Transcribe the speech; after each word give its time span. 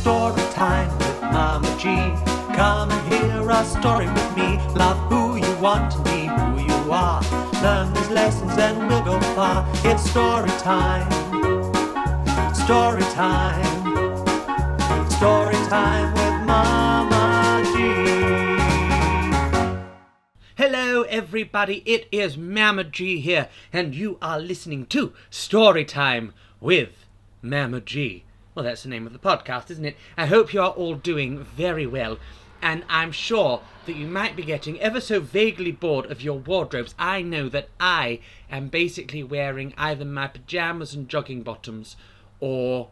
story 0.00 0.42
time 0.52 0.88
with 0.96 1.20
Mama 1.20 1.68
G. 1.78 1.84
Come 2.56 2.90
and 2.90 3.12
hear 3.12 3.50
a 3.50 3.62
story 3.66 4.06
with 4.08 4.34
me. 4.34 4.56
Love 4.74 4.96
who 5.10 5.36
you 5.36 5.54
want 5.60 5.92
to 5.92 5.98
be, 6.04 6.24
who 6.24 6.58
you 6.72 6.90
are. 6.90 7.20
Learn 7.62 7.92
these 7.92 8.08
lessons 8.08 8.52
and 8.56 8.88
we'll 8.88 9.04
go 9.04 9.20
far. 9.36 9.66
It's 9.84 10.02
story 10.10 10.48
time. 10.58 11.06
Story 12.54 13.02
time. 13.12 13.76
Story 15.10 15.60
time 15.68 16.14
with 16.14 16.46
Mama 16.46 17.62
G. 17.74 17.78
Hello, 20.56 21.02
everybody. 21.02 21.82
It 21.84 22.08
is 22.10 22.38
Mama 22.38 22.84
G 22.84 23.20
here, 23.20 23.48
and 23.70 23.94
you 23.94 24.16
are 24.22 24.40
listening 24.40 24.86
to 24.86 25.12
Story 25.28 25.84
Time 25.84 26.32
with 26.58 27.04
Mama 27.42 27.82
G. 27.82 28.24
Well, 28.60 28.68
that's 28.68 28.82
the 28.82 28.90
name 28.90 29.06
of 29.06 29.14
the 29.14 29.18
podcast, 29.18 29.70
isn't 29.70 29.86
it? 29.86 29.96
I 30.18 30.26
hope 30.26 30.52
you 30.52 30.60
are 30.60 30.68
all 30.68 30.94
doing 30.94 31.42
very 31.42 31.86
well, 31.86 32.18
and 32.60 32.84
I'm 32.90 33.10
sure 33.10 33.62
that 33.86 33.96
you 33.96 34.06
might 34.06 34.36
be 34.36 34.42
getting 34.42 34.78
ever 34.80 35.00
so 35.00 35.18
vaguely 35.18 35.72
bored 35.72 36.04
of 36.10 36.20
your 36.20 36.38
wardrobes. 36.38 36.94
I 36.98 37.22
know 37.22 37.48
that 37.48 37.70
I 37.80 38.20
am 38.50 38.68
basically 38.68 39.22
wearing 39.22 39.72
either 39.78 40.04
my 40.04 40.26
pajamas 40.26 40.92
and 40.92 41.08
jogging 41.08 41.42
bottoms 41.42 41.96
or 42.38 42.90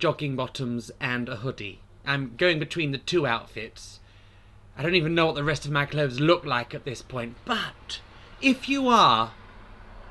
jogging 0.00 0.34
bottoms 0.34 0.90
and 1.00 1.28
a 1.28 1.36
hoodie. 1.36 1.78
I'm 2.04 2.34
going 2.36 2.58
between 2.58 2.90
the 2.90 2.98
two 2.98 3.28
outfits. 3.28 4.00
I 4.76 4.82
don't 4.82 4.96
even 4.96 5.14
know 5.14 5.26
what 5.26 5.36
the 5.36 5.44
rest 5.44 5.64
of 5.64 5.70
my 5.70 5.86
clothes 5.86 6.18
look 6.18 6.44
like 6.44 6.74
at 6.74 6.84
this 6.84 7.00
point, 7.00 7.36
but 7.44 8.00
if 8.42 8.68
you 8.68 8.88
are 8.88 9.34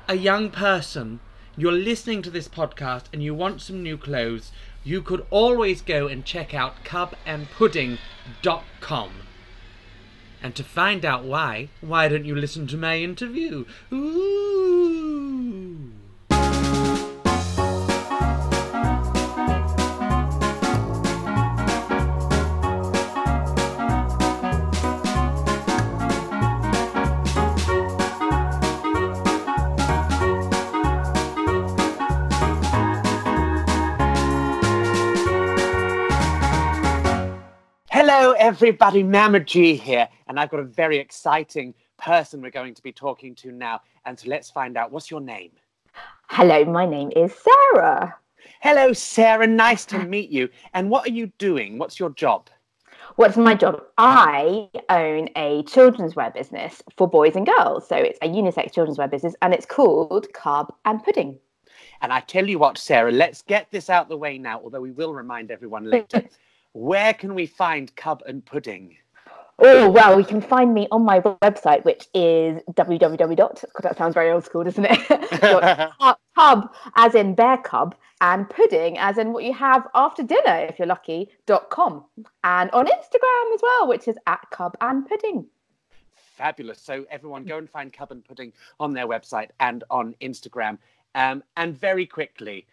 a 0.08 0.14
young 0.14 0.48
person, 0.48 1.20
you're 1.56 1.72
listening 1.72 2.22
to 2.22 2.30
this 2.30 2.48
podcast 2.48 3.04
and 3.12 3.22
you 3.22 3.34
want 3.34 3.60
some 3.60 3.82
new 3.82 3.96
clothes, 3.96 4.52
you 4.82 5.02
could 5.02 5.26
always 5.30 5.82
go 5.82 6.06
and 6.06 6.24
check 6.24 6.54
out 6.54 6.84
cubandpudding.com. 6.84 9.10
And 10.42 10.54
to 10.56 10.64
find 10.64 11.04
out 11.04 11.24
why, 11.24 11.68
why 11.80 12.08
don't 12.08 12.26
you 12.26 12.34
listen 12.34 12.66
to 12.66 12.76
my 12.76 12.98
interview? 12.98 13.64
Ooh. 13.92 14.83
Everybody. 38.44 39.02
Mama 39.02 39.40
G 39.40 39.74
here, 39.74 40.06
and 40.26 40.38
I've 40.38 40.50
got 40.50 40.60
a 40.60 40.64
very 40.64 40.98
exciting 40.98 41.72
person 41.96 42.42
we're 42.42 42.50
going 42.50 42.74
to 42.74 42.82
be 42.82 42.92
talking 42.92 43.34
to 43.36 43.50
now. 43.50 43.80
And 44.04 44.20
so 44.20 44.28
let's 44.28 44.50
find 44.50 44.76
out 44.76 44.92
what's 44.92 45.10
your 45.10 45.22
name? 45.22 45.52
Hello, 46.28 46.62
my 46.66 46.84
name 46.84 47.10
is 47.16 47.32
Sarah. 47.32 48.14
Hello, 48.60 48.92
Sarah. 48.92 49.46
Nice 49.46 49.86
to 49.86 49.98
meet 49.98 50.28
you. 50.28 50.50
And 50.74 50.90
what 50.90 51.08
are 51.08 51.12
you 51.12 51.28
doing? 51.38 51.78
What's 51.78 51.98
your 51.98 52.10
job? 52.10 52.50
What's 53.16 53.38
my 53.38 53.54
job? 53.54 53.82
I 53.96 54.68
own 54.90 55.30
a 55.36 55.62
children's 55.62 56.14
wear 56.14 56.30
business 56.30 56.82
for 56.98 57.08
boys 57.08 57.36
and 57.36 57.46
girls. 57.46 57.88
So 57.88 57.96
it's 57.96 58.18
a 58.20 58.28
unisex 58.28 58.74
children's 58.74 58.98
wear 58.98 59.08
business 59.08 59.34
and 59.40 59.54
it's 59.54 59.64
called 59.64 60.30
Cub 60.34 60.70
and 60.84 61.02
Pudding. 61.02 61.38
And 62.02 62.12
I 62.12 62.20
tell 62.20 62.46
you 62.46 62.58
what, 62.58 62.76
Sarah, 62.76 63.10
let's 63.10 63.40
get 63.40 63.70
this 63.70 63.88
out 63.88 64.10
the 64.10 64.18
way 64.18 64.36
now, 64.36 64.60
although 64.62 64.82
we 64.82 64.90
will 64.90 65.14
remind 65.14 65.50
everyone 65.50 65.88
later. 65.88 66.24
Where 66.74 67.14
can 67.14 67.36
we 67.36 67.46
find 67.46 67.94
Cub 67.94 68.22
and 68.26 68.44
Pudding? 68.44 68.96
Oh, 69.60 69.88
well, 69.88 70.18
you 70.18 70.26
can 70.26 70.40
find 70.40 70.74
me 70.74 70.88
on 70.90 71.04
my 71.04 71.20
website, 71.20 71.84
which 71.84 72.08
is 72.12 72.60
www. 72.72 73.36
God, 73.36 73.58
that 73.82 73.96
sounds 73.96 74.14
very 74.14 74.32
old 74.32 74.44
school, 74.44 74.64
doesn't 74.64 74.84
it? 74.84 75.92
Cub, 76.34 76.74
as 76.96 77.14
in 77.14 77.36
bear 77.36 77.58
cub, 77.58 77.94
and 78.20 78.50
pudding, 78.50 78.98
as 78.98 79.18
in 79.18 79.32
what 79.32 79.44
you 79.44 79.52
have 79.52 79.86
after 79.94 80.24
dinner, 80.24 80.66
if 80.68 80.80
you're 80.80 80.88
lucky, 80.88 81.30
dot 81.46 81.70
com. 81.70 82.04
And 82.42 82.68
on 82.72 82.86
Instagram 82.86 83.54
as 83.54 83.60
well, 83.62 83.86
which 83.86 84.08
is 84.08 84.16
at 84.26 84.44
cub 84.50 84.76
and 84.80 85.06
pudding. 85.08 85.46
Fabulous. 86.36 86.80
So, 86.80 87.06
everyone, 87.08 87.44
go 87.44 87.58
and 87.58 87.70
find 87.70 87.92
Cub 87.92 88.10
and 88.10 88.24
Pudding 88.24 88.52
on 88.80 88.92
their 88.92 89.06
website 89.06 89.50
and 89.60 89.84
on 89.88 90.16
Instagram. 90.20 90.78
Um, 91.14 91.44
and 91.56 91.78
very 91.78 92.06
quickly, 92.06 92.66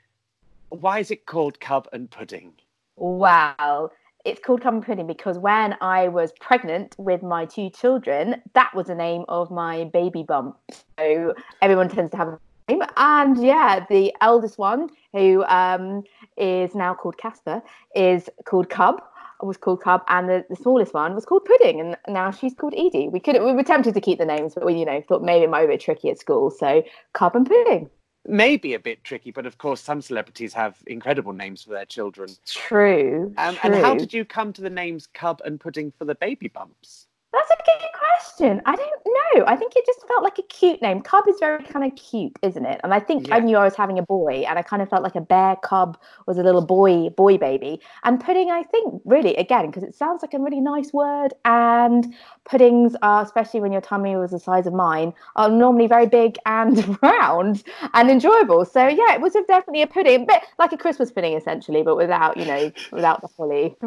why 0.70 0.98
is 0.98 1.12
it 1.12 1.28
called 1.28 1.60
Cub 1.60 1.88
and 1.94 2.10
Pudding? 2.10 2.54
Wow. 2.96 3.92
It's 4.24 4.40
called 4.40 4.62
Cub 4.62 4.76
and 4.76 4.86
Pudding 4.86 5.08
because 5.08 5.40
when 5.40 5.76
I 5.82 6.08
was 6.08 6.32
pregnant 6.40 6.96
with 7.00 7.24
my 7.24 7.46
two 7.46 7.72
children, 7.72 8.42
that 8.54 8.72
was 8.76 8.88
the 8.88 8.96
name 8.96 9.26
of 9.28 9.50
my 9.50 9.86
baby 9.86 10.22
bump. 10.22 10.58
So 11.00 11.34
everyone 11.62 11.90
tends 11.90 12.12
to 12.12 12.18
have 12.18 12.28
a 12.28 12.40
name. 12.70 12.84
And 12.98 13.44
yeah, 13.44 13.84
the 13.90 14.14
eldest 14.22 14.60
one, 14.60 14.90
who 15.14 15.44
um, 15.46 16.04
is 16.38 16.76
now 16.76 16.94
called 16.94 17.18
Casper, 17.18 17.64
is 17.96 18.30
called 18.46 18.70
Cub. 18.70 19.02
Was 19.44 19.58
called 19.58 19.82
Cub, 19.82 20.04
and 20.08 20.30
the, 20.30 20.46
the 20.52 20.56
smallest 20.56 20.94
one 20.94 21.16
was 21.16 21.26
called 21.26 21.46
Pudding, 21.46 21.80
and 21.80 21.98
now 22.08 22.30
she's 22.30 22.54
called 22.54 22.76
Edie. 22.78 23.10
We 23.10 23.20
could 23.20 23.42
we 23.42 23.54
were 23.54 23.64
tempted 23.64 23.96
to 23.96 24.00
keep 24.00 24.20
the 24.20 24.26
names, 24.26 24.54
but 24.54 24.64
we 24.64 24.76
you 24.76 24.86
know 24.86 25.02
thought 25.08 25.24
maybe 25.24 25.46
it 25.46 25.50
might 25.50 25.62
be 25.62 25.66
a 25.66 25.70
bit 25.70 25.82
tricky 25.82 26.12
at 26.12 26.20
school, 26.20 26.52
so 26.52 26.84
Cub 27.14 27.36
and 27.36 27.48
Pudding. 27.48 27.90
Maybe 28.28 28.76
a 28.76 28.80
bit 28.80 29.04
tricky, 29.04 29.32
but 29.32 29.46
of 29.46 29.58
course, 29.58 29.82
some 29.82 30.02
celebrities 30.02 30.54
have 30.54 30.78
incredible 30.86 31.34
names 31.34 31.64
for 31.64 31.72
their 31.72 31.86
children. 31.86 32.30
True. 32.46 33.34
Um, 33.38 33.56
true. 33.56 33.72
and 33.72 33.84
how 33.84 33.96
did 33.96 34.14
you 34.14 34.26
come 34.26 34.54
to 34.54 34.62
the 34.62 34.70
names 34.70 35.08
Cub 35.08 35.42
and 35.44 35.60
Pudding 35.60 35.92
for 35.98 36.06
the 36.06 36.16
baby 36.16 36.48
bumps? 36.48 37.08
That's 37.34 37.50
a 37.50 37.56
good 37.66 37.82
question. 38.22 38.62
I 38.66 38.76
don't 38.76 38.90
know. 39.06 39.46
I 39.48 39.56
think 39.56 39.74
it 39.76 39.86
just 39.86 40.08
felt 40.08 40.24
like 40.24 40.38
a 40.38 40.44
cute 40.44 40.82
name. 40.82 41.02
Cub 41.02 41.28
is 41.28 41.36
very 41.40 41.64
kind 41.64 41.86
of 41.86 41.98
cute, 41.98 42.38
isn't 42.42 42.66
it? 42.66 42.80
And 42.84 42.94
I 42.94 43.00
think 43.00 43.32
I 43.32 43.40
knew 43.40 43.58
I 43.58 43.64
was 43.64 43.76
having 43.76 44.00
a 44.00 44.04
boy, 44.04 44.44
and 44.48 44.58
I 44.58 44.62
kind 44.62 44.82
of 44.82 44.90
felt 44.90 45.04
like 45.04 45.16
a 45.16 45.22
bear 45.22 45.56
cub 45.58 45.98
was 46.28 46.38
a 46.38 46.44
little 46.44 46.66
boy 46.66 47.10
boy 47.10 47.38
baby. 47.38 47.80
And 48.04 48.20
pudding, 48.20 48.52
I 48.52 48.64
think, 48.64 49.02
really 49.06 49.36
again 49.36 49.68
because 49.68 49.84
it 49.84 49.96
sounds 49.96 50.22
like 50.22 50.34
a 50.34 50.40
really 50.40 50.62
nice 50.62 50.94
word. 50.94 51.34
And 51.46 52.14
puddings 52.46 52.96
are, 53.02 53.24
especially 53.24 53.62
when 53.62 53.72
your 53.72 53.82
tummy 53.82 54.16
was 54.16 54.32
the 54.32 54.40
size 54.40 54.68
of 54.68 54.74
mine, 54.74 55.14
are 55.36 55.50
normally 55.50 55.88
very 55.88 56.08
big 56.08 56.38
and 56.46 56.98
round 57.02 57.64
and 57.94 58.10
enjoyable. 58.10 58.66
So 58.66 58.88
yeah, 58.88 59.14
it 59.14 59.22
was 59.22 59.34
definitely 59.34 59.82
a 59.82 59.88
pudding, 59.88 60.24
a 60.24 60.26
bit 60.26 60.44
like 60.60 60.74
a 60.74 60.78
Christmas 60.78 61.12
pudding 61.12 61.34
essentially, 61.34 61.84
but 61.84 61.96
without 61.96 62.38
you 62.38 62.46
know 62.46 62.72
without 62.92 63.22
the 63.22 63.28
holly. 63.38 63.76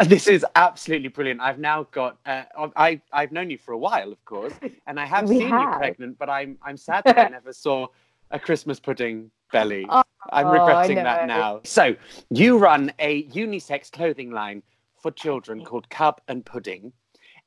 Uh, 0.00 0.04
This 0.04 0.28
is 0.28 0.44
absolutely 0.54 1.08
brilliant. 1.08 1.40
I've 1.40 1.58
now 1.58 1.86
got. 1.90 2.18
Uh, 2.24 2.44
I 2.76 3.00
I've 3.12 3.32
known 3.32 3.47
you 3.50 3.58
for 3.58 3.72
a 3.72 3.78
while, 3.78 4.12
of 4.12 4.24
course, 4.24 4.54
and 4.86 4.98
I 5.00 5.04
have 5.06 5.28
We 5.28 5.38
seen 5.38 5.58
you 5.58 5.68
pregnant, 5.68 6.18
but 6.18 6.28
I'm 6.30 6.58
I'm 6.62 6.76
sad 6.76 7.04
that 7.08 7.18
I 7.18 7.26
never 7.28 7.52
saw 7.52 7.88
a 8.30 8.38
Christmas 8.38 8.80
pudding 8.80 9.30
belly. 9.52 9.98
I'm 10.32 10.48
Oh, 10.48 10.52
regretting 10.52 11.02
that 11.02 11.24
now. 11.24 11.60
So 11.64 11.96
you 12.30 12.58
run 12.58 12.92
a 12.98 13.24
unisex 13.28 13.90
clothing 13.90 14.30
line 14.30 14.62
for 15.00 15.10
children 15.10 15.62
called 15.62 15.88
Cub 15.90 16.20
and 16.28 16.44
Pudding, 16.44 16.92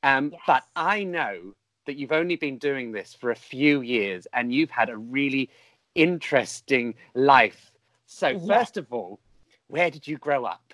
um, 0.04 0.34
but 0.48 0.64
I 0.76 1.04
know 1.04 1.54
that 1.86 1.96
you've 1.98 2.12
only 2.12 2.36
been 2.36 2.58
doing 2.58 2.92
this 2.92 3.14
for 3.14 3.32
a 3.32 3.36
few 3.36 3.82
years, 3.82 4.28
and 4.34 4.54
you've 4.54 4.72
had 4.72 4.90
a 4.90 4.98
really 4.98 5.50
interesting 5.96 6.96
life. 7.14 7.72
So 8.06 8.38
Yes. 8.38 8.48
first 8.48 8.78
of 8.78 8.92
all, 8.92 9.20
where 9.68 9.90
did 9.90 10.08
you 10.08 10.18
grow 10.18 10.46
up? 10.46 10.74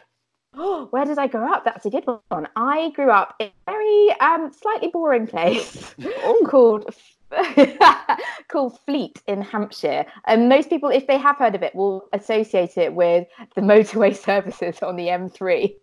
Oh, 0.53 0.87
where 0.91 1.05
did 1.05 1.17
I 1.17 1.27
grow 1.27 1.51
up? 1.51 1.65
That's 1.65 1.85
a 1.85 1.89
good 1.89 2.05
one. 2.29 2.47
I 2.55 2.91
grew 2.91 3.11
up 3.11 3.35
in 3.39 3.47
a 3.47 3.71
very 3.71 4.11
um, 4.19 4.51
slightly 4.51 4.89
boring 4.89 5.27
place 5.27 5.95
called 6.45 6.93
called 8.47 8.79
Fleet 8.85 9.21
in 9.27 9.41
Hampshire. 9.41 10.05
And 10.25 10.49
most 10.49 10.69
people, 10.69 10.89
if 10.89 11.07
they 11.07 11.17
have 11.17 11.37
heard 11.37 11.55
of 11.55 11.63
it, 11.63 11.75
will 11.75 12.07
associate 12.13 12.77
it 12.77 12.93
with 12.93 13.27
the 13.55 13.61
motorway 13.61 14.15
services 14.25 14.79
on 14.81 14.95
the 14.95 15.07
M3. 15.07 15.75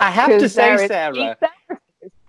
I 0.00 0.10
have 0.10 0.38
to 0.38 0.48
say, 0.48 0.86
Sarah. 0.86 1.36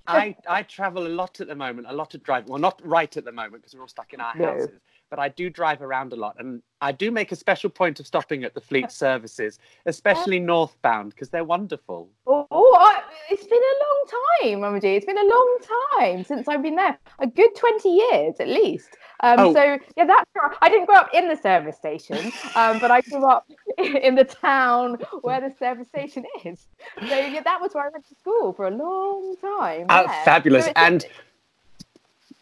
I, 0.07 0.35
I 0.47 0.63
travel 0.63 1.05
a 1.05 1.09
lot 1.09 1.39
at 1.39 1.47
the 1.47 1.55
moment, 1.55 1.87
a 1.87 1.93
lot 1.93 2.15
of 2.15 2.23
driving. 2.23 2.49
Well, 2.49 2.59
not 2.59 2.81
right 2.83 3.15
at 3.15 3.25
the 3.25 3.31
moment 3.31 3.61
because 3.61 3.75
we're 3.75 3.81
all 3.81 3.87
stuck 3.87 4.11
in 4.11 4.19
our 4.19 4.33
No. 4.35 4.47
houses, 4.47 4.81
but 5.09 5.19
I 5.19 5.29
do 5.29 5.49
drive 5.49 5.81
around 5.81 6.13
a 6.13 6.15
lot. 6.15 6.35
And 6.39 6.61
I 6.81 6.91
do 6.91 7.11
make 7.11 7.31
a 7.31 7.35
special 7.35 7.69
point 7.69 7.99
of 7.99 8.07
stopping 8.07 8.43
at 8.43 8.53
the 8.53 8.61
fleet 8.61 8.91
services, 9.05 9.59
especially 9.85 10.39
northbound, 10.39 11.11
because 11.11 11.29
they're 11.29 11.43
wonderful. 11.43 12.09
Oh, 12.27 12.47
oh, 12.51 12.77
I- 12.79 13.03
it's 13.31 13.45
been 13.45 13.59
a 13.59 13.77
long 13.85 14.51
time, 14.51 14.61
Mama 14.61 14.81
G. 14.81 14.87
It's 14.95 15.05
been 15.05 15.17
a 15.17 15.23
long 15.23 15.57
time 15.99 16.23
since 16.23 16.47
I've 16.47 16.63
been 16.63 16.75
there. 16.75 16.97
A 17.19 17.27
good 17.27 17.55
20 17.55 17.89
years 17.89 18.35
at 18.39 18.47
least. 18.47 18.89
Um, 19.21 19.39
Oh. 19.39 19.53
So, 19.53 19.77
yeah, 19.95 20.05
that's 20.05 20.25
I 20.61 20.69
didn't 20.69 20.85
grow 20.85 20.95
up 20.95 21.09
in 21.13 21.27
the 21.27 21.35
service 21.35 21.75
station, 21.75 22.31
um, 22.55 22.79
but 22.79 22.89
I 22.89 23.01
grew 23.01 23.25
up 23.29 23.45
in 23.77 24.15
the 24.15 24.23
town 24.23 24.97
where 25.21 25.41
the 25.41 25.53
service 25.57 25.87
station 25.89 26.25
is. 26.43 26.67
So, 27.07 27.15
yeah, 27.15 27.41
that 27.41 27.61
was 27.61 27.73
where 27.73 27.85
I 27.85 27.89
went 27.89 28.07
to 28.07 28.15
school 28.15 28.53
for 28.53 28.65
a 28.67 28.71
long 28.71 29.35
time. 29.41 29.85
Oh, 29.89 30.03
yeah. 30.05 30.23
fabulous. 30.23 30.65
So 30.65 30.71
And 30.75 31.05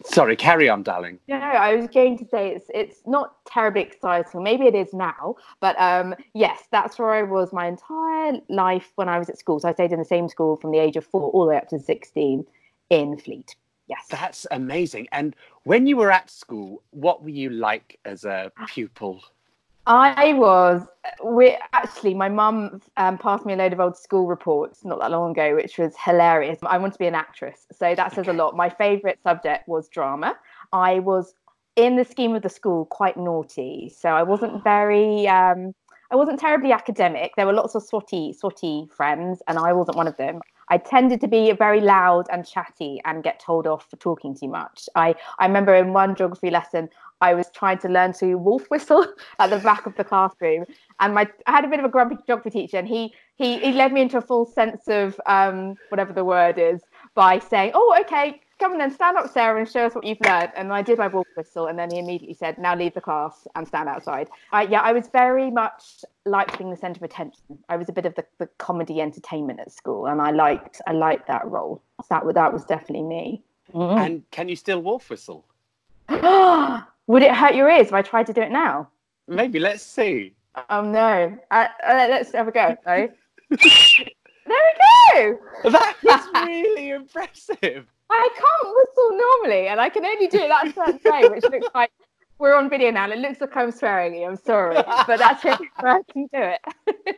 Sorry, 0.05 0.35
carry 0.35 0.69
on, 0.69 0.83
darling. 0.83 1.19
No, 1.27 1.37
I 1.37 1.75
was 1.75 1.87
going 1.87 2.17
to 2.19 2.25
say 2.25 2.49
it's 2.49 2.65
it's 2.73 3.01
not 3.05 3.43
terribly 3.45 3.81
exciting. 3.81 4.43
Maybe 4.43 4.67
it 4.67 4.75
is 4.75 4.93
now, 4.93 5.35
but 5.59 5.79
um, 5.79 6.13
yes, 6.33 6.63
that's 6.71 6.99
where 6.99 7.11
I 7.11 7.23
was 7.23 7.51
my 7.51 7.67
entire 7.67 8.39
life 8.49 8.91
when 8.95 9.09
I 9.09 9.17
was 9.17 9.29
at 9.29 9.39
school. 9.39 9.59
So 9.59 9.69
I 9.69 9.73
stayed 9.73 9.91
in 9.91 9.99
the 9.99 10.05
same 10.05 10.29
school 10.29 10.55
from 10.55 10.71
the 10.71 10.77
age 10.77 10.97
of 10.97 11.05
four 11.05 11.31
all 11.31 11.45
the 11.45 11.49
way 11.49 11.57
up 11.57 11.67
to 11.69 11.79
sixteen 11.79 12.45
in 12.89 13.17
Fleet. 13.17 13.55
Yes. 13.87 14.05
That's 14.09 14.45
amazing. 14.51 15.07
And 15.11 15.35
when 15.63 15.87
you 15.87 15.97
were 15.97 16.11
at 16.11 16.29
school, 16.29 16.83
what 16.91 17.23
were 17.23 17.29
you 17.29 17.49
like 17.49 17.99
as 18.05 18.25
a 18.25 18.51
pupil? 18.67 19.21
I 19.87 20.33
was. 20.33 20.85
We 21.23 21.57
actually, 21.71 22.13
my 22.13 22.27
mum 22.27 22.81
um, 22.97 23.17
passed 23.17 23.45
me 23.45 23.53
a 23.53 23.55
load 23.55 23.71
of 23.71 23.79
old 23.79 23.97
school 23.97 24.27
reports 24.27 24.83
not 24.83 24.99
that 24.99 25.11
long 25.11 25.31
ago, 25.31 25.55
which 25.55 25.77
was 25.77 25.95
hilarious. 26.03 26.59
I 26.63 26.77
want 26.77 26.91
to 26.93 26.99
be 26.99 27.07
an 27.07 27.15
actress, 27.15 27.65
so 27.71 27.95
that 27.95 28.13
says 28.13 28.27
a 28.27 28.33
lot. 28.33 28.55
My 28.55 28.69
favourite 28.69 29.23
subject 29.23 29.67
was 29.67 29.87
drama. 29.87 30.37
I 30.73 30.99
was, 30.99 31.35
in 31.77 31.95
the 31.95 32.03
scheme 32.03 32.35
of 32.35 32.41
the 32.41 32.49
school, 32.49 32.85
quite 32.85 33.15
naughty, 33.15 33.89
so 33.95 34.09
I 34.09 34.23
wasn't 34.23 34.61
very. 34.63 35.27
Um, 35.27 35.73
I 36.11 36.15
wasn't 36.15 36.39
terribly 36.39 36.71
academic. 36.71 37.31
There 37.35 37.45
were 37.45 37.53
lots 37.53 37.75
of 37.75 37.83
swotty, 37.83 38.37
swotty 38.37 38.91
friends, 38.91 39.41
and 39.47 39.57
I 39.57 39.73
wasn't 39.73 39.97
one 39.97 40.07
of 40.07 40.17
them. 40.17 40.39
I 40.69 40.77
tended 40.77 41.21
to 41.21 41.27
be 41.27 41.51
very 41.53 41.79
loud 41.81 42.27
and 42.31 42.45
chatty 42.45 43.01
and 43.05 43.23
get 43.23 43.39
told 43.39 43.67
off 43.67 43.89
for 43.89 43.95
talking 43.97 44.35
too 44.35 44.49
much. 44.49 44.89
I, 44.95 45.15
I 45.39 45.47
remember 45.47 45.73
in 45.75 45.93
one 45.93 46.15
geography 46.15 46.49
lesson, 46.49 46.89
I 47.21 47.33
was 47.33 47.49
trying 47.51 47.79
to 47.79 47.89
learn 47.89 48.13
to 48.13 48.35
wolf 48.35 48.69
whistle 48.69 49.05
at 49.39 49.49
the 49.49 49.59
back 49.59 49.85
of 49.85 49.95
the 49.95 50.03
classroom, 50.03 50.65
and 50.99 51.13
my 51.13 51.27
I 51.45 51.51
had 51.51 51.65
a 51.65 51.67
bit 51.67 51.79
of 51.79 51.85
a 51.85 51.89
grumpy 51.89 52.17
geography 52.25 52.49
teacher, 52.49 52.77
and 52.77 52.87
he 52.87 53.13
he 53.35 53.59
he 53.59 53.71
led 53.71 53.91
me 53.91 54.01
into 54.01 54.17
a 54.17 54.21
full 54.21 54.45
sense 54.45 54.87
of 54.87 55.19
um, 55.25 55.75
whatever 55.89 56.13
the 56.13 56.23
word 56.23 56.57
is 56.57 56.81
by 57.15 57.39
saying, 57.39 57.71
"Oh, 57.73 57.97
okay, 58.01 58.41
come 58.59 58.73
on 58.73 58.77
then, 58.77 58.91
stand 58.91 59.17
up, 59.17 59.31
Sarah, 59.31 59.59
and 59.59 59.69
show 59.69 59.85
us 59.85 59.95
what 59.95 60.05
you've 60.05 60.21
learned." 60.21 60.51
And 60.55 60.71
I 60.71 60.81
did 60.81 60.99
my 60.99 61.07
wolf 61.07 61.27
whistle, 61.35 61.67
and 61.67 61.77
then 61.79 61.89
he 61.89 61.97
immediately 61.97 62.35
said, 62.35 62.57
"Now 62.59 62.75
leave 62.75 62.93
the 62.93 63.01
class 63.01 63.47
and 63.55 63.67
stand 63.67 63.89
outside." 63.89 64.29
I, 64.51 64.63
yeah, 64.63 64.81
I 64.81 64.91
was 64.91 65.07
very 65.07 65.49
much 65.49 66.05
liked 66.25 66.57
being 66.57 66.69
the 66.69 66.77
centre 66.77 66.99
of 66.99 67.03
attention. 67.03 67.57
I 67.69 67.77
was 67.77 67.89
a 67.89 67.93
bit 67.93 68.05
of 68.05 68.13
the, 68.15 68.25
the 68.37 68.47
comedy 68.59 69.01
entertainment 69.01 69.59
at 69.59 69.71
school, 69.71 70.05
and 70.05 70.21
I 70.21 70.31
liked 70.31 70.81
I 70.85 70.91
liked 70.91 71.27
that 71.27 71.47
role. 71.47 71.81
That 72.09 72.23
that 72.35 72.53
was 72.53 72.63
definitely 72.65 73.03
me. 73.03 73.43
Mm. 73.73 74.05
And 74.05 74.31
can 74.31 74.49
you 74.49 74.55
still 74.55 74.81
wolf 74.81 75.09
whistle? 75.09 75.45
Would 77.07 77.23
it 77.23 77.33
hurt 77.33 77.55
your 77.55 77.69
ears 77.69 77.87
if 77.87 77.93
I 77.93 78.01
tried 78.01 78.27
to 78.27 78.33
do 78.33 78.41
it 78.41 78.51
now? 78.51 78.89
Maybe. 79.27 79.59
Let's 79.59 79.83
see. 79.83 80.33
Oh 80.69 80.81
no. 80.81 81.37
Uh, 81.51 81.67
uh, 81.87 82.07
let's 82.09 82.31
have 82.33 82.47
a 82.47 82.51
go. 82.51 82.77
Right? 82.85 83.11
there 83.49 83.59
we 85.15 85.37
go. 85.63 85.71
That 85.71 85.95
was 86.03 86.27
really 86.45 86.89
impressive. 86.89 87.85
I 88.09 88.29
can't 88.33 88.75
whistle 88.75 89.17
normally, 89.17 89.67
and 89.67 89.81
I 89.81 89.89
can 89.89 90.05
only 90.05 90.27
do 90.27 90.39
it 90.39 90.47
that 90.49 90.73
certain 90.73 91.11
way, 91.11 91.29
which 91.29 91.43
looks 91.43 91.67
like 91.75 91.91
we're 92.39 92.55
on 92.55 92.69
video 92.69 92.91
now. 92.91 93.05
And 93.05 93.13
it 93.13 93.19
looks 93.19 93.41
like 93.41 93.55
I'm 93.55 93.71
swearing 93.71 94.15
you. 94.15 94.25
I'm 94.25 94.37
sorry, 94.37 94.75
but 94.75 95.17
that's 95.17 95.43
where 95.43 95.57
I 95.77 96.01
can 96.11 96.27
do 96.33 96.53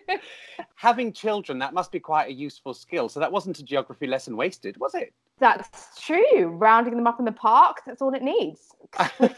it. 0.10 0.21
Having 0.75 1.13
children, 1.13 1.60
that 1.60 1.74
must 1.74 1.92
be 1.92 2.00
quite 2.00 2.30
a 2.30 2.33
useful 2.33 2.74
skill. 2.74 3.10
So 3.10 3.19
that 3.19 3.31
wasn't 3.31 3.60
a 3.60 3.63
geography 3.63 4.07
lesson 4.07 4.36
wasted, 4.38 4.77
was 4.77 4.95
it? 4.95 5.13
That's 5.39 6.01
true. 6.01 6.48
Rounding 6.48 6.95
them 6.95 7.07
up 7.07 7.19
in 7.19 7.25
the 7.25 7.31
park, 7.31 7.81
that's 7.86 8.01
all 8.01 8.13
it 8.13 8.21
needs. 8.21 8.60
and 9.19 9.33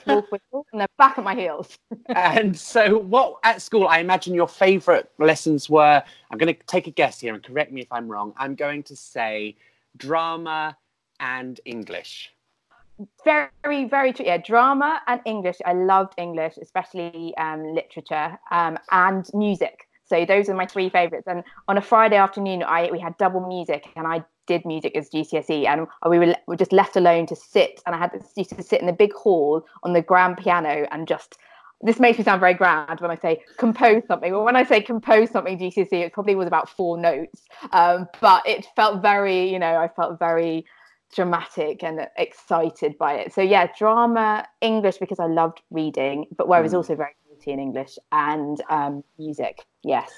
they're 0.73 0.87
back 0.97 1.17
at 1.17 1.23
my 1.23 1.35
heels. 1.35 1.77
and 2.07 2.57
so, 2.57 2.97
what 2.97 3.37
at 3.43 3.61
school, 3.61 3.87
I 3.87 3.99
imagine 3.99 4.33
your 4.33 4.47
favourite 4.47 5.05
lessons 5.19 5.69
were. 5.69 6.01
I'm 6.31 6.37
going 6.37 6.53
to 6.53 6.59
take 6.65 6.87
a 6.87 6.91
guess 6.91 7.19
here 7.19 7.33
and 7.33 7.43
correct 7.43 7.71
me 7.71 7.81
if 7.81 7.91
I'm 7.91 8.07
wrong. 8.07 8.33
I'm 8.37 8.55
going 8.55 8.83
to 8.83 8.95
say 8.95 9.57
drama 9.97 10.75
and 11.19 11.59
English. 11.65 12.31
Very, 13.23 13.85
very 13.85 14.13
true. 14.13 14.25
Yeah, 14.25 14.37
drama 14.37 15.01
and 15.07 15.21
English. 15.25 15.57
I 15.65 15.73
loved 15.73 16.13
English, 16.17 16.57
especially 16.61 17.33
um, 17.37 17.73
literature 17.73 18.37
um, 18.51 18.77
and 18.91 19.29
music. 19.33 19.87
So 20.05 20.25
those 20.25 20.49
are 20.49 20.53
my 20.53 20.65
three 20.65 20.89
favourites. 20.89 21.27
And 21.27 21.43
on 21.67 21.77
a 21.77 21.81
Friday 21.81 22.17
afternoon, 22.17 22.63
I 22.63 22.89
we 22.91 22.99
had 22.99 23.17
double 23.17 23.47
music, 23.47 23.87
and 23.95 24.05
I 24.05 24.23
did 24.45 24.65
music 24.65 24.95
as 24.97 25.09
GCSE, 25.09 25.65
and 25.65 25.87
we 26.09 26.19
were, 26.19 26.35
were 26.47 26.57
just 26.57 26.73
left 26.73 26.95
alone 26.95 27.25
to 27.27 27.35
sit. 27.35 27.81
And 27.85 27.95
I 27.95 27.97
had 27.97 28.11
to, 28.11 28.43
to 28.43 28.63
sit 28.63 28.81
in 28.81 28.87
the 28.87 28.93
big 28.93 29.13
hall 29.13 29.65
on 29.83 29.93
the 29.93 30.01
grand 30.01 30.37
piano 30.37 30.87
and 30.91 31.07
just. 31.07 31.37
This 31.83 31.99
makes 31.99 32.19
me 32.19 32.23
sound 32.23 32.39
very 32.39 32.53
grand 32.53 32.99
when 32.99 33.09
I 33.09 33.15
say 33.15 33.41
compose 33.57 34.03
something. 34.05 34.31
Well, 34.31 34.43
when 34.43 34.55
I 34.55 34.63
say 34.63 34.81
compose 34.81 35.31
something 35.31 35.57
GCSE, 35.57 35.93
it 35.93 36.13
probably 36.13 36.35
was 36.35 36.45
about 36.45 36.69
four 36.69 36.95
notes, 36.95 37.41
um, 37.71 38.07
but 38.19 38.47
it 38.47 38.67
felt 38.75 39.01
very, 39.01 39.51
you 39.51 39.57
know, 39.57 39.77
I 39.77 39.87
felt 39.87 40.19
very 40.19 40.63
dramatic 41.13 41.83
and 41.83 42.07
excited 42.17 42.97
by 42.97 43.13
it. 43.15 43.33
So 43.33 43.41
yeah, 43.41 43.67
drama, 43.77 44.45
English 44.61 44.97
because 44.97 45.19
I 45.19 45.27
loved 45.27 45.61
reading, 45.69 46.25
but 46.35 46.47
where 46.47 46.59
I 46.59 46.61
was 46.61 46.73
mm. 46.73 46.77
also 46.77 46.95
very 46.95 47.15
naughty 47.29 47.51
in 47.51 47.59
English 47.59 47.97
and 48.11 48.61
um, 48.69 49.03
music. 49.17 49.65
Yes. 49.83 50.11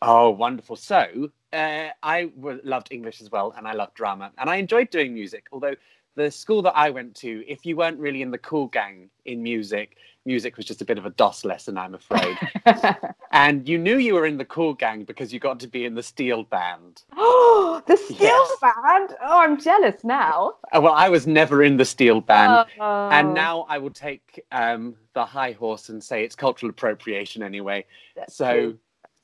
Oh, 0.00 0.30
wonderful. 0.30 0.76
So 0.76 1.30
uh, 1.52 1.88
I 2.02 2.30
loved 2.36 2.88
English 2.92 3.20
as 3.20 3.30
well, 3.30 3.52
and 3.56 3.66
I 3.66 3.72
loved 3.72 3.94
drama, 3.94 4.32
and 4.38 4.48
I 4.48 4.56
enjoyed 4.56 4.90
doing 4.90 5.12
music. 5.12 5.46
Although 5.50 5.74
the 6.14 6.30
school 6.30 6.62
that 6.62 6.76
I 6.76 6.90
went 6.90 7.14
to, 7.16 7.44
if 7.46 7.64
you 7.64 7.76
weren't 7.76 7.98
really 7.98 8.22
in 8.22 8.30
the 8.30 8.38
cool 8.38 8.66
gang 8.66 9.08
in 9.24 9.42
music, 9.42 9.96
music 10.28 10.56
was 10.56 10.66
just 10.66 10.82
a 10.82 10.84
bit 10.84 10.98
of 10.98 11.06
a 11.06 11.10
doss 11.10 11.44
lesson, 11.44 11.78
I'm 11.78 11.94
afraid. 11.94 12.36
and 13.32 13.68
you 13.68 13.78
knew 13.78 13.96
you 13.96 14.14
were 14.14 14.26
in 14.26 14.36
the 14.36 14.44
cool 14.44 14.74
gang 14.74 15.04
because 15.04 15.32
you 15.32 15.40
got 15.40 15.58
to 15.60 15.66
be 15.66 15.84
in 15.84 15.94
the 15.94 16.02
steel 16.02 16.44
band. 16.44 17.02
Oh, 17.16 17.82
the 17.86 17.96
steel 17.96 18.18
yes. 18.20 18.56
band! 18.60 19.16
Oh, 19.22 19.40
I'm 19.40 19.58
jealous 19.58 20.04
now. 20.04 20.54
Uh, 20.72 20.80
well, 20.80 20.92
I 20.92 21.08
was 21.08 21.26
never 21.26 21.62
in 21.62 21.76
the 21.76 21.84
steel 21.84 22.20
band, 22.20 22.66
oh. 22.78 23.08
and 23.10 23.34
now 23.34 23.66
I 23.68 23.78
will 23.78 23.90
take 23.90 24.44
um, 24.52 24.94
the 25.14 25.24
high 25.24 25.52
horse 25.52 25.88
and 25.88 26.04
say 26.04 26.24
it's 26.24 26.36
cultural 26.36 26.70
appropriation 26.70 27.42
anyway. 27.42 27.86
That's 28.14 28.36
so. 28.36 28.74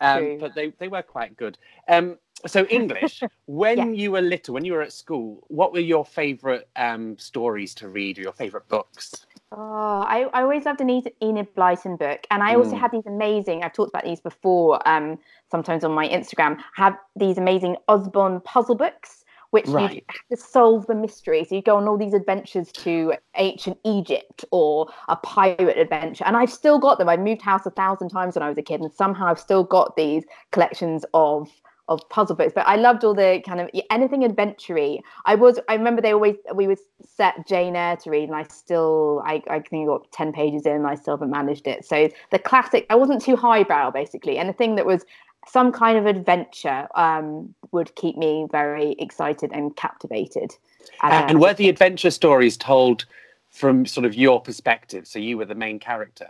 Um, 0.01 0.39
but 0.39 0.55
they, 0.55 0.73
they 0.79 0.89
were 0.89 1.03
quite 1.03 1.37
good. 1.37 1.57
Um, 1.89 2.19
so 2.47 2.67
English, 2.67 3.23
when 3.47 3.79
yeah. 3.79 3.89
you 3.89 4.13
were 4.13 4.21
little, 4.21 4.55
when 4.55 4.65
you 4.65 4.73
were 4.73 4.83
at 4.83 4.93
school, 4.93 5.45
what 5.49 5.73
were 5.73 5.81
your 5.81 6.05
favourite 6.05 6.65
um, 6.77 7.17
stories 7.19 7.75
to 7.77 7.89
read 7.89 8.19
or 8.19 8.23
your 8.23 8.33
favourite 8.33 8.69
books? 8.69 9.27
Oh, 9.53 10.05
I, 10.07 10.29
I 10.33 10.43
always 10.43 10.65
loved 10.65 10.81
an 10.81 10.91
Enid 10.91 11.55
Blyton 11.55 11.99
book. 11.99 12.27
And 12.31 12.43
I 12.43 12.55
also 12.57 12.75
mm. 12.75 12.81
had 12.81 12.91
these 12.91 13.07
amazing, 13.07 13.63
I've 13.63 13.73
talked 13.73 13.91
about 13.91 14.05
these 14.05 14.21
before, 14.21 14.87
um, 14.89 15.19
sometimes 15.51 15.85
on 15.85 15.93
my 15.93 16.09
Instagram, 16.09 16.59
have 16.75 16.97
these 17.15 17.39
amazing 17.39 17.77
Usborne 17.89 18.41
puzzle 18.41 18.75
books 18.75 19.25
which 19.55 19.69
right. 19.69 19.95
you 19.95 20.01
have 20.09 20.37
to 20.37 20.37
solve 20.37 20.85
the 20.89 20.97
mystery. 20.97 21.45
So 21.45 21.55
you 21.55 21.63
go 21.63 21.77
on 21.77 21.87
all 21.87 21.97
these 21.97 22.13
adventures 22.13 22.73
to 22.73 23.15
ancient 23.37 23.79
Egypt 23.85 24.45
or 24.51 24.89
a 25.07 25.15
pirate 25.15 25.79
adventure. 25.79 26.25
And 26.27 26.37
I've 26.37 26.51
still 26.51 26.81
got 26.81 26.99
them. 26.99 27.09
I 27.09 27.17
moved 27.17 27.41
house 27.41 27.65
a 27.65 27.71
thousand 27.71 28.09
times 28.09 28.35
when 28.35 28.43
I 28.43 28.49
was 28.49 28.59
a 28.59 28.63
kid, 28.63 28.81
and 28.81 28.93
somehow 28.93 29.27
I've 29.27 29.39
still 29.39 29.63
got 29.63 29.95
these 29.95 30.25
collections 30.51 31.05
of 31.15 31.49
of 31.89 32.09
puzzle 32.09 32.37
books. 32.37 32.53
But 32.55 32.67
I 32.67 32.77
loved 32.77 33.05
all 33.05 33.15
the 33.15 33.43
kind 33.47 33.61
of 33.61 33.71
anything 33.91 34.25
adventure 34.25 34.79
I 35.25 35.35
was 35.35 35.59
I 35.69 35.75
remember 35.75 36.01
they 36.01 36.13
always 36.13 36.37
we 36.55 36.67
would 36.67 36.79
set 37.05 37.47
Jane 37.47 37.77
Eyre 37.77 37.97
to 37.99 38.11
read 38.11 38.25
and 38.25 38.35
I 38.35 38.45
still 38.45 39.23
I, 39.25 39.43
I 39.49 39.61
think 39.61 39.85
I 39.85 39.87
got 39.87 40.11
10 40.13 40.33
pages 40.33 40.67
in 40.67 40.73
and 40.73 40.87
I 40.87 40.95
still 40.95 41.15
haven't 41.15 41.31
managed 41.31 41.67
it. 41.67 41.85
So 41.85 42.09
the 42.31 42.39
classic 42.39 42.87
I 42.91 42.95
wasn't 42.95 43.23
too 43.23 43.37
highbrow 43.37 43.91
basically. 43.91 44.39
Anything 44.39 44.77
that 44.77 44.87
was 44.87 45.05
some 45.47 45.73
kind 45.73 45.99
of 45.99 46.07
adventure 46.07 46.89
um, 46.95 47.55
would 47.73 47.95
keep 47.97 48.17
me 48.17 48.47
very 48.51 48.93
excited 48.99 49.51
and 49.53 49.77
captivated. 49.77 50.57
And, 51.03 51.31
and 51.31 51.41
were 51.41 51.55
the 51.55 51.69
adventure 51.69 52.11
stories 52.11 52.57
told 52.57 53.05
from 53.51 53.85
sort 53.85 54.07
of 54.07 54.15
your 54.15 54.41
perspective? 54.41 55.07
So 55.07 55.19
you 55.19 55.37
were 55.37 55.45
the 55.45 55.55
main 55.55 55.79
character. 55.79 56.29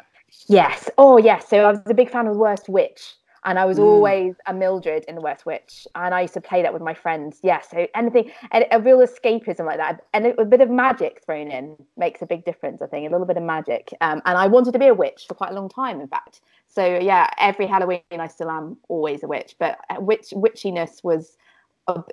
Yes. 0.49 0.91
Oh, 0.99 1.17
yes. 1.17 1.49
So 1.49 1.59
I 1.59 1.71
was 1.71 1.81
a 1.87 1.95
big 1.95 2.11
fan 2.11 2.27
of 2.27 2.37
Worst 2.37 2.69
Witch 2.69 3.15
and 3.45 3.59
I 3.59 3.65
was 3.65 3.79
mm. 3.79 3.85
always 3.85 4.35
a 4.47 4.55
Mildred 4.55 5.05
in 5.07 5.15
the 5.15 5.21
Worst 5.21 5.45
Witch, 5.47 5.87
and 5.95 6.15
I 6.15 6.23
used 6.23 6.35
to 6.35 6.41
play 6.41 6.63
that 6.63 6.73
with 6.73 6.83
my 6.83 6.95
friends. 6.95 7.41
Yeah, 7.43 7.61
so 7.61 7.87
anything, 7.95 8.31
a 8.53 8.81
real 8.81 8.99
escapism 8.99 9.67
like 9.67 9.79
that, 9.79 10.05
and 10.13 10.27
a 10.27 10.45
bit 10.45 10.61
of 10.61 10.71
magic 10.71 11.23
thrown 11.25 11.51
in 11.51 11.77
makes 11.97 12.23
a 12.23 12.27
big 12.27 12.45
difference. 12.45 12.81
I 12.83 12.87
think 12.87 13.09
a 13.09 13.11
little 13.11 13.27
bit 13.27 13.37
of 13.37 13.43
magic, 13.43 13.95
um, 14.01 14.23
and 14.25 14.39
I 14.39 14.47
wanted 14.47 14.73
to 14.73 14.79
be 14.79 14.87
a 14.87 14.95
witch 14.95 15.25
for 15.29 15.35
quite 15.35 15.51
a 15.51 15.55
long 15.55 15.69
time, 15.69 16.01
in 16.01 16.09
fact. 16.09 16.41
So 16.69 16.99
yeah, 16.99 17.29
every 17.39 17.67
Halloween 17.67 18.03
I 18.13 18.27
still 18.27 18.51
am 18.51 18.77
always 18.89 19.23
a 19.23 19.29
witch, 19.29 19.57
but 19.59 19.79
uh, 19.91 20.01
witch 20.01 20.31
witchiness 20.33 21.05
was 21.05 21.37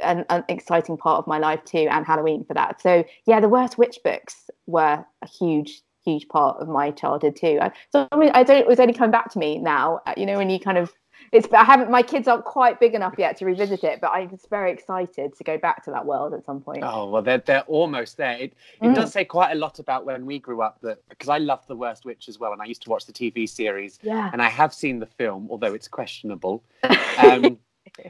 an, 0.03 0.25
an, 0.29 0.43
exciting 0.49 0.97
part 0.97 1.17
of 1.19 1.27
my 1.27 1.39
life 1.39 1.63
too, 1.63 1.87
and 1.89 2.05
Halloween 2.05 2.43
for 2.43 2.53
that. 2.53 2.81
So 2.81 3.05
yeah, 3.25 3.39
the 3.39 3.49
worst 3.49 3.77
witch 3.77 3.99
books 4.03 4.49
were 4.67 5.03
a 5.21 5.27
huge 5.27 5.81
huge 6.03 6.27
part 6.29 6.57
of 6.59 6.67
my 6.67 6.89
childhood 6.89 7.35
too. 7.35 7.59
so 7.91 8.07
I 8.11 8.17
mean, 8.17 8.31
I 8.33 8.43
don't. 8.43 8.57
It 8.57 8.67
was 8.67 8.79
only 8.79 8.93
coming 8.93 9.11
back 9.11 9.31
to 9.31 9.39
me 9.39 9.59
now. 9.59 10.01
Uh, 10.05 10.13
you 10.17 10.25
know, 10.25 10.37
when 10.37 10.49
you 10.49 10.59
kind 10.59 10.77
of 10.77 10.93
it's 11.31 11.47
I 11.53 11.63
haven't 11.63 11.89
my 11.89 12.01
kids 12.01 12.27
aren't 12.27 12.45
quite 12.45 12.79
big 12.79 12.93
enough 12.93 13.15
yet 13.17 13.37
to 13.37 13.45
revisit 13.45 13.83
it, 13.83 14.01
but 14.01 14.09
I'm 14.09 14.29
just 14.29 14.49
very 14.49 14.71
excited 14.71 15.35
to 15.35 15.43
go 15.43 15.57
back 15.57 15.83
to 15.85 15.91
that 15.91 16.05
world 16.05 16.33
at 16.33 16.45
some 16.45 16.61
point. 16.61 16.83
Oh 16.83 17.09
well, 17.09 17.21
they're 17.21 17.39
they're 17.39 17.61
almost 17.61 18.17
there. 18.17 18.37
It 18.37 18.53
it 18.81 18.87
mm. 18.87 18.95
does 18.95 19.11
say 19.11 19.25
quite 19.25 19.51
a 19.51 19.55
lot 19.55 19.79
about 19.79 20.05
when 20.05 20.25
we 20.25 20.39
grew 20.39 20.61
up 20.61 20.79
that 20.81 20.99
because 21.09 21.29
I 21.29 21.37
love 21.37 21.65
The 21.67 21.75
Worst 21.75 22.05
Witch 22.05 22.27
as 22.27 22.39
well, 22.39 22.53
and 22.53 22.61
I 22.61 22.65
used 22.65 22.83
to 22.83 22.89
watch 22.89 23.05
the 23.05 23.13
TV 23.13 23.47
series. 23.47 23.99
Yeah. 24.01 24.29
And 24.33 24.41
I 24.41 24.49
have 24.49 24.73
seen 24.73 24.99
the 24.99 25.05
film, 25.05 25.47
although 25.49 25.73
it's 25.73 25.87
questionable. 25.87 26.63
Um, 27.21 27.59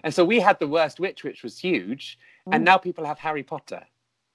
and 0.03 0.13
so 0.13 0.24
we 0.24 0.39
had 0.39 0.60
The 0.60 0.68
Worst 0.68 1.00
Witch, 1.00 1.24
which 1.24 1.44
was 1.44 1.58
huge, 1.58 2.18
mm. 2.48 2.56
and 2.56 2.63
now 2.63 2.77
people 2.77 3.03
have 3.03 3.20
Harry 3.20 3.44
Potter. 3.44 3.84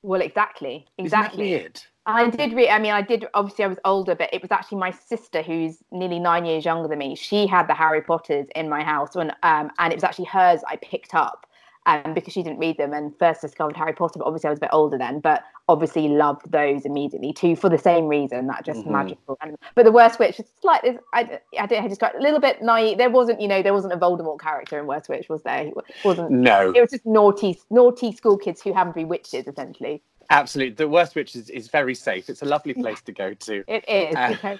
Well, 0.02 0.21
exactly, 0.21 0.87
exactly. 0.99 1.52
Isn't 1.52 1.52
that 1.54 1.62
weird? 1.62 1.83
I 2.07 2.31
did 2.31 2.53
read. 2.55 2.71
I 2.71 2.79
mean, 2.79 2.93
I 2.93 3.03
did. 3.03 3.27
Obviously, 3.35 3.65
I 3.65 3.69
was 3.69 3.79
older, 3.85 4.15
but 4.15 4.33
it 4.33 4.41
was 4.41 4.53
actually 4.53 4.79
my 4.79 4.93
sister, 4.93 5.43
who's 5.43 5.79
nearly 5.91 6.21
nine 6.21 6.45
years 6.45 6.65
younger 6.65 6.89
than 6.89 6.99
me. 6.99 7.17
She 7.17 7.47
had 7.47 7.67
the 7.69 7.75
Harry 7.75 8.01
Potters 8.01 8.47
in 8.55 8.69
my 8.69 8.83
house, 8.83 9.17
when, 9.17 9.33
um, 9.43 9.71
and 9.79 9.93
it 9.93 9.97
was 9.97 10.05
actually 10.05 10.27
hers 10.27 10.61
I 10.69 10.77
picked 10.77 11.15
up 11.15 11.47
um, 11.87 12.15
because 12.15 12.33
she 12.33 12.45
didn't 12.45 12.59
read 12.59 12.79
them 12.79 12.93
and 12.93 13.13
first 13.19 13.41
discovered 13.41 13.77
Harry 13.77 13.93
Potter. 13.93 14.21
But 14.21 14.27
obviously, 14.27 14.49
I 14.49 14.51
was 14.51 14.59
a 14.59 14.61
bit 14.61 14.71
older 14.73 14.97
then, 14.97 15.19
but 15.19 15.43
obviously 15.69 16.07
loved 16.07 16.51
those 16.53 16.85
immediately 16.85 17.33
too 17.33 17.57
for 17.57 17.69
the 17.69 17.79
same 17.79 18.07
reason 18.07 18.47
that 18.47 18.65
just 18.65 18.81
mm-hmm. 18.81 18.93
magical. 18.93 19.37
But 19.75 19.85
the 19.85 19.91
Worst 19.91 20.21
Witch, 20.21 20.39
it's 20.39 20.53
like 20.63 20.83
I, 21.13 21.41
I 21.59 21.67
don't 21.67 21.89
just 21.89 22.01
got 22.01 22.15
a 22.15 22.21
little 22.21 22.39
bit 22.41 22.63
naive. 22.63 22.99
There 22.99 23.11
wasn't, 23.11 23.41
you 23.41 23.49
know, 23.49 23.63
there 23.63 23.75
wasn't 23.75 23.95
a 23.95 23.97
Voldemort 23.97 24.39
character 24.39 24.79
in 24.79 24.87
Worst 24.87 25.09
Witch, 25.09 25.29
was 25.29 25.43
there? 25.43 25.67
It 25.67 25.75
wasn't. 26.05 26.31
No. 26.31 26.71
It 26.71 26.81
was 26.81 26.91
just 26.91 27.05
naughty, 27.05 27.59
naughty 27.71 28.13
school 28.13 28.39
kids 28.39 28.63
who 28.63 28.73
happen 28.73 28.93
to 28.93 28.97
be 28.97 29.05
witches, 29.05 29.49
essentially. 29.49 30.03
Absolutely, 30.30 30.75
the 30.75 30.88
Worst 30.88 31.14
Witch 31.14 31.37
is, 31.37 31.50
is 31.50 31.68
very 31.68 31.95
safe. 31.95 32.28
It's 32.28 32.42
a 32.42 32.47
lovely 32.47 32.75
place 32.75 33.00
to 33.02 33.12
go 33.12 33.35
to. 33.35 33.64
It 33.68 33.88
is. 33.88 34.14
Uh, 34.14 34.56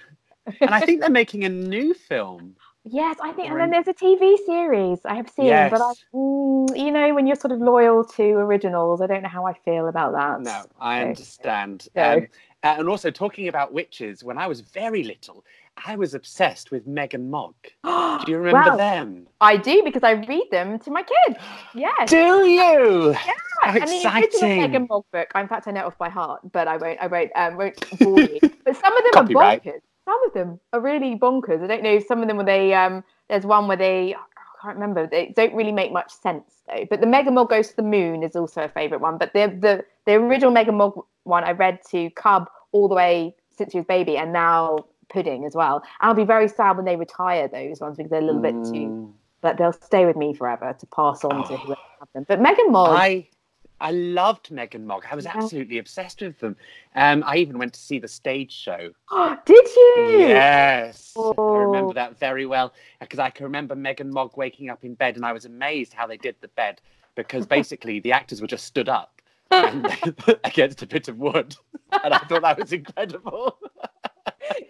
and 0.61 0.71
I 0.71 0.81
think 0.81 1.01
they're 1.01 1.11
making 1.25 1.45
a 1.45 1.49
new 1.49 1.95
film. 1.95 2.57
Yes, 2.89 3.17
I 3.21 3.33
think, 3.33 3.51
and 3.51 3.59
then 3.59 3.71
there's 3.71 3.89
a 3.89 3.95
TV 3.95 4.37
series 4.47 5.01
I 5.05 5.17
have 5.17 5.29
seen, 5.29 5.47
yes. 5.47 5.73
but 5.73 5.81
I, 5.81 5.93
mm, 6.15 6.79
you 6.79 6.93
know, 6.93 7.15
when 7.15 7.27
you're 7.27 7.35
sort 7.35 7.51
of 7.51 7.59
loyal 7.59 8.05
to 8.05 8.23
originals, 8.23 9.01
I 9.01 9.09
don't 9.09 9.25
know 9.25 9.29
how 9.29 9.45
I 9.45 9.55
feel 9.65 9.89
about 9.89 10.13
that. 10.13 10.41
No, 10.43 10.63
I 10.81 11.01
so, 11.01 11.09
understand. 11.09 11.89
Um, 11.97 12.29
and 12.63 12.89
also 12.89 13.11
talking 13.11 13.49
about 13.49 13.73
witches, 13.73 14.23
when 14.23 14.39
I 14.39 14.47
was 14.47 14.61
very 14.61 15.03
little, 15.03 15.45
I 15.85 15.97
was 15.97 16.15
obsessed 16.15 16.71
with 16.71 16.87
Meg 16.87 17.15
and 17.15 17.31
Mog. 17.31 17.55
Do 17.85 18.25
you 18.29 18.39
remember 18.39 18.77
them? 18.77 19.29
I 19.41 19.57
do 19.57 19.83
because 19.85 20.03
I 20.03 20.13
read 20.13 20.47
them 20.51 20.79
to 20.81 20.91
my 20.91 21.03
kids. 21.03 21.39
Yes. 21.75 22.09
Do 22.09 22.47
you? 22.47 23.11
Yeah. 23.11 23.33
How 23.63 23.73
and 23.73 23.83
exciting. 23.83 24.03
the 24.03 24.47
original 24.47 24.57
Meg 24.57 24.75
and 24.75 24.89
Mog 24.89 25.05
book, 25.13 25.31
in 25.35 25.49
fact, 25.49 25.69
I 25.69 25.73
know 25.73 25.81
it 25.81 25.87
off 25.87 25.99
by 25.99 26.09
heart, 26.09 26.41
but 26.53 26.67
I 26.67 26.77
won't. 26.77 26.99
I 27.01 27.07
won't. 27.07 27.31
Um, 27.37 27.57
won't 27.57 27.99
bore 27.99 28.21
you. 28.21 28.41
But 28.65 28.77
some 28.77 28.97
of 28.97 29.03
them 29.05 29.13
Copyright. 29.13 29.67
are 29.67 29.71
bonkers 29.71 29.81
some 30.07 30.23
of 30.25 30.33
them 30.33 30.61
are 30.73 30.81
really 30.81 31.17
bonkers. 31.17 31.63
I 31.63 31.67
don't 31.67 31.83
know. 31.83 31.99
Some 31.99 32.23
of 32.23 32.29
them 32.29 32.37
where 32.37 32.47
they 32.47 32.73
um, 32.75 33.03
there's 33.29 33.45
one 33.45 33.67
where 33.69 33.77
they 33.77 34.15
I 34.15 34.63
can't 34.63 34.77
remember. 34.77 35.07
They 35.07 35.33
don't 35.37 35.55
really 35.55 35.73
make 35.73 35.93
much 35.93 36.13
sense 36.13 36.63
though. 36.69 36.87
But 36.89 37.01
the 37.01 37.07
Meg 37.07 37.27
and 37.27 37.35
Mog 37.35 37.51
goes 37.51 37.69
to 37.69 37.77
the 37.77 37.83
moon 37.83 38.23
is 38.23 38.37
also 38.37 38.63
a 38.63 38.69
favourite 38.69 39.03
one. 39.03 39.19
But 39.19 39.33
the 39.33 39.49
the 39.61 39.85
the 40.07 40.15
original 40.15 40.53
Meg 40.53 40.69
and 40.69 40.79
Mog 40.79 41.05
one 41.25 41.45
I 41.45 41.53
read 41.53 41.81
to 41.91 42.09
Cub 42.11 42.49
all 42.73 42.89
the 42.89 42.95
way 42.95 43.35
since 43.57 43.73
he 43.73 43.79
was 43.79 43.87
baby, 43.87 44.17
and 44.17 44.33
now 44.33 44.87
Pudding 45.09 45.45
as 45.45 45.55
well. 45.55 45.83
I'll 46.01 46.15
be 46.15 46.25
very 46.25 46.49
sad 46.49 46.77
when 46.77 46.85
they 46.85 46.97
retire 46.97 47.49
those 47.49 47.81
ones 47.81 47.97
because 47.97 48.11
they're 48.11 48.21
a 48.21 48.25
little 48.25 48.41
mm. 48.41 48.65
bit 48.65 48.73
too. 48.73 48.87
Mm. 48.87 49.13
But 49.41 49.59
they'll 49.59 49.73
stay 49.73 50.07
with 50.07 50.17
me 50.17 50.35
forever 50.35 50.75
to 50.79 50.87
pass 50.87 51.25
on 51.25 51.45
oh. 51.45 51.49
to 51.49 51.57
whoever 51.57 51.81
have 52.01 52.09
them. 52.15 52.25
But 52.27 52.41
Meg 52.41 52.59
and 52.59 52.73
Mog. 52.73 52.91
I 52.91 53.29
I 53.81 53.91
loved 53.91 54.51
Meg 54.51 54.75
and 54.75 54.87
Mog. 54.87 55.05
I 55.11 55.15
was 55.15 55.27
absolutely 55.27 55.79
obsessed 55.79 56.23
with 56.23 56.39
them. 56.39 56.57
Um, 56.95 57.23
I 57.27 57.37
even 57.37 57.59
went 57.59 57.75
to 57.75 57.81
see 57.81 57.99
the 57.99 58.09
stage 58.09 58.53
show. 58.53 58.91
Did 59.45 59.67
you? 59.77 60.17
Yes. 60.19 61.13
Oh. 61.17 61.35
I 61.37 61.59
remember 61.59 61.95
that 61.95 62.19
very 62.19 62.47
well 62.47 62.73
because 63.01 63.19
I 63.19 63.31
can 63.31 63.45
remember 63.45 63.75
Meg 63.75 64.01
and 64.01 64.11
Mog 64.11 64.37
waking 64.37 64.71
up 64.71 64.85
in 64.85 64.95
bed 64.95 65.17
and 65.17 65.27
I 65.27 65.33
was 65.33 65.45
amazed 65.45 65.93
how 65.93 66.07
they 66.07 66.17
did 66.17 66.37
the 66.41 66.49
bed 66.49 66.81
because 67.15 67.47
basically 67.59 68.01
the 68.01 68.13
actors 68.13 68.41
were 68.41 68.47
just 68.47 68.65
stood 68.65 68.89
up 68.89 69.21
against 70.45 70.83
a 70.83 70.87
bit 70.87 71.09
of 71.09 71.19
wood. 71.19 71.55
And 71.93 72.15
I 72.15 72.19
thought 72.19 72.43
that 72.43 72.59
was 72.59 72.73
incredible. 72.73 73.59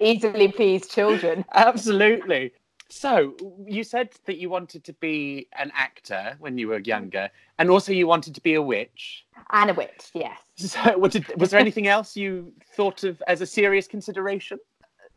Easily 0.01 0.49
pleased 0.49 0.91
children. 0.91 1.45
Absolutely. 1.55 2.53
So 2.89 3.35
you 3.67 3.83
said 3.83 4.11
that 4.27 4.39
you 4.39 4.49
wanted 4.49 4.85
to 4.85 4.93
be 4.95 5.49
an 5.59 5.73
actor 5.75 6.37
when 6.39 6.57
you 6.57 6.69
were 6.69 6.79
younger, 6.79 7.31
and 7.59 7.69
also 7.69 7.93
you 7.93 8.07
wanted 8.07 8.35
to 8.37 8.41
be 8.41 8.55
a 8.55 8.63
witch. 8.63 9.25
And 9.51 9.71
a 9.71 9.75
witch, 9.75 10.11
yes. 10.15 10.39
So, 10.57 10.97
was, 10.97 11.15
it, 11.15 11.37
was 11.37 11.51
there 11.51 11.61
anything 11.61 11.87
else 11.87 12.17
you 12.17 12.53
thought 12.75 13.05
of 13.05 13.23
as 13.27 13.41
a 13.41 13.47
serious 13.47 13.87
consideration? 13.87 14.59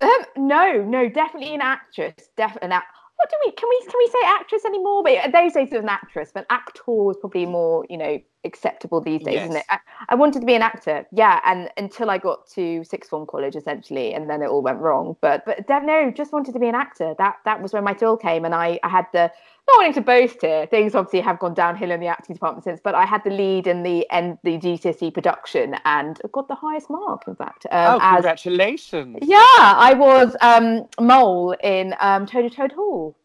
Um, 0.02 0.26
no, 0.36 0.84
no, 0.84 1.10
definitely 1.10 1.54
an 1.54 1.62
actress. 1.62 2.30
Definitely, 2.36 2.70
what 3.20 3.30
do 3.30 3.36
we 3.46 3.52
can 3.52 3.68
we 3.68 3.82
can 3.82 3.98
we 3.98 4.08
say 4.08 4.20
actress 4.28 4.64
anymore? 4.64 5.04
But 5.04 5.34
those 5.34 5.54
days 5.54 5.68
it 5.72 5.74
was 5.74 5.84
an 5.84 5.90
actress, 5.90 6.32
but 6.34 6.46
actor 6.50 6.84
was 6.88 7.18
probably 7.20 7.46
more 7.46 7.86
you 7.90 7.98
know 7.98 8.18
acceptable 8.46 9.02
these 9.02 9.22
days, 9.24 9.34
yes. 9.34 9.44
isn't 9.50 9.58
it? 9.58 9.66
I, 9.70 9.80
I, 10.08 10.16
wanted 10.16 10.40
to 10.40 10.46
be 10.46 10.54
an 10.54 10.62
actor, 10.62 11.06
yeah, 11.12 11.42
and 11.44 11.70
until 11.76 12.10
I 12.10 12.18
got 12.18 12.48
to 12.52 12.82
sixth 12.86 13.10
form 13.10 13.28
college 13.28 13.58
essentially, 13.58 14.14
and 14.14 14.30
then 14.30 14.42
it 14.42 14.48
all 14.48 14.62
went 14.62 14.80
wrong. 14.80 15.18
But 15.20 15.44
but 15.46 15.68
no, 15.84 16.12
just 16.12 16.32
wanted 16.32 16.54
to 16.54 16.60
be 16.60 16.70
an 16.70 16.76
actor. 16.76 17.14
That 17.18 17.36
that 17.44 17.62
was 17.62 17.74
when 17.74 17.84
my 17.84 17.94
thrill 17.94 18.16
came, 18.16 18.46
and 18.46 18.56
I 18.56 18.80
I 18.84 18.90
had 18.90 19.08
the 19.12 19.32
not 19.70 19.78
wanting 19.78 19.94
to 19.94 20.02
boast 20.02 20.42
here. 20.42 20.66
Things 20.68 20.96
obviously 20.96 21.22
have 21.22 21.40
gone 21.40 21.54
downhill 21.54 21.92
in 21.92 22.00
the 22.00 22.08
acting 22.08 22.36
department 22.36 22.64
since, 22.64 22.80
but 22.84 22.96
I 22.96 23.06
had 23.06 23.24
the 23.24 23.30
lead 23.30 23.68
in 23.68 23.84
the 23.84 24.10
end 24.12 24.38
the 24.44 24.58
GCSE 24.58 25.14
production 25.14 25.76
and 25.86 26.20
got 26.32 26.48
the 26.48 26.56
highest 26.56 26.90
mark, 26.90 27.24
in 27.28 27.36
fact. 27.36 27.66
Um, 27.72 27.96
oh, 27.96 28.14
congratulations! 28.14 29.18
As, 29.22 29.28
yeah, 29.28 29.38
I 29.40 29.94
was 29.94 30.36
um, 30.42 30.88
Mole 31.00 31.56
in 31.64 31.96
um, 32.00 32.26
Toad 32.26 32.52
Toad 32.52 32.72
Hall. 32.72 33.16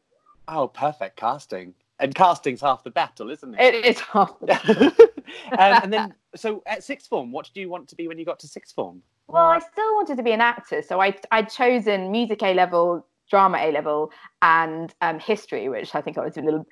Oh, 0.49 0.69
perfect 0.69 1.17
casting. 1.17 1.75
And 2.01 2.15
casting's 2.15 2.61
half 2.61 2.83
the 2.83 2.91
battle, 2.91 3.31
isn't 3.31 3.55
it? 3.55 3.75
It 3.75 3.85
is 3.85 4.01
half 4.01 4.39
the 4.41 4.47
battle. 4.47 4.87
um, 5.53 5.81
and 5.83 5.93
then, 5.93 6.15
so 6.35 6.63
at 6.67 6.83
sixth 6.83 7.09
form, 7.09 7.31
what 7.31 7.47
did 7.47 7.59
you 7.59 7.69
want 7.69 7.89
to 7.89 7.97
be 7.97 8.09
when 8.09 8.19
you 8.19 8.25
got 8.25 8.41
to 8.41 8.49
sixth 8.49 8.75
form? 8.75 9.01
Well, 9.29 9.47
I 9.47 9.59
still 9.61 9.95
wanted 9.95 10.17
to 10.17 10.23
be 10.23 10.33
an 10.33 10.41
actor, 10.41 10.83
so 10.83 11.01
I 11.01 11.15
I'd 11.31 11.49
chosen 11.49 12.11
music 12.11 12.43
A 12.43 12.53
level 12.53 13.07
drama 13.31 13.59
A 13.59 13.73
level 13.73 14.11
and 14.43 14.95
um, 15.01 15.19
history, 15.19 15.69
which 15.69 15.95
I 15.95 16.01
think 16.01 16.19
I 16.19 16.25
was 16.25 16.37
a 16.37 16.43
little 16.43 16.67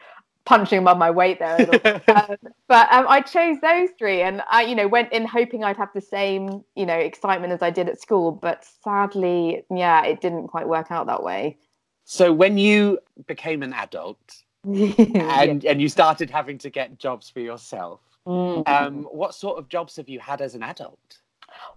punching 0.45 0.79
above 0.79 0.99
my 0.99 1.11
weight 1.11 1.39
there. 1.39 1.59
um, 2.09 2.37
but 2.69 2.93
um, 2.93 3.07
I 3.09 3.21
chose 3.21 3.59
those 3.61 3.91
three, 3.99 4.23
and 4.23 4.43
I, 4.51 4.63
you 4.63 4.75
know, 4.75 4.89
went 4.89 5.13
in 5.13 5.27
hoping 5.27 5.65
I'd 5.65 5.77
have 5.77 5.91
the 5.95 6.01
same, 6.01 6.65
you 6.75 6.87
know, 6.87 6.97
excitement 6.97 7.53
as 7.53 7.63
I 7.63 7.71
did 7.71 7.89
at 7.89 8.01
school. 8.01 8.33
But 8.33 8.65
sadly, 8.83 9.65
yeah, 9.71 10.05
it 10.05 10.21
didn't 10.21 10.49
quite 10.49 10.69
work 10.69 10.91
out 10.91 11.07
that 11.07 11.23
way. 11.23 11.59
So 12.05 12.33
when 12.33 12.59
you 12.59 12.99
became 13.27 13.63
an 13.63 13.73
adult 13.73 14.43
and 14.65 15.63
yeah. 15.63 15.71
and 15.71 15.81
you 15.81 15.89
started 15.89 16.31
having 16.31 16.59
to 16.59 16.71
get 16.71 16.99
jobs 16.99 17.31
for 17.31 17.41
yourself, 17.41 18.01
mm. 18.27 18.67
um, 18.69 19.05
what 19.05 19.35
sort 19.35 19.59
of 19.59 19.69
jobs 19.69 19.97
have 19.97 20.09
you 20.09 20.21
had 20.21 20.41
as 20.41 20.55
an 20.55 20.63
adult? 20.63 21.19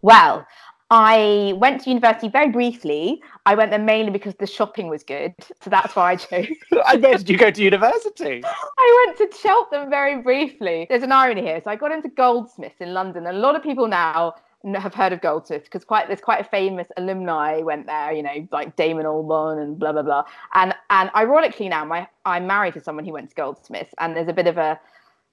Well, 0.01 0.47
I 0.91 1.53
went 1.57 1.81
to 1.81 1.89
university 1.89 2.27
very 2.27 2.49
briefly. 2.49 3.21
I 3.47 3.55
went 3.55 3.71
there 3.71 3.79
mainly 3.79 4.11
because 4.11 4.35
the 4.35 4.45
shopping 4.45 4.87
was 4.87 5.03
good. 5.03 5.33
So 5.61 5.69
that's 5.69 5.95
why 5.95 6.11
I 6.11 6.15
chose. 6.17 6.47
I 6.85 6.97
where 6.97 7.17
did 7.17 7.29
you 7.29 7.37
go 7.37 7.49
to 7.49 7.61
university? 7.63 8.43
I 8.77 9.05
went 9.05 9.17
to 9.17 9.37
Cheltenham 9.37 9.89
very 9.89 10.21
briefly. 10.21 10.85
There's 10.87 11.03
an 11.03 11.11
irony 11.11 11.41
here. 11.41 11.59
So 11.63 11.71
I 11.71 11.75
got 11.75 11.91
into 11.91 12.09
Goldsmiths 12.09 12.81
in 12.81 12.93
London. 12.93 13.25
And 13.25 13.35
a 13.35 13.39
lot 13.39 13.55
of 13.55 13.63
people 13.63 13.87
now 13.87 14.35
have 14.73 14.93
heard 14.93 15.13
of 15.13 15.21
Goldsmiths 15.21 15.65
because 15.65 15.83
quite 15.83 16.07
there's 16.07 16.21
quite 16.21 16.41
a 16.41 16.43
famous 16.43 16.87
alumni 16.97 17.61
went 17.61 17.85
there, 17.85 18.11
you 18.11 18.23
know, 18.23 18.47
like 18.51 18.75
Damon 18.75 19.05
Albarn 19.05 19.61
and 19.61 19.77
blah 19.77 19.91
blah 19.91 20.01
blah. 20.03 20.23
And 20.53 20.73
and 20.89 21.09
ironically 21.15 21.69
now, 21.69 21.85
my 21.85 22.07
I'm 22.25 22.47
married 22.47 22.73
to 22.73 22.81
someone 22.81 23.05
who 23.05 23.13
went 23.13 23.29
to 23.29 23.35
Goldsmiths, 23.35 23.93
and 23.99 24.15
there's 24.15 24.27
a 24.27 24.33
bit 24.33 24.47
of 24.47 24.57
a 24.57 24.79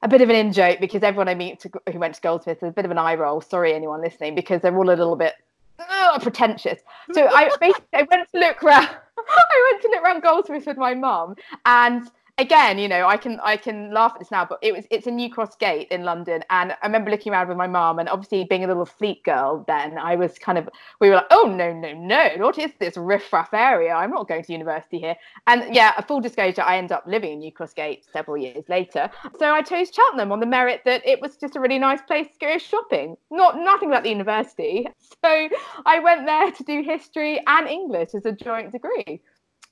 a 0.03 0.09
bit 0.09 0.21
of 0.21 0.29
an 0.29 0.37
in 0.37 0.53
joke 0.53 0.81
because 0.81 1.03
everyone 1.03 1.29
I 1.29 1.35
meet 1.35 1.61
to, 1.61 1.71
who 1.93 1.99
went 1.99 2.15
to 2.15 2.21
Goldsmiths, 2.21 2.63
is 2.63 2.69
a 2.69 2.73
bit 2.73 2.85
of 2.85 2.91
an 2.91 2.99
eye 2.99 3.15
roll. 3.15 3.41
Sorry, 3.41 3.73
anyone 3.73 4.03
listening, 4.03 4.35
because 4.35 4.61
they're 4.63 4.77
all 4.77 4.89
a 4.89 4.91
little 4.91 5.17
bit 5.17 5.35
uh, 5.79 6.19
pretentious. 6.19 6.81
So 7.13 7.27
I 7.27 7.51
basically 7.61 7.87
I 7.95 8.07
went 8.11 8.29
to 8.33 8.41
look 8.41 8.63
around. 8.63 8.89
I 9.19 9.71
went 9.71 9.83
to 9.83 9.89
look 9.89 10.03
around 10.03 10.23
Goldsmiths 10.23 10.67
with 10.67 10.77
my 10.77 10.95
mum, 10.95 11.37
and 11.65 12.11
again, 12.43 12.79
you 12.79 12.89
know, 12.89 13.07
I 13.07 13.17
can 13.17 13.41
I 13.43 13.57
can 13.57 13.93
laugh 13.93 14.13
at 14.15 14.19
this 14.19 14.31
now, 14.31 14.45
but 14.45 14.59
it 14.61 14.75
was 14.75 14.85
it's 14.91 15.07
a 15.07 15.11
New 15.11 15.31
Cross 15.31 15.57
Gate 15.57 15.89
in 15.91 16.03
London, 16.03 16.43
and 16.51 16.73
I 16.73 16.87
remember 16.87 17.11
looking 17.11 17.33
around 17.33 17.49
with 17.49 17.57
my 17.57 17.67
mom, 17.67 17.99
and 17.99 18.09
obviously 18.09 18.45
being 18.45 18.65
a 18.65 18.67
little 18.67 18.85
fleet 18.85 19.23
girl, 19.25 19.65
then 19.67 19.97
I 19.97 20.17
was 20.17 20.39
kind 20.39 20.59
of 20.59 20.69
we 21.01 21.09
were 21.09 21.17
like, 21.17 21.27
oh 21.31 21.45
no 21.45 21.73
no 21.73 21.93
no, 21.93 22.31
what 22.39 22.59
is 22.59 22.73
this 22.79 22.97
riffraff 22.97 23.55
area? 23.55 23.95
I'm 23.95 24.11
not 24.11 24.29
going 24.29 24.43
to 24.45 24.53
university 24.53 24.99
here. 24.99 25.17
And 25.47 25.75
yeah, 25.75 25.95
a 25.97 26.03
full 26.03 26.21
disclosure, 26.21 26.63
I 26.63 26.77
ended 26.77 26.93
up 26.93 27.05
living 27.07 27.33
in 27.33 27.39
New 27.39 27.53
Cross 27.53 27.75
Gate 27.75 28.05
several 28.13 28.37
years 28.37 28.65
later. 28.69 29.11
So 29.39 29.47
I 29.53 29.63
chose 29.63 29.91
Cheltenham 29.91 30.33
on 30.33 30.41
the 30.41 30.47
merit 30.47 30.83
that 30.85 31.07
it 31.07 31.21
was 31.21 31.37
just 31.37 31.57
a 31.57 31.61
really 31.61 31.79
nice 31.79 32.03
place 32.03 32.27
to 32.27 32.39
go 32.39 32.59
shopping. 32.59 33.17
Not 33.31 33.59
nothing 33.59 33.89
about 33.89 34.03
the 34.03 34.11
university. 34.11 34.87
So 35.25 35.49
I 35.87 36.01
went 36.01 36.27
there 36.27 36.51
to 36.51 36.65
do 36.65 36.83
history 36.83 37.41
and 37.47 37.69
English 37.69 38.11
as 38.15 38.27
a 38.27 38.33
joint 38.33 38.73
degree. 38.73 39.21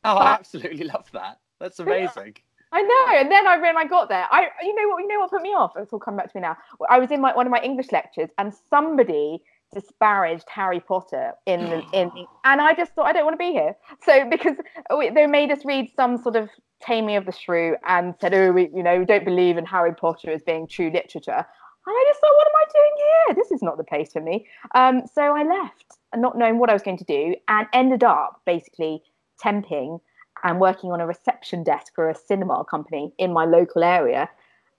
Oh, 0.05 0.15
but, 0.15 0.27
I 0.27 0.33
absolutely 0.33 0.85
love 0.85 1.11
that. 1.13 1.39
That's 1.59 1.79
amazing. 1.79 2.37
I 2.73 2.83
know. 2.83 3.19
And 3.19 3.31
then 3.31 3.47
I 3.47 3.59
when 3.59 3.77
I 3.77 3.85
got 3.85 4.09
there, 4.09 4.27
I 4.31 4.49
you 4.63 4.75
know 4.75 4.89
what 4.89 5.03
you 5.03 5.09
know 5.09 5.21
what 5.21 5.31
put 5.31 5.43
me 5.43 5.51
off? 5.51 5.73
It's 5.77 5.93
all 5.93 5.99
come 5.99 6.17
back 6.17 6.33
to 6.33 6.37
me 6.37 6.43
now. 6.43 6.57
I 6.89 6.99
was 6.99 7.11
in 7.11 7.21
my 7.21 7.35
one 7.35 7.47
of 7.47 7.51
my 7.51 7.61
English 7.61 7.91
lectures 7.93 8.31
and 8.39 8.53
somebody 8.69 9.43
disparaged 9.73 10.47
Harry 10.49 10.81
Potter 10.81 11.33
in 11.47 11.61
the, 11.61 11.83
in 11.93 12.11
and 12.45 12.61
I 12.61 12.75
just 12.75 12.93
thought 12.93 13.07
I 13.07 13.13
don't 13.13 13.25
want 13.25 13.35
to 13.35 13.45
be 13.45 13.53
here. 13.53 13.75
So 14.05 14.29
because 14.29 14.57
they 15.15 15.27
made 15.27 15.51
us 15.51 15.65
read 15.65 15.91
some 15.95 16.17
sort 16.23 16.37
of 16.37 16.49
Taming 16.81 17.17
of 17.17 17.27
the 17.27 17.33
Shrew 17.33 17.77
and 17.87 18.15
said, 18.21 18.35
oh, 18.35 18.53
we 18.53 18.71
you 18.75 18.83
know 18.83 19.01
we 19.01 19.05
don't 19.05 19.25
believe 19.25 19.57
in 19.57 19.67
Harry 19.67 19.95
Potter 19.95 20.31
as 20.31 20.43
being 20.43 20.67
true 20.67 20.91
literature. 20.93 21.47
And 21.87 21.97
I 21.97 22.05
just 22.09 22.21
thought, 22.21 22.37
what 22.37 22.47
am 22.47 22.53
I 22.55 22.65
doing 22.73 22.93
here? 22.97 23.35
This 23.43 23.51
is 23.51 23.63
not 23.63 23.79
the 23.79 23.85
place 23.85 24.13
for 24.13 24.21
me. 24.21 24.47
Um, 24.75 25.03
so 25.13 25.23
I 25.35 25.43
left, 25.45 25.99
not 26.15 26.37
knowing 26.37 26.59
what 26.59 26.69
I 26.69 26.75
was 26.75 26.83
going 26.83 26.99
to 26.99 27.05
do, 27.05 27.35
and 27.49 27.67
ended 27.73 28.05
up 28.05 28.43
basically 28.45 29.03
temping 29.43 30.01
and 30.43 30.61
working 30.61 30.93
on 30.93 31.01
a 31.01 31.07
reception 31.07 31.63
desk 31.63 31.95
for 31.95 32.09
a 32.09 32.15
cinema 32.15 32.65
company 32.65 33.13
in 33.19 33.33
my 33.33 33.45
local 33.45 33.83
area 33.83 34.29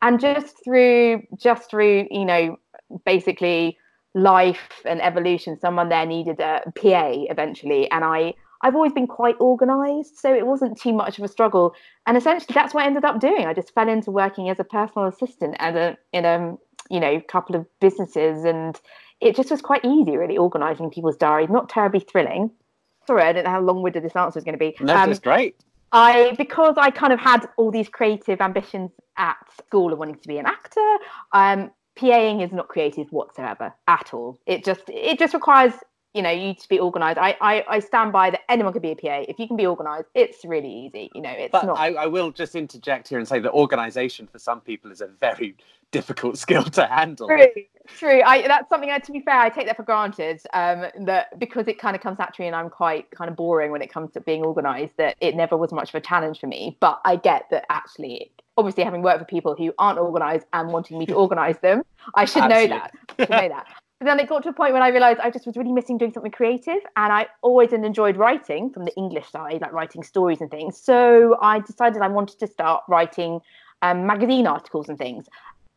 and 0.02 0.20
just 0.20 0.64
through 0.64 1.24
just 1.38 1.70
through 1.70 2.08
you 2.10 2.26
know 2.26 2.58
basically 3.06 3.78
life 4.14 4.82
and 4.86 5.02
evolution, 5.02 5.58
someone 5.60 5.90
there 5.90 6.06
needed 6.06 6.40
a 6.40 6.62
PA 6.76 7.12
eventually, 7.30 7.90
and 7.92 8.04
I 8.04 8.34
I've 8.64 8.76
always 8.76 8.94
been 8.94 9.08
quite 9.08 9.36
organized, 9.40 10.18
so 10.18 10.34
it 10.34 10.46
wasn't 10.46 10.80
too 10.80 10.94
much 10.94 11.18
of 11.18 11.24
a 11.24 11.28
struggle. 11.28 11.74
And 12.06 12.16
essentially, 12.16 12.54
that's 12.54 12.74
what 12.74 12.84
I 12.84 12.88
ended 12.88 13.06
up 13.06 13.20
doing. 13.20 13.48
I 13.48 13.54
just 13.54 13.74
fell 13.74 13.90
into 13.90 14.12
working 14.12 14.50
as 14.50 14.60
a 14.60 14.64
personal 14.64 15.08
assistant 15.08 15.56
at 15.60 15.76
a 15.76 15.98
in 16.14 16.26
a 16.26 16.58
you 16.90 17.00
know 17.00 17.22
couple 17.22 17.56
of 17.56 17.66
businesses, 17.80 18.44
and 18.44 18.80
it 19.20 19.36
just 19.36 19.52
was 19.52 19.62
quite 19.62 19.86
easy, 19.86 20.18
really, 20.18 20.38
organizing 20.38 20.90
people's 20.90 21.18
diaries. 21.18 21.50
Not 21.50 21.70
terribly 21.70 22.02
thrilling. 22.02 22.52
Sorry, 23.08 23.24
I 23.24 23.34
don't 23.34 23.44
know 23.44 23.52
how 23.52 23.62
long-winded 23.62 24.04
this 24.04 24.16
answer 24.16 24.38
is 24.40 24.46
going 24.46 24.58
to 24.58 24.60
be. 24.60 24.76
No, 24.80 24.96
um, 24.96 25.10
just 25.10 25.24
great. 25.24 25.56
I 25.92 26.36
because 26.38 26.76
I 26.78 26.90
kind 26.90 27.12
of 27.12 27.20
had 27.20 27.48
all 27.58 27.72
these 27.72 27.90
creative 27.90 28.40
ambitions 28.40 28.92
at 29.18 29.36
school 29.58 29.92
of 29.92 30.00
wanting 30.00 30.16
to 30.16 30.28
be 30.28 30.38
an 30.38 30.46
actor. 30.46 30.98
Um, 31.34 31.72
PAing 31.98 32.44
is 32.44 32.52
not 32.52 32.70
creative 32.70 33.12
whatsoever 33.12 33.74
at 33.88 34.14
all. 34.14 34.40
It 34.46 34.64
just 34.64 34.84
it 34.88 35.20
just 35.20 35.34
requires 35.34 35.74
you 36.14 36.22
know 36.22 36.30
you 36.30 36.48
need 36.48 36.60
to 36.60 36.70
be 36.70 36.80
organized. 36.80 37.18
I, 37.18 37.36
I 37.42 37.66
i 37.68 37.80
stand 37.80 38.12
by 38.12 38.30
that 38.30 38.42
anyone 38.50 38.74
can 38.74 38.82
be 38.82 38.92
a 38.92 38.96
pa 38.96 39.24
if 39.28 39.40
you 39.40 39.48
can 39.48 39.58
be 39.58 39.66
organized 39.66 40.08
it's 40.14 40.44
really 40.44 40.72
easy 40.72 41.10
you 41.16 41.22
know 41.22 41.30
it's 41.30 41.52
but 41.52 41.66
not 41.66 41.78
I, 41.78 41.94
I 41.94 42.06
will 42.08 42.32
just 42.32 42.56
interject 42.56 43.08
here 43.08 43.20
and 43.20 43.28
say 43.28 43.40
that 43.40 43.52
organization 43.52 44.28
for 44.28 44.40
some 44.40 44.62
people 44.62 44.92
is 44.92 45.02
a 45.02 45.08
very 45.08 45.56
difficult 45.92 46.38
skill 46.38 46.64
to 46.64 46.86
handle. 46.86 47.28
True 47.28 47.48
true. 47.88 48.22
I 48.26 48.48
that's 48.48 48.70
something 48.70 48.90
I, 48.90 49.00
to 49.00 49.12
be 49.12 49.20
fair 49.22 49.40
i 49.40 49.50
take 49.50 49.66
that 49.66 49.76
for 49.76 49.84
granted 49.84 50.42
um 50.54 50.86
that 51.06 51.38
because 51.40 51.68
it 51.68 51.80
kind 51.80 51.96
of 51.96 52.02
comes 52.02 52.18
naturally 52.20 52.48
and 52.48 52.56
i'm 52.56 52.70
quite 52.70 53.10
kind 53.12 53.30
of 53.30 53.36
boring 53.36 53.72
when 53.72 53.82
it 53.82 53.92
comes 53.92 54.12
to 54.14 54.22
being 54.22 54.44
organized 54.44 54.94
that 54.98 55.18
it 55.20 55.36
never 55.36 55.58
was 55.58 55.72
much 55.72 55.90
of 55.90 55.96
a 55.96 56.02
challenge 56.02 56.40
for 56.40 56.48
me. 56.48 56.78
But 56.80 57.02
i 57.04 57.16
get 57.16 57.50
that 57.52 57.66
actually 57.70 58.32
obviously 58.56 58.84
having 58.84 59.02
worked 59.02 59.20
with 59.20 59.28
people 59.28 59.56
who 59.56 59.74
aren't 59.78 60.00
organized 60.00 60.46
and 60.54 60.72
wanting 60.72 61.00
me 61.00 61.06
to 61.08 61.14
organize 61.14 61.58
them 61.60 61.84
i 62.16 62.26
should 62.26 62.48
know 62.48 62.68
that. 62.68 62.94
I 63.18 63.24
should 63.24 63.30
know 63.30 63.50
that 63.50 63.68
but 64.02 64.06
then 64.06 64.20
it 64.20 64.28
got 64.28 64.42
to 64.42 64.50
a 64.50 64.54
point 64.54 64.74
when 64.74 64.82
I 64.82 64.88
realized 64.88 65.20
I 65.20 65.30
just 65.30 65.46
was 65.46 65.56
really 65.56 65.72
missing 65.72 66.00
doing 66.00 66.12
something 66.12 66.32
creative. 66.32 66.80
And 66.98 67.14
I 67.14 67.28
always 67.44 67.72
enjoyed 67.72 68.18
writing 68.18 68.72
from 68.72 68.86
the 68.86 68.96
English 68.96 69.30
side, 69.30 69.62
like 69.62 69.72
writing 69.74 70.02
stories 70.02 70.42
and 70.42 70.50
things. 70.50 70.76
So 70.76 71.38
I 71.40 71.60
decided 71.60 72.02
I 72.02 72.08
wanted 72.08 72.40
to 72.40 72.48
start 72.48 72.84
writing 72.88 73.42
um, 73.84 74.08
magazine 74.08 74.48
articles 74.48 74.90
and 74.90 74.98
things. 74.98 75.28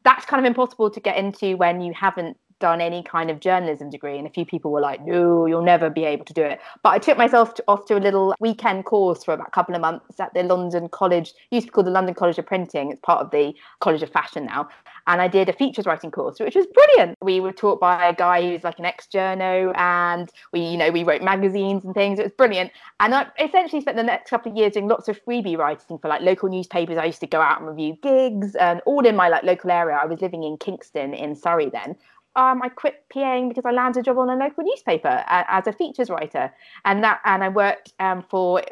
That's 0.04 0.24
kind 0.24 0.40
of 0.40 0.48
impossible 0.48 0.88
to 0.88 1.00
get 1.00 1.18
into 1.18 1.58
when 1.58 1.82
you 1.82 1.92
haven't 1.92 2.38
done 2.60 2.80
any 2.80 3.02
kind 3.02 3.30
of 3.30 3.40
journalism 3.40 3.90
degree 3.90 4.16
and 4.16 4.26
a 4.26 4.30
few 4.30 4.46
people 4.46 4.70
were 4.70 4.80
like 4.80 5.04
no 5.04 5.44
you'll 5.44 5.60
never 5.62 5.90
be 5.90 6.04
able 6.04 6.24
to 6.24 6.32
do 6.32 6.42
it 6.42 6.60
but 6.82 6.90
i 6.90 6.98
took 6.98 7.18
myself 7.18 7.52
to, 7.54 7.64
off 7.66 7.84
to 7.84 7.98
a 7.98 7.98
little 7.98 8.32
weekend 8.38 8.84
course 8.84 9.24
for 9.24 9.34
about 9.34 9.48
a 9.48 9.50
couple 9.50 9.74
of 9.74 9.80
months 9.80 10.20
at 10.20 10.32
the 10.34 10.42
london 10.42 10.88
college 10.88 11.34
used 11.50 11.66
to 11.66 11.70
be 11.70 11.74
called 11.74 11.86
the 11.86 11.90
london 11.90 12.14
college 12.14 12.38
of 12.38 12.46
printing 12.46 12.92
it's 12.92 13.00
part 13.00 13.20
of 13.20 13.30
the 13.32 13.52
college 13.80 14.02
of 14.02 14.10
fashion 14.10 14.46
now 14.46 14.68
and 15.06 15.20
I 15.20 15.28
did 15.28 15.48
a 15.48 15.52
features 15.52 15.86
writing 15.86 16.10
course, 16.10 16.40
which 16.40 16.54
was 16.54 16.66
brilliant. 16.66 17.18
We 17.20 17.40
were 17.40 17.52
taught 17.52 17.80
by 17.80 18.08
a 18.08 18.14
guy 18.14 18.42
who's 18.42 18.64
like 18.64 18.78
an 18.78 18.84
ex-journo, 18.84 19.76
and 19.76 20.30
we, 20.52 20.60
you 20.60 20.76
know, 20.76 20.90
we 20.90 21.04
wrote 21.04 21.22
magazines 21.22 21.84
and 21.84 21.94
things. 21.94 22.18
It 22.18 22.22
was 22.22 22.32
brilliant. 22.32 22.72
And 23.00 23.14
I 23.14 23.26
essentially 23.38 23.82
spent 23.82 23.96
the 23.96 24.02
next 24.02 24.30
couple 24.30 24.50
of 24.50 24.56
years 24.56 24.72
doing 24.72 24.88
lots 24.88 25.08
of 25.08 25.22
freebie 25.24 25.58
writing 25.58 25.98
for 25.98 26.08
like 26.08 26.22
local 26.22 26.48
newspapers. 26.48 26.96
I 26.96 27.04
used 27.04 27.20
to 27.20 27.26
go 27.26 27.40
out 27.40 27.60
and 27.60 27.68
review 27.68 27.96
gigs, 28.02 28.54
and 28.54 28.80
all 28.86 29.04
in 29.04 29.16
my 29.16 29.28
like 29.28 29.42
local 29.42 29.70
area. 29.70 29.96
I 29.96 30.06
was 30.06 30.20
living 30.20 30.42
in 30.42 30.56
Kingston 30.56 31.14
in 31.14 31.36
Surrey 31.36 31.70
then. 31.70 31.96
Um, 32.36 32.62
I 32.62 32.68
quit 32.68 33.04
PAing 33.14 33.48
because 33.48 33.64
I 33.64 33.70
landed 33.70 34.00
a 34.00 34.02
job 34.02 34.18
on 34.18 34.28
a 34.28 34.34
local 34.34 34.64
newspaper 34.64 35.22
as 35.28 35.66
a 35.66 35.72
features 35.72 36.10
writer, 36.10 36.52
and 36.84 37.04
that 37.04 37.20
and 37.24 37.44
I 37.44 37.48
worked 37.48 37.92
um, 38.00 38.24
for 38.28 38.62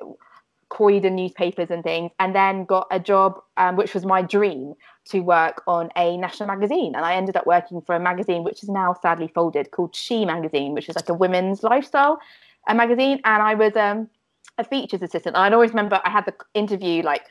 Croydon 0.72 1.14
newspapers 1.16 1.70
and 1.70 1.82
things, 1.82 2.10
and 2.18 2.34
then 2.34 2.64
got 2.64 2.86
a 2.90 2.98
job 2.98 3.38
um, 3.58 3.76
which 3.76 3.92
was 3.92 4.06
my 4.06 4.22
dream 4.22 4.72
to 5.10 5.20
work 5.20 5.62
on 5.66 5.90
a 5.96 6.16
national 6.16 6.46
magazine. 6.46 6.94
And 6.96 7.04
I 7.04 7.12
ended 7.14 7.36
up 7.36 7.46
working 7.46 7.82
for 7.82 7.94
a 7.94 8.00
magazine 8.00 8.42
which 8.42 8.62
is 8.62 8.70
now 8.70 8.96
sadly 9.02 9.30
folded 9.34 9.70
called 9.70 9.94
She 9.94 10.24
Magazine, 10.24 10.72
which 10.72 10.88
is 10.88 10.96
like 10.96 11.10
a 11.10 11.14
women's 11.14 11.62
lifestyle 11.62 12.18
a 12.68 12.74
magazine. 12.74 13.20
And 13.24 13.42
I 13.42 13.54
was 13.54 13.76
um, 13.76 14.08
a 14.56 14.64
features 14.64 15.02
assistant. 15.02 15.36
And 15.36 15.52
I 15.52 15.54
always 15.54 15.72
remember 15.72 16.00
I 16.04 16.10
had 16.10 16.24
the 16.24 16.34
interview 16.54 17.02
like 17.02 17.24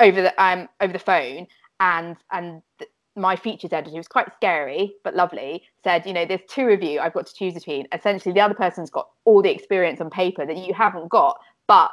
over 0.00 0.20
the 0.22 0.42
um 0.42 0.68
over 0.80 0.92
the 0.92 0.98
phone, 0.98 1.46
and 1.78 2.16
and. 2.32 2.62
Th- 2.78 2.90
my 3.16 3.34
features 3.36 3.72
editor, 3.72 3.90
who 3.90 3.96
was 3.96 4.08
quite 4.08 4.32
scary 4.36 4.94
but 5.04 5.16
lovely, 5.16 5.64
said, 5.84 6.06
you 6.06 6.12
know, 6.12 6.24
there's 6.24 6.46
two 6.48 6.68
of 6.68 6.80
you 6.80 7.00
I've 7.00 7.12
got 7.12 7.26
to 7.26 7.34
choose 7.34 7.54
between. 7.54 7.86
Essentially, 7.92 8.32
the 8.32 8.40
other 8.40 8.54
person's 8.54 8.88
got 8.88 9.08
all 9.24 9.42
the 9.42 9.50
experience 9.50 10.00
on 10.00 10.10
paper 10.10 10.46
that 10.46 10.56
you 10.56 10.72
haven't 10.72 11.08
got, 11.08 11.36
but 11.66 11.90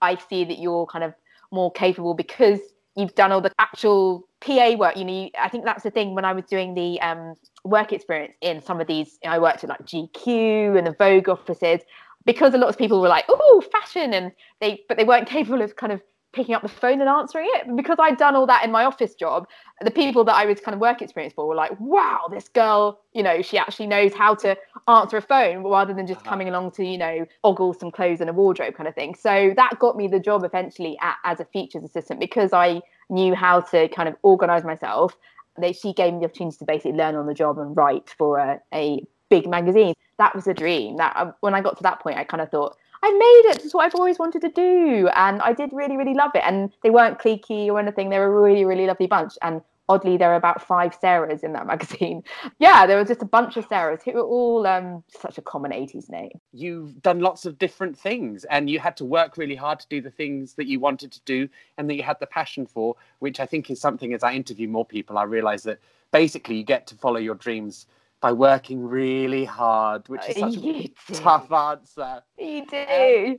I 0.00 0.16
see 0.28 0.44
that 0.44 0.58
you're 0.58 0.86
kind 0.86 1.04
of 1.04 1.14
more 1.50 1.70
capable 1.72 2.14
because 2.14 2.60
you've 2.96 3.14
done 3.14 3.30
all 3.30 3.40
the 3.40 3.52
actual 3.58 4.26
PA 4.40 4.74
work. 4.78 4.96
You 4.96 5.04
know, 5.04 5.22
you, 5.24 5.30
I 5.38 5.48
think 5.48 5.64
that's 5.64 5.82
the 5.82 5.90
thing 5.90 6.14
when 6.14 6.24
I 6.24 6.32
was 6.32 6.44
doing 6.44 6.74
the 6.74 7.00
um, 7.00 7.34
work 7.64 7.92
experience 7.92 8.34
in 8.40 8.62
some 8.62 8.80
of 8.80 8.86
these, 8.86 9.18
I 9.24 9.38
worked 9.38 9.62
at 9.64 9.70
like 9.70 9.84
GQ 9.84 10.78
and 10.78 10.86
the 10.86 10.92
Vogue 10.98 11.28
offices 11.28 11.80
because 12.24 12.54
a 12.54 12.58
lot 12.58 12.68
of 12.68 12.78
people 12.78 13.00
were 13.00 13.08
like, 13.08 13.26
oh, 13.28 13.62
fashion. 13.72 14.12
And 14.12 14.32
they, 14.60 14.80
but 14.88 14.96
they 14.96 15.04
weren't 15.04 15.28
capable 15.36 15.62
of 15.62 15.76
kind 15.76 15.92
of 15.92 16.02
picking 16.36 16.54
up 16.54 16.62
the 16.62 16.68
phone 16.68 17.00
and 17.00 17.08
answering 17.08 17.48
it. 17.54 17.74
Because 17.74 17.96
I'd 17.98 18.18
done 18.18 18.36
all 18.36 18.46
that 18.46 18.62
in 18.64 18.70
my 18.70 18.84
office 18.84 19.14
job, 19.14 19.48
the 19.80 19.90
people 19.90 20.22
that 20.24 20.36
I 20.36 20.44
was 20.44 20.60
kind 20.60 20.74
of 20.74 20.80
work 20.80 21.00
experience 21.00 21.32
for 21.32 21.48
were 21.48 21.54
like, 21.54 21.72
wow, 21.80 22.26
this 22.30 22.46
girl, 22.48 23.00
you 23.14 23.22
know, 23.22 23.40
she 23.40 23.56
actually 23.56 23.86
knows 23.86 24.12
how 24.12 24.34
to 24.36 24.56
answer 24.86 25.16
a 25.16 25.22
phone 25.22 25.64
rather 25.64 25.94
than 25.94 26.06
just 26.06 26.20
uh-huh. 26.20 26.30
coming 26.30 26.48
along 26.48 26.72
to, 26.72 26.84
you 26.84 26.98
know, 26.98 27.26
ogle 27.42 27.72
some 27.72 27.90
clothes 27.90 28.20
and 28.20 28.28
a 28.28 28.32
wardrobe 28.34 28.74
kind 28.74 28.86
of 28.86 28.94
thing. 28.94 29.14
So 29.14 29.54
that 29.56 29.78
got 29.78 29.96
me 29.96 30.06
the 30.06 30.20
job 30.20 30.44
eventually 30.44 30.98
at, 31.00 31.16
as 31.24 31.40
a 31.40 31.46
features 31.46 31.82
assistant 31.82 32.20
because 32.20 32.52
I 32.52 32.82
knew 33.08 33.34
how 33.34 33.60
to 33.60 33.88
kind 33.88 34.08
of 34.08 34.16
organize 34.22 34.62
myself. 34.62 35.16
They, 35.58 35.72
she 35.72 35.94
gave 35.94 36.12
me 36.12 36.18
the 36.20 36.26
opportunity 36.26 36.58
to 36.58 36.64
basically 36.66 36.92
learn 36.92 37.14
on 37.14 37.26
the 37.26 37.34
job 37.34 37.58
and 37.58 37.74
write 37.74 38.10
for 38.10 38.38
a, 38.38 38.60
a 38.74 39.02
big 39.30 39.48
magazine. 39.48 39.94
That 40.18 40.34
was 40.34 40.46
a 40.46 40.54
dream. 40.54 40.98
That 40.98 41.16
uh, 41.16 41.32
when 41.40 41.54
I 41.54 41.62
got 41.62 41.78
to 41.78 41.82
that 41.84 42.00
point, 42.00 42.18
I 42.18 42.24
kind 42.24 42.42
of 42.42 42.50
thought, 42.50 42.76
I 43.02 43.10
made 43.10 43.50
it. 43.50 43.64
It's 43.64 43.74
what 43.74 43.84
I've 43.84 43.94
always 43.94 44.18
wanted 44.18 44.42
to 44.42 44.48
do. 44.48 45.08
And 45.14 45.40
I 45.42 45.52
did 45.52 45.70
really, 45.72 45.96
really 45.96 46.14
love 46.14 46.32
it. 46.34 46.42
And 46.44 46.72
they 46.82 46.90
weren't 46.90 47.18
cliquey 47.18 47.68
or 47.68 47.78
anything. 47.78 48.10
They 48.10 48.18
were 48.18 48.26
a 48.26 48.42
really, 48.42 48.64
really 48.64 48.86
lovely 48.86 49.06
bunch. 49.06 49.34
And 49.42 49.60
oddly, 49.88 50.16
there 50.16 50.30
were 50.30 50.36
about 50.36 50.62
five 50.62 50.98
Sarahs 50.98 51.44
in 51.44 51.52
that 51.52 51.66
magazine. 51.72 52.22
yeah, 52.58 52.86
there 52.86 52.98
was 52.98 53.08
just 53.08 53.22
a 53.22 53.26
bunch 53.26 53.56
of 53.56 53.68
Sarahs 53.68 54.02
who 54.02 54.12
were 54.12 54.22
all 54.22 54.66
um, 54.66 55.02
such 55.08 55.38
a 55.38 55.42
common 55.42 55.72
80s 55.72 56.10
name. 56.10 56.40
You've 56.52 57.00
done 57.02 57.20
lots 57.20 57.46
of 57.46 57.58
different 57.58 57.98
things 57.98 58.44
and 58.44 58.68
you 58.68 58.78
had 58.78 58.96
to 58.98 59.04
work 59.04 59.36
really 59.36 59.56
hard 59.56 59.80
to 59.80 59.86
do 59.88 60.00
the 60.00 60.10
things 60.10 60.54
that 60.54 60.66
you 60.66 60.80
wanted 60.80 61.12
to 61.12 61.20
do 61.24 61.48
and 61.78 61.88
that 61.88 61.94
you 61.94 62.02
had 62.02 62.20
the 62.20 62.26
passion 62.26 62.66
for, 62.66 62.96
which 63.20 63.40
I 63.40 63.46
think 63.46 63.70
is 63.70 63.80
something 63.80 64.12
as 64.12 64.22
I 64.22 64.32
interview 64.32 64.68
more 64.68 64.84
people, 64.84 65.18
I 65.18 65.24
realize 65.24 65.62
that 65.64 65.78
basically 66.12 66.56
you 66.56 66.64
get 66.64 66.86
to 66.88 66.94
follow 66.94 67.18
your 67.18 67.34
dreams 67.34 67.86
by 68.26 68.32
working 68.32 68.84
really 68.84 69.44
hard, 69.44 70.08
which 70.08 70.28
is 70.28 70.36
such 70.36 70.56
a 70.56 70.90
tough 71.12 71.52
answer. 71.52 72.24
You 72.36 72.66
do. 72.66 73.28
Um, 73.28 73.36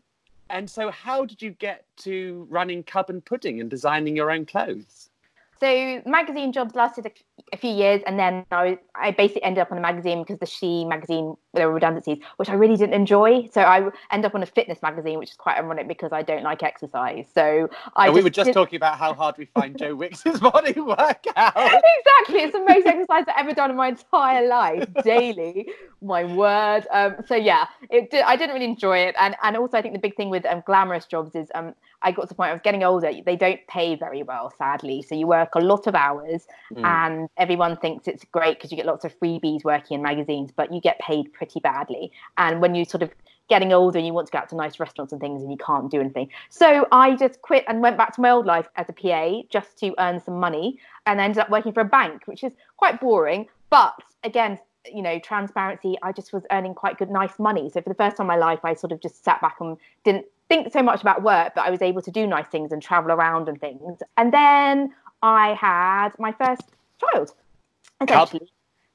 and 0.50 0.70
so, 0.70 0.92
how 0.92 1.26
did 1.26 1.42
you 1.42 1.52
get 1.52 1.84
to 2.04 2.48
running 2.50 2.84
Cub 2.84 3.10
and 3.10 3.26
Pudding 3.26 3.60
and 3.60 3.70
designing 3.70 4.16
your 4.16 4.32
own 4.32 4.46
clothes? 4.46 5.07
So 5.60 6.02
magazine 6.06 6.52
jobs 6.52 6.76
lasted 6.76 7.08
a, 7.08 7.12
a, 7.54 7.58
few 7.58 7.72
years, 7.72 8.02
and 8.06 8.20
then 8.20 8.46
I, 8.52 8.78
I 8.96 9.12
basically 9.12 9.44
ended 9.44 9.62
up 9.62 9.72
on 9.72 9.78
a 9.78 9.82
magazine 9.82 10.22
because 10.22 10.40
the 10.40 10.46
She 10.46 10.86
magazine 10.86 11.36
there 11.54 11.68
were 11.68 11.74
redundancies, 11.74 12.20
which 12.38 12.50
I 12.50 12.54
really 12.54 12.76
didn't 12.76 12.94
enjoy. 12.94 13.48
So 13.52 13.62
I 13.62 13.90
end 14.12 14.26
up 14.26 14.36
on 14.36 14.44
a 14.44 14.46
fitness 14.46 14.82
magazine, 14.82 15.18
which 15.18 15.32
is 15.32 15.36
quite 15.36 15.58
ironic 15.58 15.88
because 15.88 16.12
I 16.12 16.22
don't 16.22 16.44
like 16.44 16.62
exercise. 16.64 17.26
So 17.34 17.70
I. 17.96 18.10
we 18.10 18.22
were 18.22 18.30
just 18.30 18.48
did... 18.48 18.54
talking 18.54 18.78
about 18.78 18.98
how 19.00 19.14
hard 19.14 19.36
we 19.38 19.46
find 19.46 19.78
Joe 19.78 19.96
Wicks's 19.96 20.40
body 20.40 20.80
workout. 20.80 21.18
exactly, 21.36 22.42
it's 22.42 22.54
the 22.54 22.66
most 22.68 22.86
exercise 22.86 23.24
I've 23.28 23.46
ever 23.46 23.54
done 23.54 23.72
in 23.72 23.78
my 23.78 23.90
entire 23.90 24.48
life, 24.48 24.88
daily. 25.04 25.68
My 26.02 26.24
word. 26.24 26.86
Um, 26.92 27.16
so 27.28 27.36
yeah, 27.36 27.66
it 27.90 28.12
did, 28.12 28.22
I 28.22 28.36
didn't 28.36 28.54
really 28.54 28.66
enjoy 28.66 29.00
it, 29.00 29.16
and 29.20 29.36
and 29.42 29.58
also 29.58 29.78
I 29.78 29.82
think 29.82 29.96
the 29.96 30.00
big 30.00 30.16
thing 30.16 30.30
with 30.30 30.46
um, 30.46 30.62
glamorous 30.66 31.06
jobs 31.06 31.34
is 31.36 31.48
um 31.56 31.74
I 32.02 32.12
got 32.12 32.24
to 32.24 32.28
the 32.28 32.36
point 32.36 32.50
I 32.50 32.54
was 32.54 32.62
getting 32.62 32.84
older. 32.84 33.12
They 33.26 33.36
don't 33.36 33.60
pay 33.68 33.96
very 33.96 34.24
well, 34.24 34.54
sadly. 34.58 35.02
So 35.02 35.16
you 35.16 35.28
work 35.28 35.56
a 35.56 35.60
lot 35.60 35.88
of 35.88 35.96
hours, 35.96 36.48
mm. 36.74 36.84
and 36.84 37.30
everyone 37.38 37.78
thinks 37.78 38.08
it's 38.08 38.24
great 38.26 38.58
because 38.58 38.72
you 38.72 38.78
get 38.78 38.86
lots 38.86 39.04
of 39.06 39.18
freebies 39.20 39.64
working 39.64 39.96
in 39.96 40.02
magazines, 40.02 40.52
but 40.56 40.72
you 40.74 40.80
get 40.80 41.00
paid 41.00 41.34
pretty 41.34 41.60
badly. 41.60 42.12
And 42.38 42.62
when 42.62 42.76
you 42.76 42.86
sort 42.86 43.04
of 43.04 43.12
getting 43.50 43.72
older 43.72 43.98
and 43.98 44.06
you 44.06 44.14
want 44.14 44.28
to 44.28 44.32
go 44.32 44.40
out 44.40 44.50
to 44.50 44.56
nice 44.56 44.80
restaurants 44.80 45.14
and 45.14 45.22
things 45.22 45.42
and 45.42 45.52
you 45.52 45.58
can't 45.58 45.90
do 45.90 46.00
anything. 46.02 46.30
So 46.50 46.86
I 46.92 47.16
just 47.16 47.42
quit 47.42 47.64
and 47.68 47.82
went 47.82 47.98
back 47.98 48.14
to 48.16 48.22
my 48.22 48.30
old 48.30 48.46
life 48.46 48.68
as 48.76 48.88
a 48.90 48.94
PA 48.94 49.42
just 49.50 49.78
to 49.80 49.96
earn 50.00 50.20
some 50.20 50.40
money 50.40 50.80
and 51.06 51.20
ended 51.20 51.40
up 51.40 51.50
working 51.50 51.72
for 51.72 51.82
a 51.82 51.86
bank, 51.86 52.24
which 52.26 52.44
is 52.44 52.52
quite 52.76 53.00
boring. 53.00 53.48
But 53.70 53.96
again, 54.24 54.60
you 54.94 55.02
know, 55.02 55.20
transparency, 55.20 55.96
I 56.02 56.12
just 56.12 56.34
was 56.34 56.44
earning 56.52 56.74
quite 56.74 56.98
good, 56.98 57.10
nice 57.10 57.40
money. 57.40 57.70
So 57.70 57.82
for 57.82 57.90
the 57.90 57.96
first 57.96 58.18
time 58.18 58.26
in 58.26 58.28
my 58.28 58.38
life, 58.38 58.60
I 58.64 58.74
sort 58.74 58.92
of 58.92 59.02
just 59.02 59.24
sat 59.24 59.42
back 59.42 59.58
and 59.60 59.78
didn't 60.04 60.26
think 60.50 60.72
so 60.72 60.82
much 60.82 61.02
about 61.02 61.24
work, 61.24 61.54
but 61.56 61.66
I 61.66 61.70
was 61.70 61.82
able 61.82 62.02
to 62.02 62.12
do 62.12 62.26
nice 62.26 62.48
things 62.48 62.72
and 62.72 62.82
travel 62.82 63.12
around 63.12 63.50
and 63.50 63.60
things. 63.60 64.00
And 64.18 64.34
then 64.34 64.94
I 65.22 65.54
had 65.54 66.10
my 66.20 66.32
first 66.32 66.64
child. 67.00 67.34
Cub. 68.08 68.32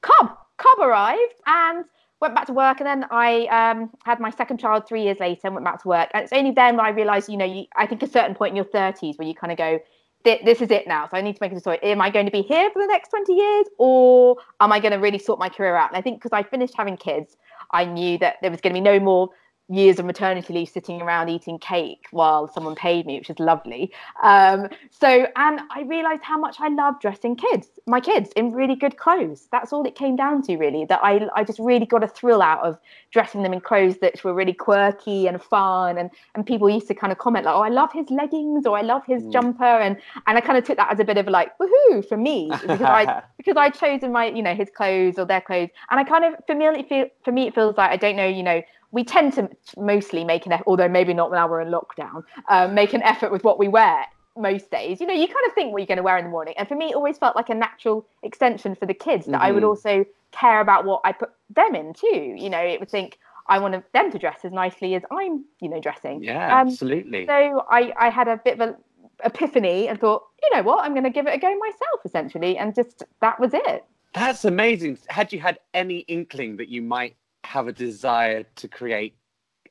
Cub. 0.01 0.37
Cub 0.57 0.79
arrived 0.79 1.33
and 1.45 1.85
went 2.21 2.35
back 2.35 2.47
to 2.47 2.53
work. 2.53 2.79
And 2.79 2.87
then 2.87 3.05
I 3.11 3.45
um, 3.47 3.91
had 4.03 4.19
my 4.19 4.29
second 4.29 4.59
child 4.59 4.87
three 4.87 5.03
years 5.03 5.19
later 5.19 5.41
and 5.45 5.55
went 5.55 5.65
back 5.65 5.81
to 5.83 5.87
work. 5.87 6.09
And 6.13 6.23
it's 6.23 6.33
only 6.33 6.51
then 6.51 6.79
I 6.79 6.89
realized, 6.89 7.29
you 7.29 7.37
know, 7.37 7.45
you, 7.45 7.65
I 7.75 7.85
think 7.85 8.01
a 8.01 8.07
certain 8.07 8.33
point 8.33 8.51
in 8.51 8.55
your 8.55 8.65
30s 8.65 9.17
where 9.17 9.27
you 9.27 9.35
kind 9.35 9.51
of 9.51 9.57
go, 9.57 9.79
this 10.23 10.61
is 10.61 10.71
it 10.71 10.87
now. 10.87 11.05
So 11.09 11.17
I 11.17 11.21
need 11.21 11.33
to 11.33 11.39
make 11.41 11.51
a 11.51 11.55
decision. 11.55 11.79
Am 11.83 12.01
I 12.01 12.09
going 12.09 12.25
to 12.25 12.31
be 12.31 12.41
here 12.41 12.69
for 12.71 12.81
the 12.81 12.87
next 12.87 13.09
20 13.09 13.33
years 13.33 13.65
or 13.77 14.37
am 14.61 14.71
I 14.71 14.79
going 14.79 14.93
to 14.93 14.97
really 14.97 15.19
sort 15.19 15.37
my 15.37 15.49
career 15.49 15.75
out? 15.75 15.89
And 15.89 15.97
I 15.97 16.01
think 16.01 16.17
because 16.17 16.31
I 16.31 16.43
finished 16.43 16.75
having 16.77 16.95
kids, 16.95 17.35
I 17.71 17.83
knew 17.83 18.17
that 18.19 18.37
there 18.41 18.49
was 18.49 18.61
going 18.61 18.73
to 18.73 18.77
be 18.77 18.81
no 18.81 18.99
more 19.01 19.29
years 19.73 19.99
of 19.99 20.05
maternity 20.05 20.53
leave 20.53 20.69
sitting 20.69 21.01
around 21.01 21.29
eating 21.29 21.57
cake 21.57 22.05
while 22.11 22.47
someone 22.47 22.75
paid 22.75 23.05
me, 23.05 23.17
which 23.17 23.29
is 23.29 23.39
lovely. 23.39 23.91
Um, 24.21 24.67
so, 24.91 25.27
and 25.35 25.61
I 25.71 25.81
realized 25.81 26.23
how 26.23 26.37
much 26.37 26.57
I 26.59 26.69
love 26.69 26.99
dressing 26.99 27.35
kids, 27.35 27.67
my 27.87 27.99
kids, 27.99 28.29
in 28.35 28.51
really 28.51 28.75
good 28.75 28.97
clothes. 28.97 29.47
That's 29.51 29.73
all 29.73 29.85
it 29.85 29.95
came 29.95 30.15
down 30.15 30.41
to, 30.43 30.57
really. 30.57 30.85
That 30.85 30.99
I, 31.03 31.27
I 31.35 31.43
just 31.43 31.59
really 31.59 31.85
got 31.85 32.03
a 32.03 32.07
thrill 32.07 32.41
out 32.41 32.63
of 32.63 32.77
dressing 33.11 33.43
them 33.43 33.53
in 33.53 33.61
clothes 33.61 33.97
that 33.99 34.23
were 34.23 34.33
really 34.33 34.53
quirky 34.53 35.27
and 35.27 35.41
fun. 35.41 35.97
And, 35.97 36.09
and 36.35 36.45
people 36.45 36.69
used 36.69 36.87
to 36.87 36.93
kind 36.93 37.11
of 37.11 37.17
comment, 37.17 37.45
like, 37.45 37.55
oh, 37.55 37.61
I 37.61 37.69
love 37.69 37.91
his 37.91 38.09
leggings 38.09 38.65
or 38.65 38.77
I 38.77 38.81
love 38.81 39.03
his 39.05 39.23
mm. 39.23 39.31
jumper. 39.31 39.63
And, 39.63 39.97
and 40.27 40.37
I 40.37 40.41
kind 40.41 40.57
of 40.57 40.63
took 40.63 40.77
that 40.77 40.91
as 40.91 40.99
a 40.99 41.03
bit 41.03 41.17
of 41.17 41.27
like, 41.27 41.51
woohoo, 41.57 42.07
for 42.07 42.17
me, 42.17 42.49
because 42.61 42.81
I, 42.81 43.23
because 43.37 43.57
I'd 43.57 43.73
chosen 43.73 44.11
my, 44.11 44.27
you 44.27 44.43
know, 44.43 44.53
his 44.53 44.69
clothes 44.69 45.17
or 45.17 45.25
their 45.25 45.41
clothes. 45.41 45.69
And 45.89 45.99
I 45.99 46.03
kind 46.03 46.25
of, 46.25 46.35
for 46.45 46.55
me, 46.55 46.65
it 46.67 46.89
feel, 46.89 47.07
for 47.23 47.31
me, 47.31 47.47
it 47.47 47.55
feels 47.55 47.77
like, 47.77 47.91
I 47.91 47.97
don't 47.97 48.15
know, 48.15 48.27
you 48.27 48.43
know, 48.43 48.61
we 48.93 49.03
tend 49.03 49.33
to 49.33 49.49
mostly 49.75 50.23
make 50.23 50.45
an 50.45 50.51
effort, 50.51 50.65
although 50.67 50.87
maybe 50.87 51.13
not 51.13 51.31
now 51.31 51.47
we're 51.47 51.61
in 51.61 51.69
lockdown, 51.69 52.23
um, 52.47 52.73
make 52.75 52.93
an 52.93 53.01
effort 53.01 53.31
with 53.31 53.43
what 53.43 53.57
we 53.57 53.67
wear 53.67 54.05
most 54.37 54.69
days. 54.69 55.01
You 55.01 55.07
know, 55.07 55.13
you 55.13 55.27
kind 55.27 55.45
of 55.47 55.53
think 55.53 55.73
what 55.73 55.79
you're 55.79 55.87
going 55.87 55.97
to 55.97 56.03
wear 56.03 56.17
in 56.17 56.25
the 56.25 56.29
morning. 56.29 56.53
And 56.57 56.67
for 56.67 56.75
me, 56.75 56.91
it 56.91 56.95
always 56.95 57.17
felt 57.17 57.35
like 57.35 57.49
a 57.49 57.55
natural 57.55 58.05
extension 58.21 58.75
for 58.75 58.85
the 58.85 58.93
kids 58.93 59.25
that 59.25 59.33
mm-hmm. 59.33 59.41
I 59.41 59.51
would 59.51 59.63
mm-hmm. 59.63 59.69
also 59.69 60.05
care 60.31 60.61
about 60.61 60.85
what 60.85 61.01
I 61.03 61.11
put 61.11 61.31
them 61.49 61.73
in 61.75 61.93
too. 61.93 62.35
You 62.37 62.49
know, 62.49 62.61
it 62.61 62.79
would 62.79 62.89
think, 62.89 63.17
I 63.47 63.59
want 63.59 63.83
them 63.91 64.11
to 64.11 64.19
dress 64.19 64.39
as 64.43 64.51
nicely 64.51 64.95
as 64.95 65.03
I'm, 65.11 65.43
you 65.59 65.69
know, 65.69 65.81
dressing. 65.81 66.23
Yeah, 66.23 66.45
um, 66.45 66.67
absolutely. 66.67 67.25
So 67.25 67.65
I, 67.69 67.91
I 67.97 68.09
had 68.09 68.27
a 68.27 68.37
bit 68.37 68.53
of 68.53 68.61
an 68.61 68.75
epiphany 69.23 69.87
and 69.87 69.99
thought, 69.99 70.23
you 70.41 70.55
know 70.55 70.63
what, 70.63 70.85
I'm 70.85 70.93
going 70.93 71.03
to 71.03 71.09
give 71.09 71.27
it 71.27 71.33
a 71.33 71.39
go 71.39 71.53
myself, 71.57 71.99
essentially, 72.05 72.57
and 72.57 72.73
just 72.73 73.03
that 73.21 73.39
was 73.39 73.53
it. 73.53 73.83
That's 74.13 74.45
amazing. 74.45 74.99
Had 75.09 75.33
you 75.33 75.39
had 75.39 75.59
any 75.73 75.99
inkling 75.99 76.57
that 76.57 76.69
you 76.69 76.81
might 76.81 77.15
have 77.43 77.67
a 77.67 77.73
desire 77.73 78.43
to 78.55 78.67
create 78.67 79.15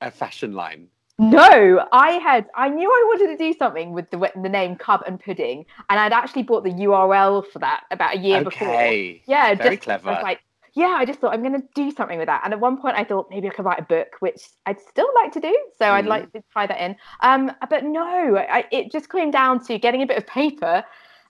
a 0.00 0.10
fashion 0.10 0.52
line? 0.52 0.88
No, 1.18 1.86
I 1.92 2.12
had. 2.12 2.46
I 2.54 2.68
knew 2.68 2.88
I 2.88 3.04
wanted 3.06 3.36
to 3.36 3.36
do 3.36 3.56
something 3.56 3.92
with 3.92 4.10
the 4.10 4.30
the 4.42 4.48
name 4.48 4.76
Cub 4.76 5.02
and 5.06 5.20
Pudding, 5.20 5.66
and 5.88 6.00
I'd 6.00 6.12
actually 6.12 6.42
bought 6.42 6.64
the 6.64 6.70
URL 6.70 7.46
for 7.46 7.58
that 7.60 7.84
about 7.90 8.16
a 8.16 8.18
year 8.18 8.38
okay. 8.38 9.20
before. 9.20 9.34
Yeah, 9.34 9.54
very 9.54 9.76
just, 9.76 9.84
clever. 9.84 10.10
like, 10.10 10.40
yeah, 10.74 10.96
I 10.98 11.04
just 11.04 11.20
thought 11.20 11.34
I'm 11.34 11.42
going 11.42 11.60
to 11.60 11.68
do 11.74 11.90
something 11.92 12.18
with 12.18 12.26
that. 12.26 12.40
And 12.44 12.52
at 12.54 12.60
one 12.60 12.80
point, 12.80 12.96
I 12.96 13.04
thought 13.04 13.28
maybe 13.30 13.46
I 13.46 13.50
could 13.50 13.64
write 13.64 13.78
a 13.78 13.84
book, 13.84 14.08
which 14.20 14.48
I'd 14.64 14.80
still 14.80 15.08
like 15.22 15.32
to 15.32 15.40
do. 15.40 15.56
So 15.78 15.84
mm. 15.84 15.90
I'd 15.90 16.06
like 16.06 16.32
to 16.32 16.42
try 16.50 16.66
that 16.66 16.80
in. 16.80 16.96
Um, 17.20 17.52
but 17.68 17.84
no, 17.84 18.36
I, 18.38 18.64
it 18.72 18.90
just 18.90 19.10
came 19.10 19.30
down 19.30 19.62
to 19.66 19.78
getting 19.78 20.02
a 20.02 20.06
bit 20.06 20.16
of 20.16 20.26
paper 20.26 20.82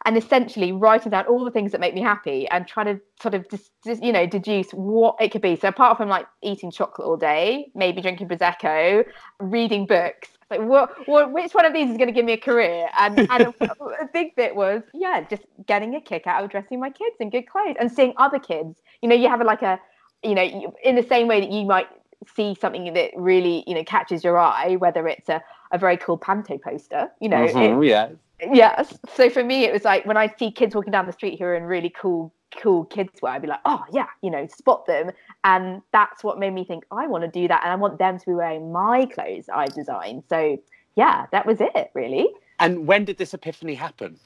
and 0.04 0.16
essentially 0.16 0.72
writing 0.72 1.10
down 1.10 1.26
all 1.26 1.44
the 1.44 1.50
things 1.50 1.72
that 1.72 1.80
make 1.80 1.94
me 1.94 2.00
happy 2.00 2.48
and 2.48 2.66
trying 2.66 2.86
to 2.86 3.00
sort 3.20 3.34
of 3.34 3.48
just, 3.50 3.70
just, 3.84 4.02
you 4.02 4.12
know 4.12 4.26
deduce 4.26 4.70
what 4.72 5.16
it 5.20 5.30
could 5.30 5.42
be. 5.42 5.56
So 5.56 5.68
apart 5.68 5.96
from 5.96 6.08
like 6.08 6.26
eating 6.42 6.70
chocolate 6.70 7.06
all 7.06 7.16
day 7.16 7.70
maybe 7.74 8.00
drinking 8.00 8.28
prosecco 8.28 9.04
reading 9.38 9.86
books 9.86 10.28
like 10.52 10.68
what, 10.68 11.08
what 11.08 11.32
which 11.32 11.52
one 11.52 11.64
of 11.64 11.72
these 11.72 11.90
is 11.90 11.96
going 11.96 12.08
to 12.08 12.12
give 12.12 12.26
me 12.26 12.34
a 12.34 12.38
career? 12.38 12.88
And, 12.98 13.18
and 13.18 13.42
a, 13.42 13.54
a 14.02 14.08
big 14.12 14.36
bit 14.36 14.54
was 14.54 14.82
yeah 14.92 15.22
just 15.22 15.42
getting 15.66 15.94
a 15.94 16.00
kick 16.00 16.26
out 16.26 16.44
of 16.44 16.50
dressing 16.50 16.78
my 16.78 16.90
kids 16.90 17.16
in 17.20 17.30
good 17.30 17.48
clothes 17.48 17.76
and 17.80 17.90
seeing 17.90 18.12
other 18.18 18.38
kids. 18.38 18.78
You 19.00 19.08
know 19.08 19.14
you 19.14 19.28
have 19.28 19.40
like 19.42 19.62
a 19.62 19.80
you 20.22 20.34
know 20.34 20.74
in 20.84 20.96
the 20.96 21.02
same 21.02 21.26
way 21.26 21.40
that 21.40 21.50
you 21.50 21.64
might 21.64 21.88
see 22.36 22.54
something 22.54 22.92
that 22.92 23.10
really 23.16 23.64
you 23.66 23.74
know 23.74 23.82
catches 23.84 24.22
your 24.22 24.38
eye 24.38 24.76
whether 24.76 25.08
it's 25.08 25.28
a, 25.28 25.42
a 25.72 25.78
very 25.78 25.96
cool 25.96 26.16
panto 26.16 26.56
poster 26.58 27.10
you 27.20 27.28
know 27.28 27.44
mm-hmm, 27.44 27.82
it, 27.82 27.86
yeah 27.88 28.08
Yes. 28.50 28.98
So 29.14 29.30
for 29.30 29.44
me, 29.44 29.64
it 29.64 29.72
was 29.72 29.84
like 29.84 30.04
when 30.04 30.16
I 30.16 30.32
see 30.38 30.50
kids 30.50 30.74
walking 30.74 30.90
down 30.90 31.06
the 31.06 31.12
street 31.12 31.38
who 31.38 31.44
are 31.44 31.54
in 31.54 31.64
really 31.64 31.90
cool, 31.90 32.34
cool 32.60 32.84
kids 32.84 33.10
wear, 33.22 33.32
I'd 33.32 33.42
be 33.42 33.48
like, 33.48 33.60
oh 33.64 33.84
yeah, 33.92 34.06
you 34.22 34.30
know, 34.30 34.46
spot 34.46 34.86
them, 34.86 35.10
and 35.44 35.82
that's 35.92 36.24
what 36.24 36.38
made 36.38 36.52
me 36.52 36.64
think 36.64 36.84
I 36.90 37.06
want 37.06 37.22
to 37.22 37.28
do 37.28 37.46
that, 37.48 37.62
and 37.62 37.72
I 37.72 37.76
want 37.76 37.98
them 37.98 38.18
to 38.18 38.26
be 38.26 38.34
wearing 38.34 38.72
my 38.72 39.06
clothes 39.06 39.48
I've 39.52 39.74
designed. 39.74 40.24
So 40.28 40.58
yeah, 40.96 41.26
that 41.32 41.46
was 41.46 41.60
it 41.60 41.90
really. 41.94 42.28
And 42.58 42.86
when 42.86 43.04
did 43.04 43.18
this 43.18 43.34
epiphany 43.34 43.74
happen? 43.74 44.18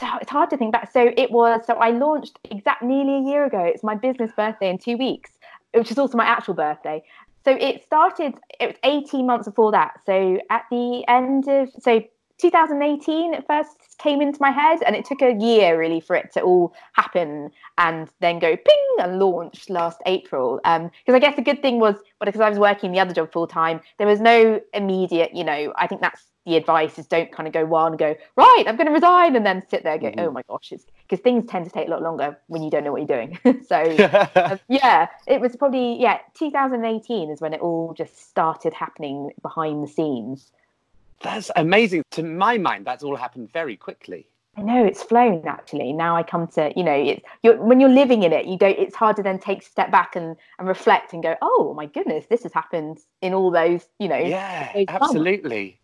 So 0.00 0.06
it's 0.20 0.30
hard 0.30 0.50
to 0.50 0.56
think 0.56 0.72
back. 0.72 0.92
So 0.92 1.12
it 1.16 1.30
was. 1.30 1.62
So 1.66 1.74
I 1.74 1.90
launched 1.90 2.38
exact 2.44 2.82
nearly 2.82 3.16
a 3.16 3.30
year 3.30 3.44
ago. 3.44 3.60
It's 3.60 3.82
my 3.82 3.96
business 3.96 4.30
birthday 4.36 4.70
in 4.70 4.78
two 4.78 4.96
weeks, 4.96 5.32
which 5.74 5.90
is 5.90 5.98
also 5.98 6.16
my 6.16 6.24
actual 6.24 6.54
birthday. 6.54 7.02
So 7.44 7.56
it 7.56 7.82
started. 7.82 8.34
It 8.60 8.66
was 8.66 8.76
18 8.84 9.26
months 9.26 9.48
before 9.48 9.72
that. 9.72 10.00
So 10.06 10.40
at 10.50 10.64
the 10.70 11.04
end 11.08 11.48
of 11.48 11.70
so 11.80 12.02
2018 12.38 13.34
it 13.34 13.46
first 13.46 13.96
came 13.98 14.20
into 14.20 14.38
my 14.40 14.50
head 14.50 14.82
and 14.86 14.94
it 14.94 15.04
took 15.04 15.22
a 15.22 15.34
year 15.34 15.78
really 15.78 16.00
for 16.00 16.16
it 16.16 16.32
to 16.32 16.40
all 16.40 16.72
happen 16.94 17.50
and 17.78 18.08
then 18.20 18.38
go 18.38 18.56
ping 18.56 18.96
and 19.00 19.18
launch 19.18 19.68
last 19.68 20.00
april. 20.06 20.56
Because 20.62 20.90
um, 21.08 21.14
i 21.14 21.18
guess 21.18 21.36
the 21.36 21.42
good 21.42 21.62
thing 21.62 21.80
was 21.80 21.96
but 22.18 22.26
because 22.26 22.40
i 22.40 22.48
was 22.48 22.58
working 22.58 22.92
the 22.92 23.00
other 23.00 23.14
job 23.14 23.32
full 23.32 23.46
time 23.46 23.80
there 23.98 24.06
was 24.06 24.20
no 24.20 24.60
immediate 24.74 25.34
you 25.34 25.44
know 25.44 25.72
i 25.76 25.86
think 25.86 26.00
that's 26.00 26.26
the 26.46 26.56
advice 26.56 26.98
is 26.98 27.06
don't 27.06 27.30
kind 27.30 27.46
of 27.46 27.52
go 27.52 27.66
wild 27.66 27.90
and 27.90 27.98
go 27.98 28.14
right 28.36 28.64
i'm 28.66 28.76
going 28.76 28.86
to 28.86 28.92
resign 28.92 29.36
and 29.36 29.44
then 29.44 29.62
sit 29.68 29.82
there 29.82 29.94
and 29.94 30.02
go 30.02 30.08
mm-hmm. 30.08 30.20
oh 30.20 30.30
my 30.30 30.42
gosh 30.48 30.72
it's 30.72 30.86
because 31.02 31.22
things 31.22 31.44
tend 31.48 31.64
to 31.64 31.70
take 31.70 31.88
a 31.88 31.90
lot 31.90 32.02
longer 32.02 32.38
when 32.46 32.62
you 32.62 32.70
don't 32.70 32.84
know 32.84 32.92
what 32.92 32.98
you're 32.98 33.06
doing. 33.06 33.38
So 33.66 33.76
um, 34.36 34.58
yeah 34.68 35.08
it 35.26 35.40
was 35.40 35.56
probably 35.56 36.00
yeah 36.00 36.18
2018 36.34 37.30
is 37.30 37.40
when 37.40 37.52
it 37.52 37.60
all 37.60 37.92
just 37.94 38.30
started 38.30 38.72
happening 38.72 39.30
behind 39.42 39.82
the 39.82 39.88
scenes 39.88 40.52
that's 41.20 41.50
amazing. 41.56 42.02
To 42.12 42.22
my 42.22 42.58
mind, 42.58 42.86
that's 42.86 43.02
all 43.02 43.16
happened 43.16 43.52
very 43.52 43.76
quickly. 43.76 44.26
I 44.56 44.62
know 44.62 44.84
it's 44.84 45.02
flown 45.02 45.46
actually. 45.46 45.92
Now 45.92 46.16
I 46.16 46.24
come 46.24 46.48
to, 46.48 46.72
you 46.74 46.82
know, 46.82 46.92
it's 46.92 47.22
you're, 47.44 47.56
when 47.62 47.78
you're 47.78 47.88
living 47.88 48.24
in 48.24 48.32
it, 48.32 48.46
you 48.46 48.58
don't. 48.58 48.76
It's 48.76 48.96
hard 48.96 49.14
to 49.16 49.22
then 49.22 49.38
take 49.38 49.62
a 49.62 49.64
step 49.64 49.92
back 49.92 50.16
and, 50.16 50.36
and 50.58 50.66
reflect 50.66 51.12
and 51.12 51.22
go, 51.22 51.36
oh 51.40 51.74
my 51.74 51.86
goodness, 51.86 52.24
this 52.28 52.42
has 52.42 52.52
happened 52.52 52.98
in 53.22 53.34
all 53.34 53.52
those, 53.52 53.86
you 54.00 54.08
know. 54.08 54.18
Yeah, 54.18 54.84
absolutely. 54.88 55.80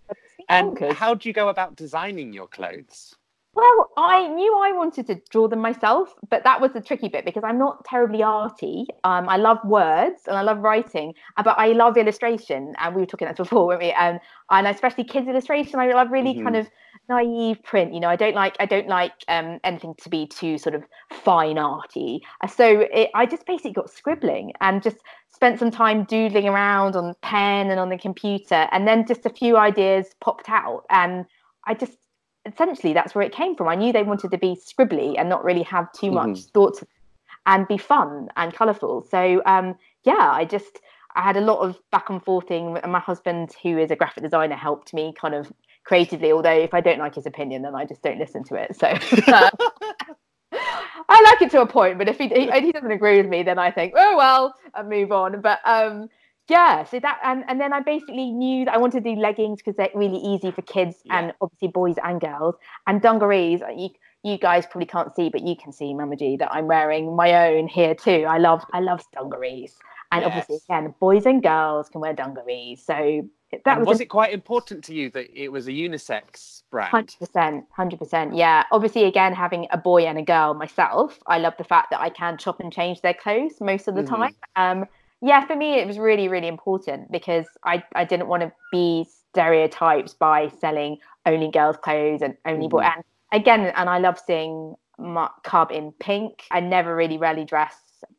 And 0.48 0.78
how 0.92 1.14
do 1.14 1.28
you 1.28 1.32
go 1.32 1.48
about 1.48 1.76
designing 1.76 2.32
your 2.32 2.48
clothes? 2.48 3.14
Well, 3.54 3.90
I 3.96 4.26
knew 4.28 4.52
I 4.58 4.72
wanted 4.72 5.06
to 5.06 5.20
draw 5.30 5.46
them 5.46 5.60
myself, 5.60 6.12
but 6.28 6.42
that 6.42 6.60
was 6.60 6.72
the 6.72 6.80
tricky 6.80 7.08
bit 7.08 7.24
because 7.24 7.44
I'm 7.44 7.58
not 7.58 7.84
terribly 7.84 8.20
arty. 8.20 8.86
Um, 9.04 9.28
I 9.28 9.36
love 9.36 9.58
words 9.64 10.22
and 10.26 10.36
I 10.36 10.42
love 10.42 10.58
writing, 10.58 11.14
uh, 11.36 11.44
but 11.44 11.56
I 11.56 11.68
love 11.68 11.96
illustration. 11.96 12.74
And 12.78 12.94
we 12.96 13.02
were 13.02 13.06
talking 13.06 13.28
that 13.28 13.36
before, 13.36 13.66
weren't 13.66 13.80
we? 13.80 13.92
And 13.92 14.18
and 14.50 14.66
especially 14.66 15.04
kids 15.04 15.28
illustration, 15.28 15.78
I 15.78 15.92
love 15.92 16.10
really 16.10 16.34
mm-hmm. 16.34 16.42
kind 16.42 16.56
of 16.56 16.68
naive 17.08 17.62
print. 17.62 17.94
You 17.94 18.00
know, 18.00 18.08
I 18.08 18.16
don't 18.16 18.34
like 18.34 18.56
I 18.58 18.66
don't 18.66 18.88
like 18.88 19.12
um, 19.28 19.60
anything 19.62 19.94
to 19.98 20.08
be 20.08 20.26
too 20.26 20.58
sort 20.58 20.74
of 20.74 20.82
fine 21.12 21.56
arty. 21.56 22.22
Uh, 22.42 22.48
so 22.48 22.88
it, 22.92 23.10
I 23.14 23.24
just 23.24 23.46
basically 23.46 23.72
got 23.72 23.88
scribbling 23.88 24.52
and 24.60 24.82
just 24.82 24.96
spent 25.32 25.60
some 25.60 25.70
time 25.70 26.04
doodling 26.04 26.48
around 26.48 26.96
on 26.96 27.14
pen 27.22 27.70
and 27.70 27.78
on 27.78 27.88
the 27.88 27.98
computer, 27.98 28.68
and 28.72 28.88
then 28.88 29.06
just 29.06 29.26
a 29.26 29.30
few 29.30 29.56
ideas 29.56 30.08
popped 30.20 30.50
out 30.50 30.82
and. 30.90 31.24
I 31.66 31.72
just 31.72 31.96
essentially 32.46 32.92
that's 32.92 33.14
where 33.14 33.24
it 33.24 33.32
came 33.32 33.56
from. 33.56 33.68
I 33.68 33.74
knew 33.74 33.92
they 33.92 34.02
wanted 34.02 34.30
to 34.30 34.38
be 34.38 34.56
scribbly 34.56 35.14
and 35.18 35.28
not 35.28 35.44
really 35.44 35.62
have 35.62 35.92
too 35.92 36.10
much 36.10 36.28
mm. 36.28 36.50
thought 36.52 36.82
and 37.46 37.68
be 37.68 37.78
fun 37.78 38.28
and 38.36 38.52
colourful. 38.52 39.06
So 39.10 39.42
um, 39.46 39.76
yeah, 40.04 40.30
I 40.32 40.44
just 40.44 40.80
I 41.16 41.22
had 41.22 41.36
a 41.36 41.40
lot 41.40 41.60
of 41.60 41.78
back 41.90 42.10
and 42.10 42.22
forthing, 42.22 42.78
and 42.82 42.92
my 42.92 42.98
husband, 43.00 43.54
who 43.62 43.78
is 43.78 43.90
a 43.90 43.96
graphic 43.96 44.22
designer, 44.22 44.56
helped 44.56 44.92
me 44.92 45.14
kind 45.18 45.34
of 45.34 45.52
creatively. 45.84 46.32
Although 46.32 46.58
if 46.58 46.74
I 46.74 46.80
don't 46.80 46.98
like 46.98 47.14
his 47.14 47.26
opinion, 47.26 47.62
then 47.62 47.74
I 47.74 47.84
just 47.84 48.02
don't 48.02 48.18
listen 48.18 48.44
to 48.44 48.54
it. 48.56 48.76
So. 48.76 48.88
Uh, 49.32 49.50
I 51.08 51.20
like 51.22 51.42
it 51.42 51.50
to 51.50 51.60
a 51.60 51.66
point, 51.66 51.98
but 51.98 52.08
if 52.08 52.18
he, 52.18 52.28
he, 52.28 52.50
he 52.50 52.72
doesn't 52.72 52.90
agree 52.90 53.16
with 53.16 53.26
me, 53.26 53.42
then 53.42 53.58
I 53.58 53.70
think, 53.70 53.94
oh 53.96 54.16
well, 54.16 54.54
I 54.72 54.82
move 54.82 55.10
on. 55.10 55.40
But 55.40 55.58
um, 55.64 56.08
yeah 56.48 56.84
so 56.84 57.00
that 57.00 57.18
and, 57.24 57.44
and 57.48 57.60
then 57.60 57.72
i 57.72 57.80
basically 57.80 58.30
knew 58.30 58.64
that 58.64 58.74
i 58.74 58.78
wanted 58.78 59.02
to 59.02 59.14
do 59.14 59.20
leggings 59.20 59.60
because 59.60 59.76
they're 59.76 59.88
really 59.94 60.18
easy 60.18 60.50
for 60.50 60.62
kids 60.62 60.98
yeah. 61.04 61.18
and 61.18 61.32
obviously 61.40 61.68
boys 61.68 61.96
and 62.04 62.20
girls. 62.20 62.54
And 62.86 63.00
dungarees 63.00 63.60
you, 63.74 63.90
you 64.22 64.38
guys 64.38 64.66
probably 64.66 64.86
can't 64.86 65.14
see 65.14 65.28
but 65.30 65.42
you 65.42 65.56
can 65.56 65.72
see 65.72 65.94
mama 65.94 66.16
g 66.16 66.36
that 66.36 66.52
i'm 66.52 66.66
wearing 66.66 67.16
my 67.16 67.48
own 67.48 67.68
here 67.68 67.94
too. 67.94 68.26
I 68.28 68.38
love 68.38 68.64
i 68.72 68.80
love 68.80 69.02
dungarees. 69.12 69.74
And 70.12 70.22
yes. 70.22 70.28
obviously 70.28 70.60
again 70.68 70.94
boys 71.00 71.26
and 71.26 71.42
girls 71.42 71.88
can 71.88 72.00
wear 72.00 72.12
dungarees. 72.12 72.84
So 72.84 73.28
that 73.64 73.78
was, 73.78 73.86
was 73.86 74.00
it 74.00 74.06
quite 74.06 74.32
important 74.32 74.82
to 74.84 74.94
you 74.94 75.10
that 75.10 75.28
it 75.32 75.50
was 75.50 75.68
a 75.68 75.70
unisex 75.70 76.62
brand? 76.70 76.92
100% 76.92 77.64
100% 77.78 78.36
yeah. 78.36 78.64
Obviously 78.70 79.04
again 79.04 79.32
having 79.32 79.66
a 79.70 79.78
boy 79.78 80.02
and 80.02 80.18
a 80.18 80.22
girl 80.22 80.52
myself 80.54 81.18
i 81.26 81.38
love 81.38 81.54
the 81.56 81.64
fact 81.64 81.90
that 81.90 82.00
i 82.00 82.10
can 82.10 82.36
chop 82.36 82.60
and 82.60 82.72
change 82.72 83.00
their 83.00 83.14
clothes 83.14 83.60
most 83.60 83.88
of 83.88 83.94
the 83.94 84.02
mm-hmm. 84.02 84.14
time. 84.14 84.34
Um 84.56 84.86
yeah, 85.24 85.46
for 85.46 85.56
me, 85.56 85.78
it 85.78 85.86
was 85.86 85.98
really, 85.98 86.28
really 86.28 86.48
important 86.48 87.10
because 87.10 87.46
I, 87.64 87.82
I 87.94 88.04
didn't 88.04 88.28
want 88.28 88.42
to 88.42 88.52
be 88.70 89.06
stereotyped 89.30 90.18
by 90.18 90.50
selling 90.60 90.98
only 91.24 91.50
girls' 91.50 91.78
clothes 91.78 92.20
and 92.20 92.36
only 92.44 92.66
mm-hmm. 92.66 92.76
boy. 92.76 92.80
And 92.80 93.02
again, 93.32 93.72
and 93.74 93.88
I 93.88 93.98
love 93.98 94.18
seeing 94.18 94.74
my 94.98 95.30
Cub 95.42 95.72
in 95.72 95.92
pink. 95.92 96.44
I 96.50 96.60
never 96.60 96.94
really, 96.94 97.16
rarely 97.16 97.46
dress 97.46 97.74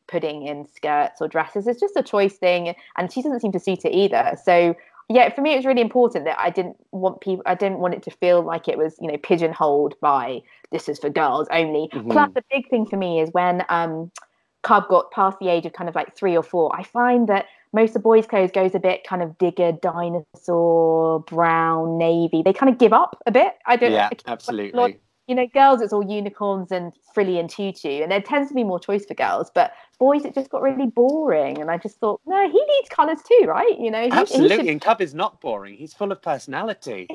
pudding 0.08 0.48
in 0.48 0.68
skirts 0.68 1.22
or 1.22 1.28
dresses. 1.28 1.68
It's 1.68 1.80
just 1.80 1.96
a 1.96 2.02
choice 2.02 2.38
thing, 2.38 2.74
and 2.98 3.13
she 3.13 3.22
doesn't 3.22 3.39
seem 3.39 3.52
to 3.52 3.60
suit 3.60 3.86
it 3.86 3.94
either. 3.94 4.36
So 4.44 4.76
yeah, 5.08 5.30
for 5.30 5.41
me, 5.41 5.54
it 5.54 5.58
was 5.58 5.65
really 5.68 5.82
important 5.82 6.26
that 6.26 6.39
I 6.39 6.50
didn't 6.50 6.78
want 6.91 7.22
people. 7.22 7.44
I 7.46 7.54
didn't 7.54 7.78
want 7.78 7.94
it 7.94 8.02
to 8.04 8.12
feel 8.12 8.41
like 8.41 8.68
it 8.68 8.80
was, 8.80 8.96
you 9.00 9.12
know, 9.12 9.18
pigeonholed 9.18 9.94
by 10.02 10.41
this 10.72 10.89
is 10.89 10.98
for 10.98 11.12
girls 11.12 11.48
only. 11.52 11.88
Mm-hmm. 11.94 12.10
Plus, 12.10 12.32
the 12.34 12.44
big 12.52 12.68
thing 12.72 12.88
for 12.88 12.98
me 12.98 13.20
is 13.20 13.30
when 13.32 13.63
um, 13.70 14.12
Cub 14.65 14.88
got 14.89 15.12
past 15.12 15.38
the 15.39 15.47
age 15.47 15.65
of 15.65 15.73
kind 15.73 15.88
of 15.88 15.95
like 15.95 16.15
three 16.15 16.36
or 16.36 16.43
four. 16.43 16.75
I 16.75 16.84
find 16.84 17.30
that 17.30 17.45
most 17.71 17.95
of 17.95 18.01
boys' 18.01 18.25
clothes 18.25 18.51
goes 18.51 18.73
a 18.73 18.80
bit 18.80 19.06
kind 19.08 19.21
of 19.21 19.38
digger, 19.38 19.71
dinosaur, 19.71 21.19
brown, 21.21 21.97
navy. 21.97 22.41
They 22.43 22.51
kind 22.51 22.71
of 22.71 22.80
give 22.80 22.91
up 22.91 23.21
a 23.28 23.32
bit. 23.32 23.54
I 23.65 23.75
don't. 23.75 23.91
Yeah, 23.91 24.10
absolutely 24.28 24.99
you 25.28 25.36
know, 25.36 25.48
girls, 25.48 25.82
it's 25.82 25.94
all 25.94 26.06
unicorns 26.06 26.72
and 26.72 26.94
frilly 27.14 27.40
and 27.40 27.50
tutu, 27.50 28.02
and 28.02 28.12
there 28.12 28.22
tends 28.22 28.50
to 28.50 28.56
be 28.56 28.64
more 28.64 28.80
choice 28.80 29.06
for 29.06 29.14
girls. 29.14 29.50
But 29.54 29.74
boys, 29.98 30.26
it 30.26 30.36
just 30.36 30.50
got 30.50 30.62
really 30.62 30.88
boring. 30.88 31.60
And 31.60 31.72
I 31.72 31.78
just 31.78 31.98
thought, 31.98 32.22
no, 32.26 32.50
he 32.50 32.60
needs 32.60 32.90
colours 32.90 33.20
too, 33.28 33.46
right? 33.48 33.80
You 33.80 33.90
know, 33.90 34.04
he, 34.04 34.12
absolutely. 34.12 34.50
He 34.50 34.62
should... 34.64 34.68
And 34.68 34.82
Cub 34.82 35.02
is 35.02 35.14
not 35.14 35.42
boring. 35.42 35.76
He's 35.76 35.94
full 35.94 36.12
of 36.12 36.22
personality. 36.22 37.08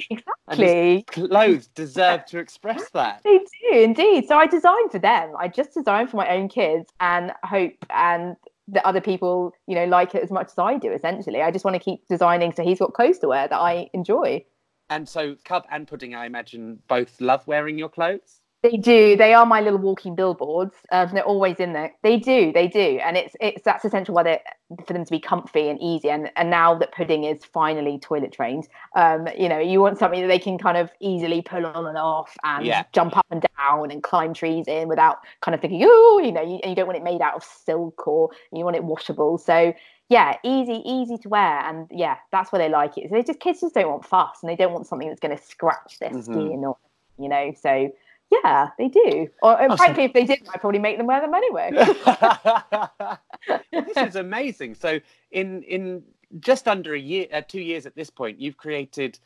Exactly. 0.49 1.03
clothes 1.05 1.69
deserve 1.69 2.25
to 2.27 2.39
express 2.39 2.91
that. 2.91 3.23
They 3.23 3.39
do 3.39 3.79
indeed. 3.79 4.27
So 4.27 4.37
I 4.37 4.47
designed 4.47 4.91
for 4.91 4.99
them. 4.99 5.33
I 5.39 5.49
just 5.49 5.75
designed 5.75 6.11
for 6.11 6.17
my 6.17 6.29
own 6.29 6.49
kids, 6.49 6.91
and 7.01 7.33
hope 7.45 7.85
and 7.91 8.37
that 8.69 8.87
other 8.87 9.01
people, 9.01 9.53
you 9.67 9.75
know, 9.75 9.85
like 9.85 10.15
it 10.15 10.23
as 10.23 10.31
much 10.31 10.49
as 10.49 10.59
I 10.59 10.79
do. 10.79 10.93
Essentially, 10.93 11.43
I 11.43 11.51
just 11.51 11.65
want 11.65 11.75
to 11.75 11.81
keep 11.81 12.07
designing 12.09 12.53
so 12.53 12.63
he's 12.63 12.79
got 12.79 12.93
clothes 12.95 13.19
to 13.21 13.29
wear 13.29 13.49
that 13.49 13.61
I 13.61 13.91
enjoy. 13.93 14.45
And 14.91 15.09
so, 15.09 15.37
Cub 15.45 15.65
and 15.71 15.87
Pudding, 15.87 16.15
I 16.15 16.27
imagine, 16.27 16.81
both 16.89 17.21
love 17.21 17.47
wearing 17.47 17.79
your 17.79 17.89
clothes. 17.89 18.41
They 18.63 18.77
do. 18.77 19.17
They 19.17 19.33
are 19.33 19.47
my 19.47 19.63
little 19.63 19.79
walking 19.79 20.15
billboards. 20.15 20.75
Um, 20.93 21.09
they're 21.15 21.23
always 21.23 21.57
in 21.61 21.73
there. 21.73 21.93
They 22.03 22.19
do. 22.19 22.53
They 22.53 22.69
do. 22.69 23.01
And 23.03 23.17
it's 23.17 23.35
it's 23.41 23.63
that's 23.63 23.87
essential 23.87 24.15
why 24.15 24.23
they 24.23 24.41
for 24.87 24.93
them 24.93 25.05
to 25.05 25.11
be 25.11 25.19
comfy 25.19 25.71
and 25.71 25.81
easy. 25.81 26.11
And 26.11 26.31
and 26.37 26.51
now 26.51 26.75
that 26.75 26.93
Pudding 26.93 27.25
is 27.25 27.43
finally 27.43 27.99
toilet 27.99 28.33
trained, 28.33 28.69
um, 28.97 29.29
you 29.39 29.49
know, 29.49 29.59
you 29.59 29.81
want 29.81 29.97
something 29.99 30.21
that 30.21 30.27
they 30.27 30.39
can 30.39 30.59
kind 30.59 30.77
of 30.77 30.91
easily 31.01 31.41
pull 31.41 31.65
on 31.65 31.87
and 31.87 31.97
off 31.97 32.37
and 32.45 32.67
yeah. 32.67 32.85
jump 32.93 33.17
up 33.17 33.27
and 33.31 33.47
down 33.57 33.91
and 33.91 34.03
climb 34.03 34.35
trees 34.35 34.69
in 34.69 34.89
without 34.89 35.19
kind 35.41 35.55
of 35.55 35.63
thinking, 35.63 35.81
oh, 35.83 36.21
you 36.23 36.31
know, 36.31 36.43
you, 36.43 36.61
you 36.63 36.75
don't 36.75 36.87
want 36.87 36.99
it 36.99 37.05
made 37.05 37.23
out 37.23 37.37
of 37.37 37.43
silk 37.43 38.07
or 38.07 38.29
you 38.53 38.63
want 38.63 38.77
it 38.77 38.85
washable. 38.85 39.39
So 39.39 39.73
yeah, 40.11 40.37
easy, 40.43 40.83
easy 40.85 41.17
to 41.19 41.29
wear, 41.29 41.61
and 41.61 41.87
yeah, 41.91 42.17
that's 42.33 42.53
why 42.53 42.59
they 42.59 42.69
like 42.69 42.99
it. 42.99 43.09
So 43.09 43.15
they 43.15 43.23
just 43.23 43.39
kids 43.39 43.61
just 43.61 43.75
don't 43.75 43.89
want 43.89 44.05
fuss, 44.05 44.43
and 44.43 44.51
they 44.51 44.57
don't 44.57 44.73
want 44.73 44.89
something 44.89 45.09
that's 45.09 45.21
going 45.21 45.37
to 45.37 45.43
scratch 45.43 46.01
their 46.01 46.11
mm-hmm. 46.11 46.21
skin, 46.21 46.65
or 46.65 46.77
you 47.17 47.29
know. 47.29 47.55
So 47.59 47.93
yeah, 48.31 48.71
they 48.77 48.89
do. 48.89 49.29
Or 49.41 49.63
oh, 49.63 49.77
frankly, 49.77 50.05
if 50.05 50.13
they 50.13 50.25
didn't, 50.25 50.49
I'd 50.53 50.61
probably 50.61 50.81
make 50.81 50.99
them 50.99 51.07
wear 51.07 51.21
them 51.21 51.33
anyway. 51.33 51.71
this 53.73 53.97
is 53.97 54.17
amazing. 54.17 54.75
So 54.75 54.99
in 55.31 55.63
in 55.63 56.03
just 56.41 56.67
under 56.67 56.95
a 56.95 57.01
year, 57.01 57.27
uh, 57.33 57.43
two 57.47 57.61
years 57.61 57.87
at 57.87 57.95
this 57.95 58.11
point, 58.11 58.41
you've 58.41 58.57
created 58.57 59.17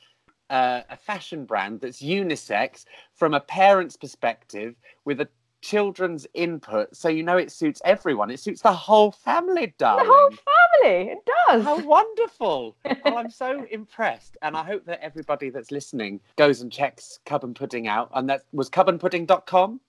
uh, 0.51 0.83
a 0.90 0.99
fashion 0.99 1.47
brand 1.47 1.81
that's 1.81 2.03
unisex 2.03 2.85
from 3.14 3.33
a 3.33 3.40
parent's 3.40 3.97
perspective 3.97 4.75
with 5.07 5.23
a 5.23 5.29
children's 5.64 6.27
input, 6.35 6.94
so 6.94 7.09
you 7.09 7.22
know 7.22 7.38
it 7.38 7.50
suits 7.50 7.81
everyone. 7.85 8.31
It 8.31 8.38
suits 8.38 8.61
the 8.61 8.72
whole 8.72 9.11
family, 9.11 9.74
darling. 9.79 10.07
The 10.07 10.12
whole 10.12 10.31
family. 10.31 11.12
It 11.12 11.31
does. 11.48 11.64
How 11.64 11.81
wonderful. 11.81 12.77
well, 13.05 13.18
I'm 13.18 13.31
so 13.31 13.66
impressed. 13.70 14.37
And 14.42 14.57
I 14.57 14.62
hope 14.62 14.85
that 14.85 15.03
everybody 15.03 15.48
that's 15.48 15.70
listening 15.70 16.20
goes 16.37 16.61
and 16.61 16.70
checks 16.70 17.18
Cub 17.24 17.44
and 17.44 17.57
Pudding 17.57 17.88
out. 17.88 18.11
And 18.14 18.29
that 18.29 18.42
was 18.53 18.68
cub 18.68 18.88
and 18.88 19.00
cubandpudding.com? 19.00 19.81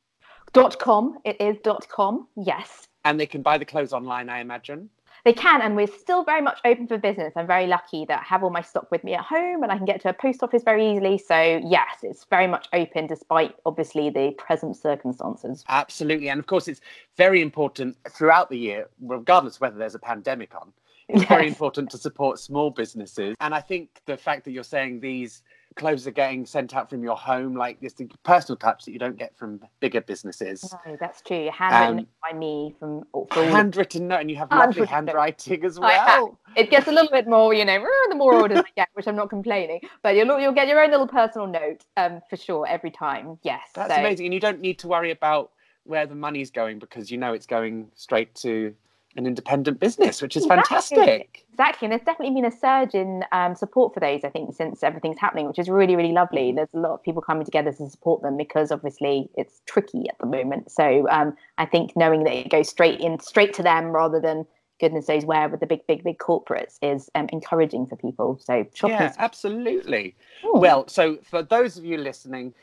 Dot 0.53 0.79
com. 0.79 1.17
It 1.25 1.39
is 1.41 1.57
dot 1.63 1.87
com. 1.89 2.27
Yes. 2.37 2.87
And 3.03 3.19
they 3.19 3.25
can 3.25 3.41
buy 3.41 3.57
the 3.57 3.65
clothes 3.65 3.91
online, 3.91 4.29
I 4.29 4.39
imagine 4.39 4.89
they 5.25 5.33
can, 5.33 5.61
and 5.63 5.75
we're 5.75 5.87
still 5.87 6.23
very 6.23 6.41
much 6.41 6.59
open 6.63 6.87
for 6.87 6.99
business. 6.99 7.33
I'm 7.35 7.47
very 7.47 7.65
lucky 7.65 8.05
that 8.05 8.19
I 8.19 8.23
have 8.23 8.43
all 8.43 8.51
my 8.51 8.61
stock 8.61 8.91
with 8.91 9.03
me 9.03 9.15
at 9.15 9.25
home 9.25 9.63
and 9.63 9.71
I 9.71 9.75
can 9.77 9.85
get 9.85 9.99
to 10.01 10.09
a 10.09 10.13
post 10.13 10.43
office 10.43 10.61
very 10.61 10.91
easily. 10.91 11.17
So, 11.17 11.61
yes, 11.65 11.97
it's 12.03 12.25
very 12.29 12.45
much 12.45 12.67
open 12.73 13.07
despite 13.07 13.55
obviously 13.65 14.11
the 14.11 14.35
present 14.37 14.77
circumstances. 14.77 15.65
Absolutely. 15.67 16.29
And 16.29 16.39
of 16.39 16.45
course, 16.45 16.67
it's 16.67 16.79
very 17.17 17.41
important 17.41 17.97
throughout 18.11 18.51
the 18.51 18.57
year, 18.57 18.87
regardless 19.01 19.59
whether 19.59 19.77
there's 19.77 19.95
a 19.95 19.99
pandemic 19.99 20.53
on. 20.53 20.71
It's 21.09 21.21
yes. 21.21 21.29
very 21.29 21.47
important 21.47 21.89
to 21.91 21.97
support 21.97 22.37
small 22.39 22.69
businesses. 22.69 23.35
And 23.39 23.55
I 23.55 23.61
think 23.61 24.01
the 24.05 24.17
fact 24.17 24.45
that 24.45 24.51
you're 24.51 24.63
saying 24.63 24.99
these 24.99 25.41
clothes 25.75 26.07
are 26.07 26.11
getting 26.11 26.45
sent 26.45 26.75
out 26.75 26.89
from 26.89 27.03
your 27.03 27.15
home, 27.15 27.55
like 27.55 27.79
this 27.81 27.93
personal 28.23 28.57
touch 28.57 28.85
that 28.85 28.91
you 28.91 28.99
don't 28.99 29.17
get 29.17 29.35
from 29.37 29.59
bigger 29.79 30.01
businesses. 30.01 30.73
No, 30.85 30.97
that's 30.99 31.21
true. 31.21 31.49
Handwritten 31.53 31.99
um, 31.99 32.07
by 32.21 32.37
me 32.37 32.75
from 32.79 33.03
handwritten 33.31 34.07
note, 34.07 34.21
and 34.21 34.29
you 34.29 34.37
have 34.37 34.51
lovely 34.51 34.85
handwriting 34.85 35.63
as 35.65 35.79
well. 35.79 36.37
It 36.55 36.69
gets 36.69 36.87
a 36.87 36.91
little 36.91 37.11
bit 37.11 37.27
more, 37.27 37.53
you 37.53 37.65
know, 37.65 37.85
the 38.09 38.15
more 38.15 38.35
orders 38.35 38.59
I 38.59 38.71
get, 38.75 38.89
which 38.93 39.07
I'm 39.07 39.15
not 39.15 39.29
complaining. 39.29 39.81
But 40.01 40.15
you'll 40.15 40.39
you'll 40.39 40.53
get 40.53 40.67
your 40.67 40.81
own 40.81 40.91
little 40.91 41.07
personal 41.07 41.47
note, 41.47 41.85
um, 41.97 42.21
for 42.29 42.37
sure, 42.37 42.65
every 42.67 42.91
time. 42.91 43.37
Yes, 43.43 43.61
that's 43.73 43.93
so. 43.93 43.99
amazing, 43.99 44.27
and 44.27 44.33
you 44.33 44.39
don't 44.39 44.61
need 44.61 44.79
to 44.79 44.87
worry 44.87 45.11
about 45.11 45.51
where 45.83 46.07
the 46.07 46.15
money's 46.15 46.49
going 46.51 46.79
because 46.79 47.11
you 47.11 47.17
know 47.17 47.33
it's 47.33 47.45
going 47.45 47.91
straight 47.93 48.33
to 48.33 48.73
an 49.15 49.25
independent 49.25 49.79
business, 49.79 50.21
which 50.21 50.35
is 50.35 50.43
exactly. 50.43 50.63
fantastic. 50.63 51.45
Exactly, 51.51 51.85
and 51.85 51.91
there's 51.93 52.05
definitely 52.05 52.33
been 52.33 52.45
a 52.45 52.55
surge 52.55 52.93
in 52.93 53.23
um, 53.31 53.55
support 53.55 53.93
for 53.93 54.01
those. 54.01 54.23
I 54.23 54.29
think 54.29 54.53
since 54.53 54.83
everything's 54.83 55.19
happening, 55.19 55.47
which 55.47 55.59
is 55.59 55.69
really, 55.69 55.95
really 55.95 56.11
lovely. 56.11 56.51
There's 56.51 56.73
a 56.73 56.79
lot 56.79 56.91
of 56.91 57.03
people 57.03 57.21
coming 57.21 57.45
together 57.45 57.71
to 57.71 57.89
support 57.89 58.21
them 58.21 58.35
because 58.35 58.71
obviously 58.71 59.29
it's 59.35 59.61
tricky 59.65 60.09
at 60.09 60.17
the 60.19 60.25
moment. 60.25 60.69
So 60.69 61.07
um, 61.09 61.35
I 61.57 61.65
think 61.65 61.95
knowing 61.95 62.25
that 62.25 62.33
it 62.33 62.49
goes 62.49 62.67
straight 62.67 62.99
in, 62.99 63.19
straight 63.19 63.53
to 63.53 63.63
them 63.63 63.87
rather 63.87 64.19
than 64.19 64.45
goodness 64.81 65.07
knows 65.07 65.23
where 65.23 65.47
with 65.47 65.61
the 65.61 65.65
big, 65.65 65.87
big, 65.87 66.03
big 66.03 66.17
corporates 66.17 66.77
is 66.81 67.09
um, 67.15 67.27
encouraging 67.31 67.87
for 67.87 67.95
people. 67.95 68.37
So 68.43 68.65
yeah, 68.83 69.13
absolutely. 69.17 70.15
Ooh. 70.43 70.57
Well, 70.57 70.87
so 70.89 71.17
for 71.23 71.41
those 71.41 71.77
of 71.77 71.85
you 71.85 71.97
listening, 71.97 72.53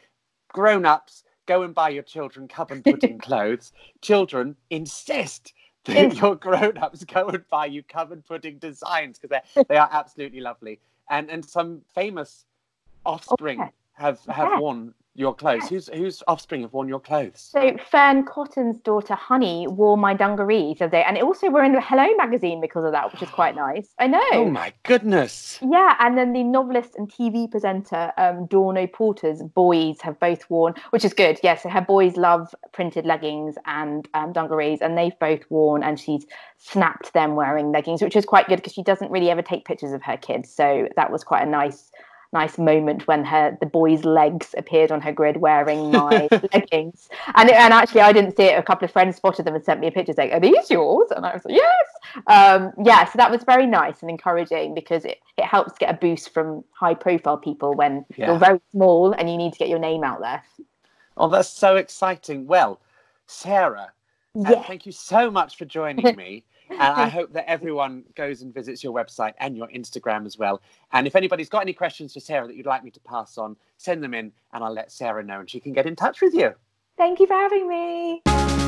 grown-ups, 0.49 1.25
go 1.47 1.63
and 1.63 1.75
buy 1.75 1.89
your 1.89 2.03
children 2.03 2.47
Cub 2.47 2.71
and 2.71 2.85
Pudding 2.85 3.19
clothes. 3.23 3.73
Children, 4.03 4.57
insist 4.69 5.55
your 5.89 6.37
grown-ups 6.37 7.05
go 7.05 7.29
and 7.29 7.45
buy 7.51 7.67
you 7.67 7.83
and 7.93 8.25
Pudding 8.25 8.59
designs 8.59 9.19
because 9.19 9.41
they 9.55 9.63
they 9.65 9.77
are 9.77 9.89
absolutely 9.93 10.41
lovely 10.41 10.79
and 11.11 11.31
and 11.31 11.45
some 11.45 11.83
famous 11.95 12.47
oh, 13.05 13.13
offspring 13.15 13.61
okay. 13.61 13.71
have 13.95 14.21
have 14.27 14.49
yeah. 14.49 14.59
worn 14.61 14.95
your 15.15 15.35
clothes. 15.35 15.69
Who's 15.69 15.89
whose 15.89 16.23
offspring 16.27 16.63
have 16.63 16.73
worn 16.73 16.89
your 16.89 17.01
clothes? 17.01 17.51
So 17.53 17.77
Fearne 17.91 18.25
Cotton's 18.25 18.79
daughter 18.79 19.15
Honey 19.15 19.67
wore 19.67 19.97
my 19.97 20.15
dungarees 20.15 20.79
the 20.79 20.89
day, 20.89 21.05
and 21.07 21.17
it 21.17 21.23
also 21.23 21.51
we're 21.51 21.65
in 21.65 21.73
the 21.73 21.81
Hello 21.81 22.07
magazine 22.17 22.61
because 22.61 22.85
of 22.85 22.93
that, 22.93 23.13
which 23.13 23.23
is 23.23 23.29
quite 23.29 23.55
nice. 23.57 23.89
I 23.99 24.07
know. 24.07 24.23
Oh 24.33 24.51
my 24.51 24.73
goodness. 24.85 25.59
Yeah, 25.61 25.97
and 26.01 26.17
then 26.17 26.33
the 26.33 26.43
novelist 26.43 26.95
and 26.97 27.11
TV 27.11 27.51
presenter 27.51 28.13
um, 28.17 28.47
Dawn 28.47 28.79
O'Porter's 28.79 29.43
boys 29.43 30.01
have 30.01 30.19
both 30.19 30.49
worn, 30.49 30.75
which 30.91 31.05
is 31.05 31.13
good. 31.13 31.39
Yes, 31.43 31.61
yeah, 31.61 31.63
so 31.63 31.69
her 31.69 31.83
boys 31.83 32.17
love 32.17 32.55
printed 32.73 33.05
leggings 33.05 33.57
and 33.67 34.09
um, 34.15 34.33
dungarees, 34.33 34.81
and 34.81 34.97
they've 34.97 35.19
both 35.19 35.43
worn, 35.51 35.83
and 35.83 36.01
she's 36.01 36.27
snapped 36.59 37.13
them 37.13 37.35
wearing 37.35 37.73
leggings, 37.73 38.01
which 38.01 38.17
is 38.17 38.25
quite 38.25 38.49
good 38.49 38.57
because 38.57 38.73
she 38.73 38.83
doesn't 38.83 39.11
really 39.11 39.31
ever 39.31 39.43
take 39.43 39.65
pictures 39.65 39.93
of 39.93 40.03
her 40.03 40.17
kids. 40.17 40.51
So 40.51 40.89
that 40.97 41.11
was 41.11 41.25
quite 41.25 41.47
a 41.47 41.51
nice 41.51 41.91
nice 42.33 42.59
moment 42.59 43.07
when 43.07 43.25
her 43.25 43.57
the 43.61 43.67
boy's 43.67 44.05
legs 44.05 44.55
appeared 44.57 44.91
on 44.91 45.01
her 45.01 45.13
grid 45.13 45.39
wearing 45.39 45.91
my 45.93 46.29
leggings. 46.53 47.09
And 47.35 47.51
and 47.51 47.73
actually, 47.73 48.01
I 48.01 48.13
didn't 48.13 48.37
see 48.37 48.45
it. 48.45 48.59
A 48.59 48.63
couple 48.63 48.85
of 48.85 48.91
friends 48.91 49.17
spotted 49.17 49.45
them 49.45 49.55
and 49.55 49.65
sent 49.65 49.81
me 49.81 49.87
a 49.87 49.93
picture 49.93 50.13
saying, 50.13 50.33
"Are 50.33 50.41
these 50.41 50.71
yours?" 50.71 51.11
And 51.15 51.27
I 51.27 51.35
was 51.35 51.45
like, 51.45 51.55
"Yes." 51.55 51.87
Um, 52.27 52.73
yeah, 52.85 53.05
so 53.05 53.13
that 53.17 53.31
was 53.31 53.45
very 53.45 53.67
nice 53.67 54.01
and 54.01 54.11
encouraging 54.11 54.75
because 54.75 55.05
it 55.05 55.21
it 55.37 55.45
helps 55.45 55.79
get 55.79 55.91
a 55.91 55.99
boost 55.99 56.33
from 56.33 56.65
high 56.73 56.95
profile 56.95 57.37
people 57.37 57.75
when 57.75 58.05
yeah. 58.17 58.29
you're 58.29 58.39
very 58.39 58.61
small 58.71 59.13
and 59.13 59.31
you 59.31 59.37
need 59.37 59.53
to 59.53 59.59
get 59.59 59.69
your 59.69 59.79
name 59.79 60.05
out 60.05 60.21
there. 60.21 60.43
Oh, 61.17 61.29
that's 61.29 61.49
so 61.49 61.77
exciting. 61.77 62.47
Well, 62.47 62.81
Sarah, 63.27 63.93
uh, 64.47 64.63
thank 64.63 64.87
you 64.87 64.93
so 64.93 65.31
much 65.31 65.57
for 65.57 65.65
joining 65.65 66.17
me. 66.17 66.45
And 66.73 67.01
I 67.01 67.09
hope 67.09 67.33
that 67.33 67.49
everyone 67.49 68.05
goes 68.15 68.43
and 68.43 68.53
visits 68.53 68.83
your 68.83 68.93
website 68.93 69.35
and 69.39 69.57
your 69.57 69.69
Instagram 69.69 70.27
as 70.27 70.39
well. 70.39 70.63
And 70.93 71.07
if 71.07 71.17
anybody's 71.17 71.49
got 71.49 71.63
any 71.63 71.73
questions 71.73 72.13
for 72.13 72.21
Sarah 72.21 72.47
that 72.47 72.57
you'd 72.57 72.67
like 72.67 72.85
me 72.85 72.91
to 72.91 73.01
pass 73.01 73.39
on, 73.39 73.57
send 73.77 74.03
them 74.03 74.15
in 74.15 74.33
and 74.53 74.65
I'll 74.65 74.73
let 74.73 74.91
Sarah 74.91 75.23
know 75.23 75.41
and 75.41 75.51
she 75.51 75.61
can 75.61 75.73
get 75.73 75.87
in 75.87 75.97
touch 75.97 76.21
with 76.21 76.35
you. 76.35 76.55
Thank 76.97 77.21
you 77.21 77.27
for 77.27 77.35
having 77.35 77.69
me. 77.69 78.62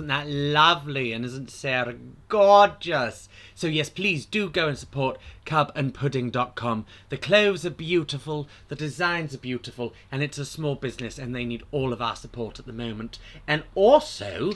Wasn't 0.00 0.08
that 0.08 0.32
lovely? 0.32 1.12
And 1.12 1.26
isn't 1.26 1.50
Sarah 1.50 1.96
gorgeous? 2.28 3.28
So, 3.54 3.66
yes, 3.66 3.90
please 3.90 4.24
do 4.24 4.48
go 4.48 4.68
and 4.68 4.78
support 4.78 5.18
cubandpudding.com. 5.44 6.86
The 7.10 7.18
clothes 7.18 7.66
are 7.66 7.70
beautiful, 7.70 8.48
the 8.68 8.76
designs 8.76 9.34
are 9.34 9.38
beautiful, 9.38 9.92
and 10.10 10.22
it's 10.22 10.38
a 10.38 10.46
small 10.46 10.74
business 10.74 11.18
and 11.18 11.34
they 11.34 11.44
need 11.44 11.64
all 11.70 11.92
of 11.92 12.00
our 12.00 12.16
support 12.16 12.58
at 12.58 12.64
the 12.64 12.72
moment. 12.72 13.18
And 13.46 13.64
also, 13.74 14.52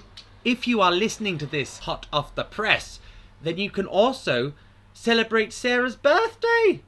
if 0.47 0.67
you 0.67 0.81
are 0.81 0.93
listening 0.93 1.37
to 1.39 1.47
this 1.47 1.81
hot 1.81 2.07
off 2.11 2.35
the 2.35 2.45
press, 2.45 2.99
then 3.43 3.59
you 3.59 3.71
can 3.71 3.87
also 3.87 4.55
celebrate 4.95 5.53
Sarah's 5.53 5.97
birthday. 5.97 6.81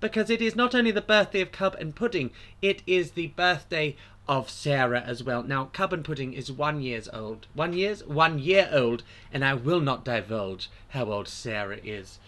Because 0.00 0.30
it 0.30 0.40
is 0.40 0.56
not 0.56 0.74
only 0.74 0.92
the 0.92 1.02
birthday 1.02 1.42
of 1.42 1.52
Cub 1.52 1.74
and 1.78 1.94
Pudding, 1.94 2.30
it 2.62 2.82
is 2.86 3.10
the 3.10 3.26
birthday 3.28 3.96
of 4.28 4.50
Sarah 4.50 5.00
as 5.00 5.22
well. 5.22 5.42
Now, 5.42 5.70
and 5.78 6.04
Pudding 6.04 6.34
is 6.34 6.52
one 6.52 6.82
years 6.82 7.08
old. 7.12 7.46
One 7.54 7.72
years? 7.72 8.04
One 8.04 8.38
year 8.38 8.68
old, 8.70 9.02
and 9.32 9.44
I 9.44 9.54
will 9.54 9.80
not 9.80 10.04
divulge 10.04 10.70
how 10.88 11.06
old 11.06 11.28
Sarah 11.28 11.80
is. 11.82 12.18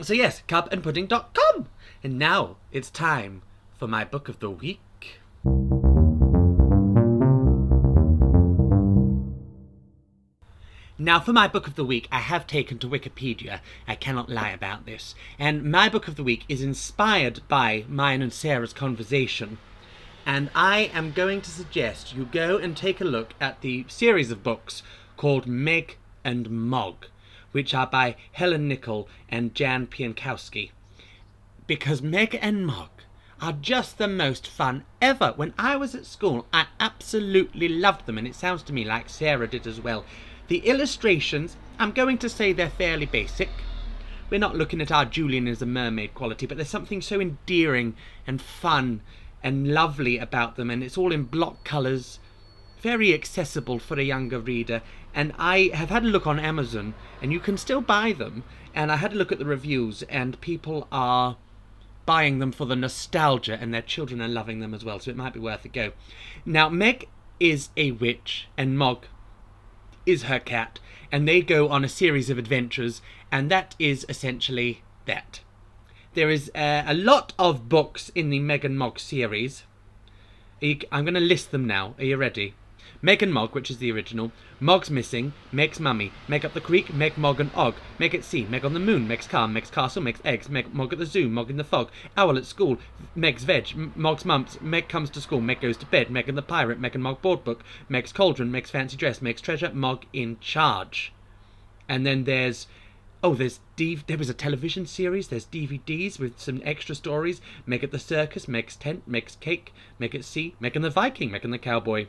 So 0.00 0.14
yes, 0.14 0.42
cubandpudding.com. 0.48 1.68
And 2.02 2.18
now 2.18 2.56
it's 2.72 2.90
time 2.90 3.42
for 3.76 3.86
my 3.86 4.04
book 4.04 4.28
of 4.28 4.40
the 4.40 4.50
week. 4.50 4.80
Now, 11.02 11.18
for 11.18 11.32
my 11.32 11.48
book 11.48 11.66
of 11.66 11.76
the 11.76 11.84
week, 11.84 12.08
I 12.12 12.18
have 12.18 12.46
taken 12.46 12.78
to 12.78 12.86
Wikipedia. 12.86 13.60
I 13.88 13.94
cannot 13.94 14.28
lie 14.28 14.50
about 14.50 14.84
this. 14.84 15.14
And 15.38 15.64
my 15.64 15.88
book 15.88 16.08
of 16.08 16.16
the 16.16 16.22
week 16.22 16.44
is 16.46 16.62
inspired 16.62 17.40
by 17.48 17.86
mine 17.88 18.20
and 18.20 18.30
Sarah's 18.30 18.74
conversation. 18.74 19.56
And 20.26 20.50
I 20.54 20.90
am 20.92 21.12
going 21.12 21.40
to 21.42 21.50
suggest 21.50 22.14
you 22.14 22.24
go 22.26 22.56
and 22.58 22.76
take 22.76 23.00
a 23.00 23.04
look 23.04 23.34
at 23.40 23.60
the 23.60 23.84
series 23.88 24.30
of 24.30 24.42
books 24.42 24.82
called 25.16 25.46
Meg 25.46 25.96
and 26.24 26.50
Mog, 26.50 27.06
which 27.52 27.74
are 27.74 27.86
by 27.86 28.16
Helen 28.32 28.68
Nicoll 28.68 29.06
and 29.28 29.54
Jan 29.54 29.86
Pienkowski. 29.86 30.70
Because 31.66 32.02
Meg 32.02 32.38
and 32.40 32.66
Mog 32.66 32.90
are 33.40 33.52
just 33.52 33.98
the 33.98 34.08
most 34.08 34.46
fun 34.46 34.84
ever. 35.00 35.32
When 35.36 35.54
I 35.58 35.76
was 35.76 35.94
at 35.94 36.04
school, 36.04 36.46
I 36.52 36.66
absolutely 36.78 37.68
loved 37.68 38.06
them, 38.06 38.18
and 38.18 38.26
it 38.26 38.34
sounds 38.34 38.62
to 38.64 38.72
me 38.72 38.84
like 38.84 39.08
Sarah 39.08 39.48
did 39.48 39.66
as 39.66 39.80
well. 39.80 40.04
The 40.48 40.58
illustrations, 40.58 41.56
I'm 41.78 41.92
going 41.92 42.18
to 42.18 42.28
say 42.28 42.52
they're 42.52 42.70
fairly 42.70 43.06
basic. 43.06 43.48
We're 44.28 44.40
not 44.40 44.56
looking 44.56 44.80
at 44.80 44.92
our 44.92 45.04
Julian 45.04 45.48
is 45.48 45.62
a 45.62 45.66
Mermaid 45.66 46.14
quality, 46.14 46.46
but 46.46 46.56
there's 46.56 46.68
something 46.68 47.00
so 47.00 47.20
endearing 47.20 47.96
and 48.26 48.40
fun 48.40 49.00
and 49.42 49.72
lovely 49.72 50.18
about 50.18 50.56
them, 50.56 50.70
and 50.70 50.82
it's 50.82 50.98
all 50.98 51.12
in 51.12 51.24
block 51.24 51.64
colours, 51.64 52.18
very 52.80 53.14
accessible 53.14 53.78
for 53.78 53.98
a 53.98 54.04
younger 54.04 54.38
reader. 54.38 54.82
And 55.14 55.32
I 55.38 55.70
have 55.74 55.90
had 55.90 56.04
a 56.04 56.08
look 56.08 56.26
on 56.26 56.38
Amazon, 56.38 56.94
and 57.20 57.32
you 57.32 57.40
can 57.40 57.56
still 57.56 57.80
buy 57.80 58.12
them. 58.12 58.44
And 58.74 58.92
I 58.92 58.96
had 58.96 59.12
a 59.12 59.16
look 59.16 59.32
at 59.32 59.38
the 59.38 59.44
reviews, 59.44 60.02
and 60.04 60.40
people 60.40 60.86
are 60.92 61.36
buying 62.06 62.38
them 62.38 62.52
for 62.52 62.64
the 62.64 62.76
nostalgia, 62.76 63.58
and 63.60 63.72
their 63.72 63.82
children 63.82 64.20
are 64.22 64.28
loving 64.28 64.60
them 64.60 64.74
as 64.74 64.84
well, 64.84 64.98
so 64.98 65.10
it 65.10 65.16
might 65.16 65.34
be 65.34 65.40
worth 65.40 65.64
a 65.64 65.68
go. 65.68 65.92
Now, 66.44 66.68
Meg 66.68 67.08
is 67.38 67.70
a 67.76 67.92
witch, 67.92 68.48
and 68.56 68.78
Mog 68.78 69.06
is 70.06 70.24
her 70.24 70.38
cat, 70.38 70.80
and 71.12 71.26
they 71.26 71.40
go 71.40 71.68
on 71.68 71.84
a 71.84 71.88
series 71.88 72.30
of 72.30 72.38
adventures, 72.38 73.02
and 73.30 73.50
that 73.50 73.74
is 73.78 74.06
essentially 74.08 74.82
that. 75.06 75.40
There 76.14 76.30
is 76.30 76.50
uh, 76.56 76.82
a 76.86 76.94
lot 76.94 77.34
of 77.38 77.68
books 77.68 78.10
in 78.16 78.30
the 78.30 78.40
Meg 78.40 78.64
and 78.64 78.76
Mog 78.76 78.98
series. 78.98 79.62
I'm 80.60 81.04
going 81.04 81.14
to 81.14 81.20
list 81.20 81.52
them 81.52 81.68
now. 81.68 81.94
Are 81.98 82.04
you 82.04 82.16
ready? 82.16 82.54
Meg 83.00 83.22
and 83.22 83.32
Mog, 83.32 83.54
which 83.54 83.70
is 83.70 83.78
the 83.78 83.92
original. 83.92 84.32
Mog's 84.58 84.90
Missing, 84.90 85.34
Meg's 85.52 85.78
Mummy, 85.78 86.10
Meg 86.26 86.44
Up 86.44 86.52
the 86.52 86.60
Creek, 86.60 86.92
Meg, 86.92 87.16
Mog 87.16 87.38
and 87.38 87.52
Og, 87.54 87.76
Meg 88.00 88.12
at 88.12 88.24
Sea, 88.24 88.44
Meg 88.44 88.64
on 88.64 88.74
the 88.74 88.80
Moon, 88.80 89.06
Meg's 89.06 89.28
Car, 89.28 89.46
Meg's 89.46 89.70
Castle, 89.70 90.02
Meg's 90.02 90.20
Eggs, 90.24 90.48
Meg, 90.48 90.74
Mog 90.74 90.92
at 90.92 90.98
the 90.98 91.06
Zoo, 91.06 91.28
Mog 91.28 91.48
in 91.48 91.58
the 91.58 91.64
Fog, 91.64 91.90
Owl 92.16 92.36
at 92.36 92.44
School, 92.44 92.78
Meg's 93.14 93.44
Veg, 93.44 93.96
Mog's 93.96 94.24
Mumps, 94.24 94.60
Meg 94.60 94.88
comes 94.88 95.10
to 95.10 95.20
school, 95.20 95.40
Meg 95.40 95.60
goes 95.60 95.76
to 95.76 95.86
bed, 95.86 96.10
Meg 96.10 96.28
and 96.28 96.36
the 96.36 96.42
Pirate, 96.42 96.80
Meg 96.80 96.96
and 96.96 97.04
Mog 97.04 97.22
Board 97.22 97.44
Book, 97.44 97.62
Meg's 97.88 98.12
Cauldron, 98.12 98.50
Meg's 98.50 98.70
Fancy 98.70 98.96
Dress, 98.96 99.22
Meg's 99.22 99.40
Treasure, 99.40 99.70
Mog 99.72 100.06
in 100.12 100.38
Charge. 100.40 101.12
And 101.88 102.04
then 102.04 102.24
there's 102.24 102.66
Oh, 103.22 103.34
there's 103.34 103.60
D- 103.76 104.00
there 104.06 104.16
was 104.16 104.30
a 104.30 104.34
television 104.34 104.86
series. 104.86 105.28
There's 105.28 105.44
DVDs 105.44 106.18
with 106.18 106.40
some 106.40 106.62
extra 106.64 106.94
stories. 106.94 107.40
Meg 107.66 107.84
at 107.84 107.90
the 107.90 107.98
circus, 107.98 108.48
Meg's 108.48 108.76
tent, 108.76 109.02
Meg's 109.06 109.36
cake, 109.36 109.74
Meg 109.98 110.14
at 110.14 110.24
sea, 110.24 110.54
Meg 110.58 110.74
and 110.74 110.84
the 110.84 110.90
Viking, 110.90 111.30
Meg 111.30 111.44
and 111.44 111.52
the 111.52 111.58
cowboy. 111.58 112.06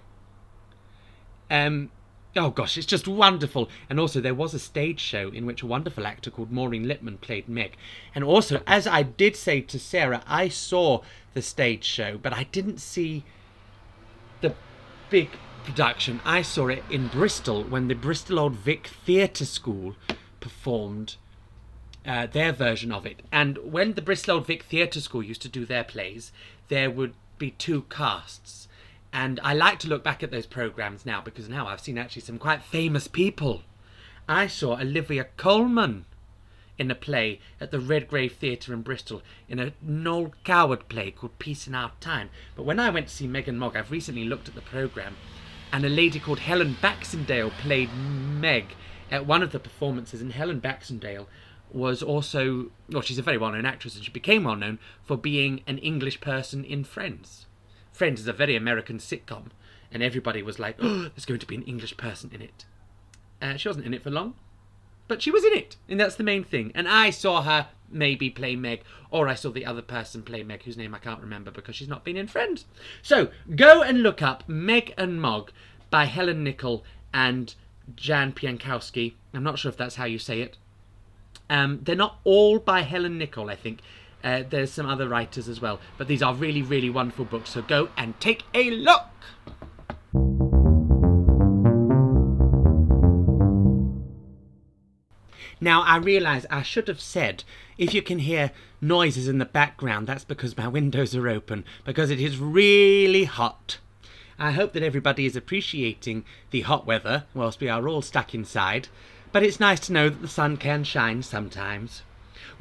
Um, 1.50 1.91
oh 2.38 2.50
gosh, 2.50 2.78
it's 2.78 2.88
just 2.88 3.10
wonderful. 3.10 3.69
And 3.89 4.00
also, 4.00 4.21
there 4.21 4.34
was 4.34 4.54
a 4.54 4.60
stage 4.60 5.02
show 5.02 5.30
in 5.30 5.45
which 5.45 5.62
a 5.62 5.67
wonderful 5.67 6.08
actor 6.08 6.32
called 6.32 6.52
Maureen 6.52 6.86
Lipman 6.86 7.19
played 7.19 7.50
Meg. 7.50 7.76
And 8.15 8.24
also, 8.24 8.62
as 8.65 8.88
I 8.88 9.04
did 9.04 9.36
say 9.36 9.60
to 9.60 9.78
Sarah, 9.78 10.24
I 10.26 10.47
saw 10.47 11.02
the 11.34 11.41
stage 11.41 11.84
show, 11.84 12.17
but 12.17 12.32
I 12.32 12.43
didn't 12.43 12.80
see 12.80 13.26
the 14.39 14.56
big 15.10 15.30
production. 15.65 16.21
I 16.24 16.41
saw 16.41 16.69
it 16.69 16.84
in 16.89 17.10
Bristol 17.10 17.63
when 17.63 17.89
the 17.89 17.95
Bristol 17.95 18.39
Old 18.39 18.56
Vic 18.56 18.88
Theatre 18.88 19.45
School 19.45 19.95
performed 20.42 21.16
uh, 22.06 22.26
their 22.26 22.52
version 22.52 22.92
of 22.92 23.06
it. 23.06 23.22
And 23.32 23.58
when 23.60 23.94
the 23.94 24.02
Bristol 24.02 24.36
Old 24.36 24.48
Vic 24.48 24.64
Theatre 24.64 25.00
School 25.00 25.24
used 25.24 25.42
to 25.44 25.50
do 25.50 25.66
their 25.66 25.86
plays, 25.86 26.34
there 26.68 26.92
would 26.92 27.14
be 27.38 27.52
two 27.52 27.84
casts. 27.84 28.68
And 29.14 29.40
I 29.44 29.54
like 29.54 29.80
to 29.80 29.88
look 29.88 30.04
back 30.04 30.24
at 30.24 30.32
those 30.32 30.46
programs 30.46 31.06
now 31.06 31.22
because 31.22 31.50
now 31.50 31.68
I've 31.68 31.82
seen 31.82 31.98
actually 31.98 32.22
some 32.24 32.38
quite 32.38 32.64
famous 32.64 33.08
people. 33.08 33.64
I 34.28 34.48
saw 34.48 34.80
Olivia 34.80 35.26
Colman 35.38 36.06
in 36.78 36.90
a 36.90 36.96
play 36.96 37.40
at 37.60 37.72
the 37.72 37.80
Redgrave 37.80 38.34
Theatre 38.34 38.74
in 38.74 38.82
Bristol 38.82 39.22
in 39.48 39.60
a 39.60 39.74
Noel 39.82 40.34
Coward 40.44 40.88
play 40.90 41.12
called 41.12 41.38
Peace 41.38 41.68
in 41.68 41.76
Our 41.76 41.92
Time. 42.00 42.30
But 42.56 42.64
when 42.64 42.80
I 42.80 42.90
went 42.90 43.08
to 43.08 43.14
see 43.14 43.28
Meg 43.28 43.48
and 43.48 43.60
Mog, 43.60 43.76
I've 43.76 43.92
recently 43.92 44.24
looked 44.24 44.48
at 44.48 44.56
the 44.56 44.62
programme, 44.62 45.16
and 45.72 45.86
a 45.86 45.90
lady 45.90 46.20
called 46.20 46.40
Helen 46.40 46.78
Baxendale 46.82 47.52
played 47.52 47.90
Meg 47.94 48.76
at 49.12 49.28
one 49.28 49.43
of 49.43 49.52
the 49.52 49.60
performances. 49.60 50.21
And 50.21 50.32
Helen 50.32 50.60
Baxendale 50.60 51.28
was 51.71 52.02
also, 52.02 52.71
well, 52.89 53.02
she's 53.02 53.19
a 53.19 53.24
very 53.24 53.38
well 53.38 53.52
known 53.52 53.65
actress, 53.65 53.95
and 53.95 54.04
she 54.04 54.12
became 54.12 54.43
well 54.43 54.56
known 54.56 54.80
for 55.04 55.17
being 55.17 55.62
an 55.67 55.78
English 55.80 56.21
person 56.21 56.63
in 56.63 56.84
Friends. 56.84 57.45
Friends 57.91 58.21
is 58.21 58.28
a 58.28 58.34
very 58.34 58.56
American 58.56 58.97
sitcom, 58.97 59.47
and 59.91 60.02
everybody 60.02 60.41
was 60.41 60.60
like, 60.60 60.78
oh, 60.82 61.10
there's 61.15 61.26
going 61.26 61.39
to 61.39 61.45
be 61.45 61.56
an 61.56 61.63
English 61.63 61.97
person 61.97 62.32
in 62.34 62.41
it. 62.41 62.65
Uh, 63.41 63.58
she 63.58 63.67
wasn't 63.69 63.86
in 63.86 63.93
it 63.93 64.04
for 64.04 64.12
long, 64.12 64.36
but 65.08 65.21
she 65.21 65.32
was 65.32 65.43
in 65.43 65.54
it, 65.54 65.78
and 65.89 66.00
that's 66.00 66.15
the 66.15 66.24
main 66.24 66.43
thing. 66.43 66.71
And 66.76 66.88
I 66.88 67.10
saw 67.10 67.41
her 67.41 67.67
maybe 67.89 68.30
play 68.30 68.56
Meg, 68.56 68.84
or 69.10 69.28
I 69.28 69.36
saw 69.36 69.50
the 69.50 69.65
other 69.65 69.82
person 69.82 70.24
play 70.24 70.43
Meg, 70.43 70.63
whose 70.63 70.78
name 70.78 70.95
I 70.95 71.00
can't 71.00 71.21
remember 71.21 71.52
because 71.52 71.76
she's 71.76 71.88
not 71.88 72.06
been 72.06 72.17
in 72.17 72.28
Friends. 72.28 72.65
So 73.02 73.30
go 73.56 73.82
and 73.82 74.04
look 74.04 74.21
up 74.21 74.47
Meg 74.47 74.93
and 74.97 75.21
Mog 75.21 75.52
by 75.89 76.06
Helen 76.06 76.45
Nicoll 76.45 76.84
and 77.13 77.54
Jan 77.96 78.34
Pienkowski. 78.34 79.13
I'm 79.34 79.44
not 79.44 79.60
sure 79.60 79.70
if 79.70 79.78
that's 79.78 79.96
how 79.96 80.06
you 80.06 80.20
say 80.20 80.41
it. 80.41 80.58
Um, 81.50 81.80
they're 81.84 81.96
not 81.96 82.20
all 82.24 82.60
by 82.60 82.82
Helen 82.82 83.20
Nicoll, 83.20 83.52
I 83.52 83.56
think. 83.56 83.80
Uh, 84.24 84.44
there's 84.48 84.72
some 84.72 84.86
other 84.86 85.08
writers 85.08 85.50
as 85.50 85.62
well, 85.62 85.80
but 85.98 86.08
these 86.08 86.22
are 86.22 86.34
really, 86.34 86.62
really 86.62 86.89
wonderful 86.89 87.26
books. 87.26 87.52
So 87.52 87.62
go 87.62 87.89
and 87.98 88.20
take 88.20 88.44
a 88.54 88.70
look. 88.70 89.08
Now, 95.63 95.84
I 95.84 95.98
realise 95.98 96.46
I 96.50 96.63
should 96.63 96.88
have 96.88 97.00
said 97.00 97.44
if 97.78 97.94
you 97.94 98.02
can 98.02 98.20
hear 98.20 98.52
noises 98.82 99.28
in 99.28 99.38
the 99.38 99.46
background, 99.46 100.08
that's 100.08 100.24
because 100.24 100.58
my 100.58 100.67
windows 100.70 101.15
are 101.15 101.30
open, 101.30 101.65
because 101.86 102.10
it 102.10 102.20
is 102.20 102.38
really 102.38 103.26
hot. 103.26 103.78
I 104.42 104.54
hope 104.54 104.74
that 104.74 104.82
everybody 104.82 105.28
is 105.28 105.36
appreciating 105.36 106.26
the 106.50 106.62
hot 106.62 106.88
weather 106.88 107.26
whilst 107.36 107.62
we 107.62 107.70
are 107.70 107.88
all 107.88 108.02
stuck 108.02 108.34
inside, 108.34 108.88
but 109.32 109.44
it's 109.44 109.60
nice 109.60 109.80
to 109.82 109.94
know 109.94 110.10
that 110.10 110.20
the 110.20 110.28
sun 110.28 110.58
can 110.58 110.84
shine 110.84 111.22
sometimes. 111.22 112.02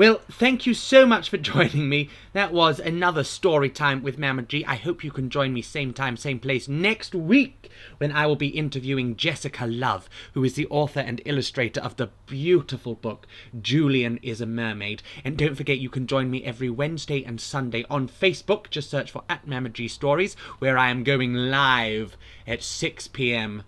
Well, 0.00 0.22
thank 0.30 0.64
you 0.64 0.72
so 0.72 1.04
much 1.04 1.28
for 1.28 1.36
joining 1.52 1.86
me. 1.86 2.08
That 2.32 2.54
was 2.54 2.80
another 2.80 3.22
story 3.22 3.68
time 3.68 4.02
with 4.02 4.16
Mama 4.16 4.40
G. 4.40 4.64
I 4.64 4.76
hope 4.76 5.04
you 5.04 5.10
can 5.10 5.28
join 5.28 5.52
me 5.52 5.60
same 5.60 5.92
time, 5.92 6.16
same 6.16 6.38
place 6.38 6.68
next 6.68 7.14
week 7.14 7.70
when 7.98 8.10
I 8.10 8.26
will 8.26 8.34
be 8.34 8.48
interviewing 8.48 9.14
Jessica 9.14 9.66
Love, 9.66 10.08
who 10.32 10.42
is 10.42 10.54
the 10.54 10.66
author 10.68 11.00
and 11.00 11.20
illustrator 11.26 11.82
of 11.82 11.96
the 11.96 12.08
beautiful 12.24 12.94
book 12.94 13.26
Julian 13.60 14.18
is 14.22 14.40
a 14.40 14.46
Mermaid. 14.46 15.02
And 15.22 15.36
don't 15.36 15.54
forget 15.54 15.80
you 15.80 15.90
can 15.90 16.06
join 16.06 16.30
me 16.30 16.44
every 16.44 16.70
Wednesday 16.70 17.22
and 17.22 17.38
Sunday 17.38 17.84
on 17.90 18.08
Facebook. 18.08 18.70
Just 18.70 18.88
search 18.88 19.10
for 19.10 19.24
at 19.28 19.46
Mama 19.46 19.68
G 19.68 19.86
Stories, 19.86 20.34
where 20.60 20.78
I 20.78 20.88
am 20.88 21.04
going 21.04 21.34
live 21.34 22.16
at 22.46 22.62
6 22.62 23.08
p.m. 23.08 23.64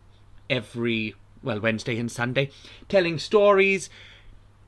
every 0.48 1.14
well 1.42 1.60
Wednesday 1.60 1.98
and 1.98 2.10
Sunday, 2.10 2.48
telling 2.88 3.18
stories 3.18 3.90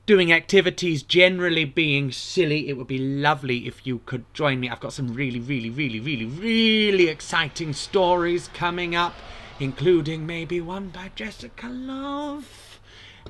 doing 0.07 0.32
activities, 0.32 1.02
generally 1.02 1.64
being 1.64 2.12
silly. 2.12 2.68
It 2.68 2.76
would 2.76 2.86
be 2.86 2.98
lovely 2.98 3.66
if 3.66 3.86
you 3.86 4.00
could 4.07 4.24
join 4.34 4.61
me. 4.61 4.68
I've 4.68 4.80
got 4.80 4.92
some 4.92 5.14
really, 5.14 5.40
really, 5.40 5.70
really, 5.70 6.00
really, 6.00 6.26
really 6.26 7.09
exciting 7.09 7.72
stories 7.72 8.48
coming 8.52 8.94
up, 8.94 9.14
including 9.59 10.26
maybe 10.26 10.61
one 10.61 10.88
by 10.88 11.11
Jessica 11.14 11.68
Love. 11.68 12.80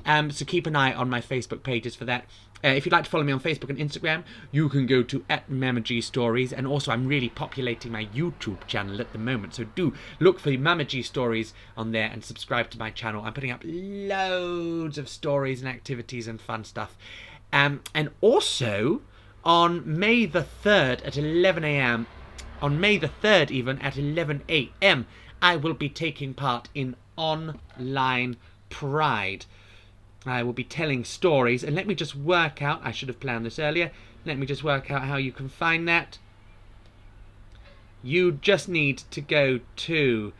Um, 0.05 0.31
so 0.31 0.43
keep 0.45 0.67
an 0.67 0.75
eye 0.75 0.93
on 0.93 1.09
my 1.09 1.21
Facebook 1.21 1.63
pages 1.63 1.95
for 1.95 2.05
that. 2.05 2.25
Uh, 2.63 2.69
if 2.69 2.85
you'd 2.85 2.91
like 2.91 3.03
to 3.03 3.09
follow 3.09 3.23
me 3.23 3.31
on 3.31 3.39
Facebook 3.39 3.69
and 3.69 3.77
Instagram, 3.77 4.23
you 4.51 4.69
can 4.69 4.87
go 4.87 5.03
to 5.03 5.23
at 5.29 5.49
Mama 5.49 5.81
G 5.81 6.01
Stories. 6.01 6.51
And 6.51 6.65
also, 6.65 6.91
I'm 6.91 7.05
really 7.05 7.29
populating 7.29 7.91
my 7.91 8.05
YouTube 8.05 8.65
channel 8.65 8.99
at 9.01 9.11
the 9.11 9.19
moment. 9.19 9.55
So 9.55 9.65
do 9.75 9.93
look 10.19 10.39
for 10.39 10.49
Mama 10.51 10.85
G 10.85 11.01
Stories 11.01 11.53
on 11.77 11.91
there 11.91 12.09
and 12.11 12.23
subscribe 12.23 12.69
to 12.71 12.79
my 12.79 12.89
channel. 12.89 13.23
I'm 13.23 13.33
putting 13.33 13.51
up 13.51 13.61
loads 13.63 14.97
of 14.97 15.09
stories 15.09 15.61
and 15.61 15.69
activities 15.69 16.27
and 16.27 16.41
fun 16.41 16.63
stuff. 16.63 16.97
Um, 17.53 17.81
and 17.93 18.09
also, 18.21 19.01
on 19.43 19.83
May 19.99 20.25
the 20.25 20.45
3rd 20.63 21.05
at 21.05 21.17
11 21.17 21.63
a.m., 21.63 22.07
on 22.61 22.79
May 22.79 22.97
the 22.97 23.11
3rd 23.21 23.51
even 23.51 23.79
at 23.79 23.97
11 23.97 24.43
a.m., 24.49 25.05
I 25.41 25.55
will 25.55 25.73
be 25.73 25.89
taking 25.89 26.33
part 26.33 26.69
in 26.73 26.95
Online 27.15 28.37
Pride. 28.69 29.45
I 30.25 30.43
will 30.43 30.53
be 30.53 30.63
telling 30.63 31.03
stories, 31.03 31.63
and 31.63 31.75
let 31.75 31.87
me 31.87 31.95
just 31.95 32.15
work 32.15 32.61
out, 32.61 32.81
I 32.83 32.91
should 32.91 33.09
have 33.09 33.19
planned 33.19 33.45
this 33.45 33.59
earlier, 33.59 33.91
let 34.25 34.37
me 34.37 34.45
just 34.45 34.63
work 34.63 34.89
out 34.89 35.03
how 35.03 35.17
you 35.17 35.31
can 35.31 35.49
find 35.49 35.87
that. 35.87 36.17
You 38.03 38.33
just 38.33 38.67
need 38.67 38.99
to 39.11 39.21
go 39.21 39.59
to 39.75 40.33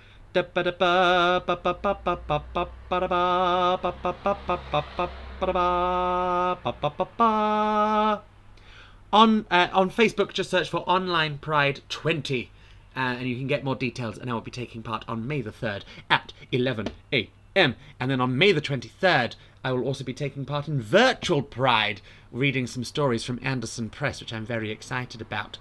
on 9.13 9.45
uh, 9.49 9.69
on 9.71 9.89
Facebook, 9.89 10.33
just 10.33 10.49
search 10.49 10.69
for 10.69 10.77
Online 10.89 11.37
Pride 11.37 11.81
20, 11.89 12.51
uh, 12.95 12.99
and 12.99 13.27
you 13.29 13.37
can 13.37 13.47
get 13.47 13.63
more 13.63 13.75
details. 13.75 14.17
And 14.17 14.29
I 14.29 14.33
will 14.33 14.41
be 14.41 14.51
taking 14.51 14.83
part 14.83 15.05
on 15.07 15.25
May 15.25 15.41
the 15.41 15.51
3rd 15.51 15.83
at 16.09 16.33
11 16.51 16.89
a.m. 17.13 17.75
And 17.99 18.11
then 18.11 18.19
on 18.19 18.37
May 18.37 18.51
the 18.51 18.61
23rd, 18.61 19.35
I 19.65 19.71
will 19.71 19.85
also 19.85 20.03
be 20.03 20.13
taking 20.13 20.45
part 20.45 20.67
in 20.67 20.79
Virtual 20.79 21.41
Pride, 21.41 21.99
reading 22.31 22.67
some 22.67 22.83
stories 22.83 23.23
from 23.23 23.39
Andersen 23.41 23.89
Press, 23.89 24.19
which 24.19 24.31
I'm 24.31 24.45
very 24.45 24.69
excited 24.69 25.21
about. 25.21 25.57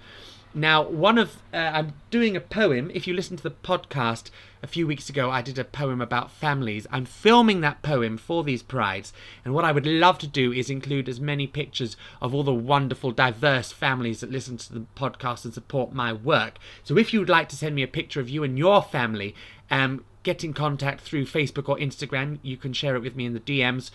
Now, 0.53 0.83
one 0.83 1.17
of 1.17 1.41
uh, 1.51 1.71
I'm 1.73 1.93
doing 2.11 2.35
a 2.35 2.39
poem. 2.39 2.91
If 2.93 3.07
you 3.07 3.15
listen 3.15 3.35
to 3.35 3.41
the 3.41 3.49
podcast 3.49 4.29
a 4.61 4.67
few 4.67 4.85
weeks 4.85 5.09
ago, 5.09 5.31
I 5.31 5.41
did 5.41 5.57
a 5.57 5.63
poem 5.63 6.01
about 6.01 6.29
families. 6.29 6.85
I'm 6.91 7.05
filming 7.05 7.61
that 7.61 7.81
poem 7.81 8.19
for 8.19 8.43
these 8.43 8.61
prides, 8.61 9.11
and 9.43 9.55
what 9.55 9.65
I 9.65 9.71
would 9.71 9.87
love 9.87 10.19
to 10.19 10.27
do 10.27 10.53
is 10.53 10.69
include 10.69 11.09
as 11.09 11.19
many 11.19 11.47
pictures 11.47 11.97
of 12.21 12.31
all 12.35 12.43
the 12.43 12.53
wonderful, 12.53 13.11
diverse 13.11 13.71
families 13.71 14.19
that 14.19 14.31
listen 14.31 14.57
to 14.57 14.71
the 14.71 14.85
podcast 14.95 15.45
and 15.45 15.53
support 15.53 15.93
my 15.93 16.13
work. 16.13 16.59
So, 16.83 16.95
if 16.95 17.11
you 17.11 17.21
would 17.21 17.27
like 17.29 17.49
to 17.49 17.55
send 17.55 17.73
me 17.73 17.81
a 17.81 17.87
picture 17.87 18.19
of 18.19 18.29
you 18.29 18.43
and 18.43 18.55
your 18.55 18.83
family, 18.83 19.33
um, 19.71 20.05
get 20.25 20.43
in 20.43 20.53
contact 20.53 20.99
through 21.01 21.25
Facebook 21.25 21.69
or 21.69 21.77
Instagram. 21.77 22.39
You 22.41 22.57
can 22.57 22.73
share 22.73 22.95
it 22.95 23.01
with 23.01 23.15
me 23.15 23.25
in 23.25 23.33
the 23.33 23.39
DMs, 23.39 23.91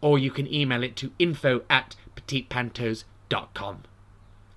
or 0.00 0.18
you 0.18 0.30
can 0.30 0.50
email 0.52 0.82
it 0.82 0.96
to 0.96 1.10
info 1.18 1.62
at 1.68 1.96
petitepantos.com. 2.16 3.82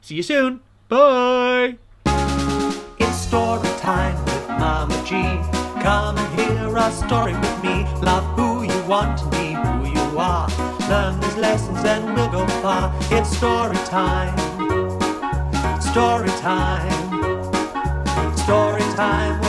See 0.02 0.16
you 0.16 0.24
soon. 0.24 0.62
Bye. 0.88 1.78
It's 3.00 3.18
story 3.18 3.68
time 3.80 4.24
with 4.24 4.48
Mama 4.48 4.96
G. 5.06 5.16
Come 5.82 6.18
and 6.18 6.40
hear 6.40 6.78
a 6.78 6.92
story 6.92 7.34
with 7.34 7.64
me. 7.64 7.84
Love 8.02 8.24
who 8.38 8.64
you 8.64 8.84
want 8.88 9.18
to 9.20 9.26
be, 9.32 9.54
who 9.54 10.00
you 10.00 10.20
are. 10.20 10.48
Learn 10.88 11.20
these 11.20 11.38
lessons 11.38 11.80
and 11.80 12.14
we'll 12.14 12.30
go 12.30 12.48
far. 12.62 12.94
It's 13.12 13.36
story 13.36 13.78
time. 13.88 14.38
Story 15.82 16.30
time. 16.40 17.14
Story 18.38 18.82
time 18.96 19.46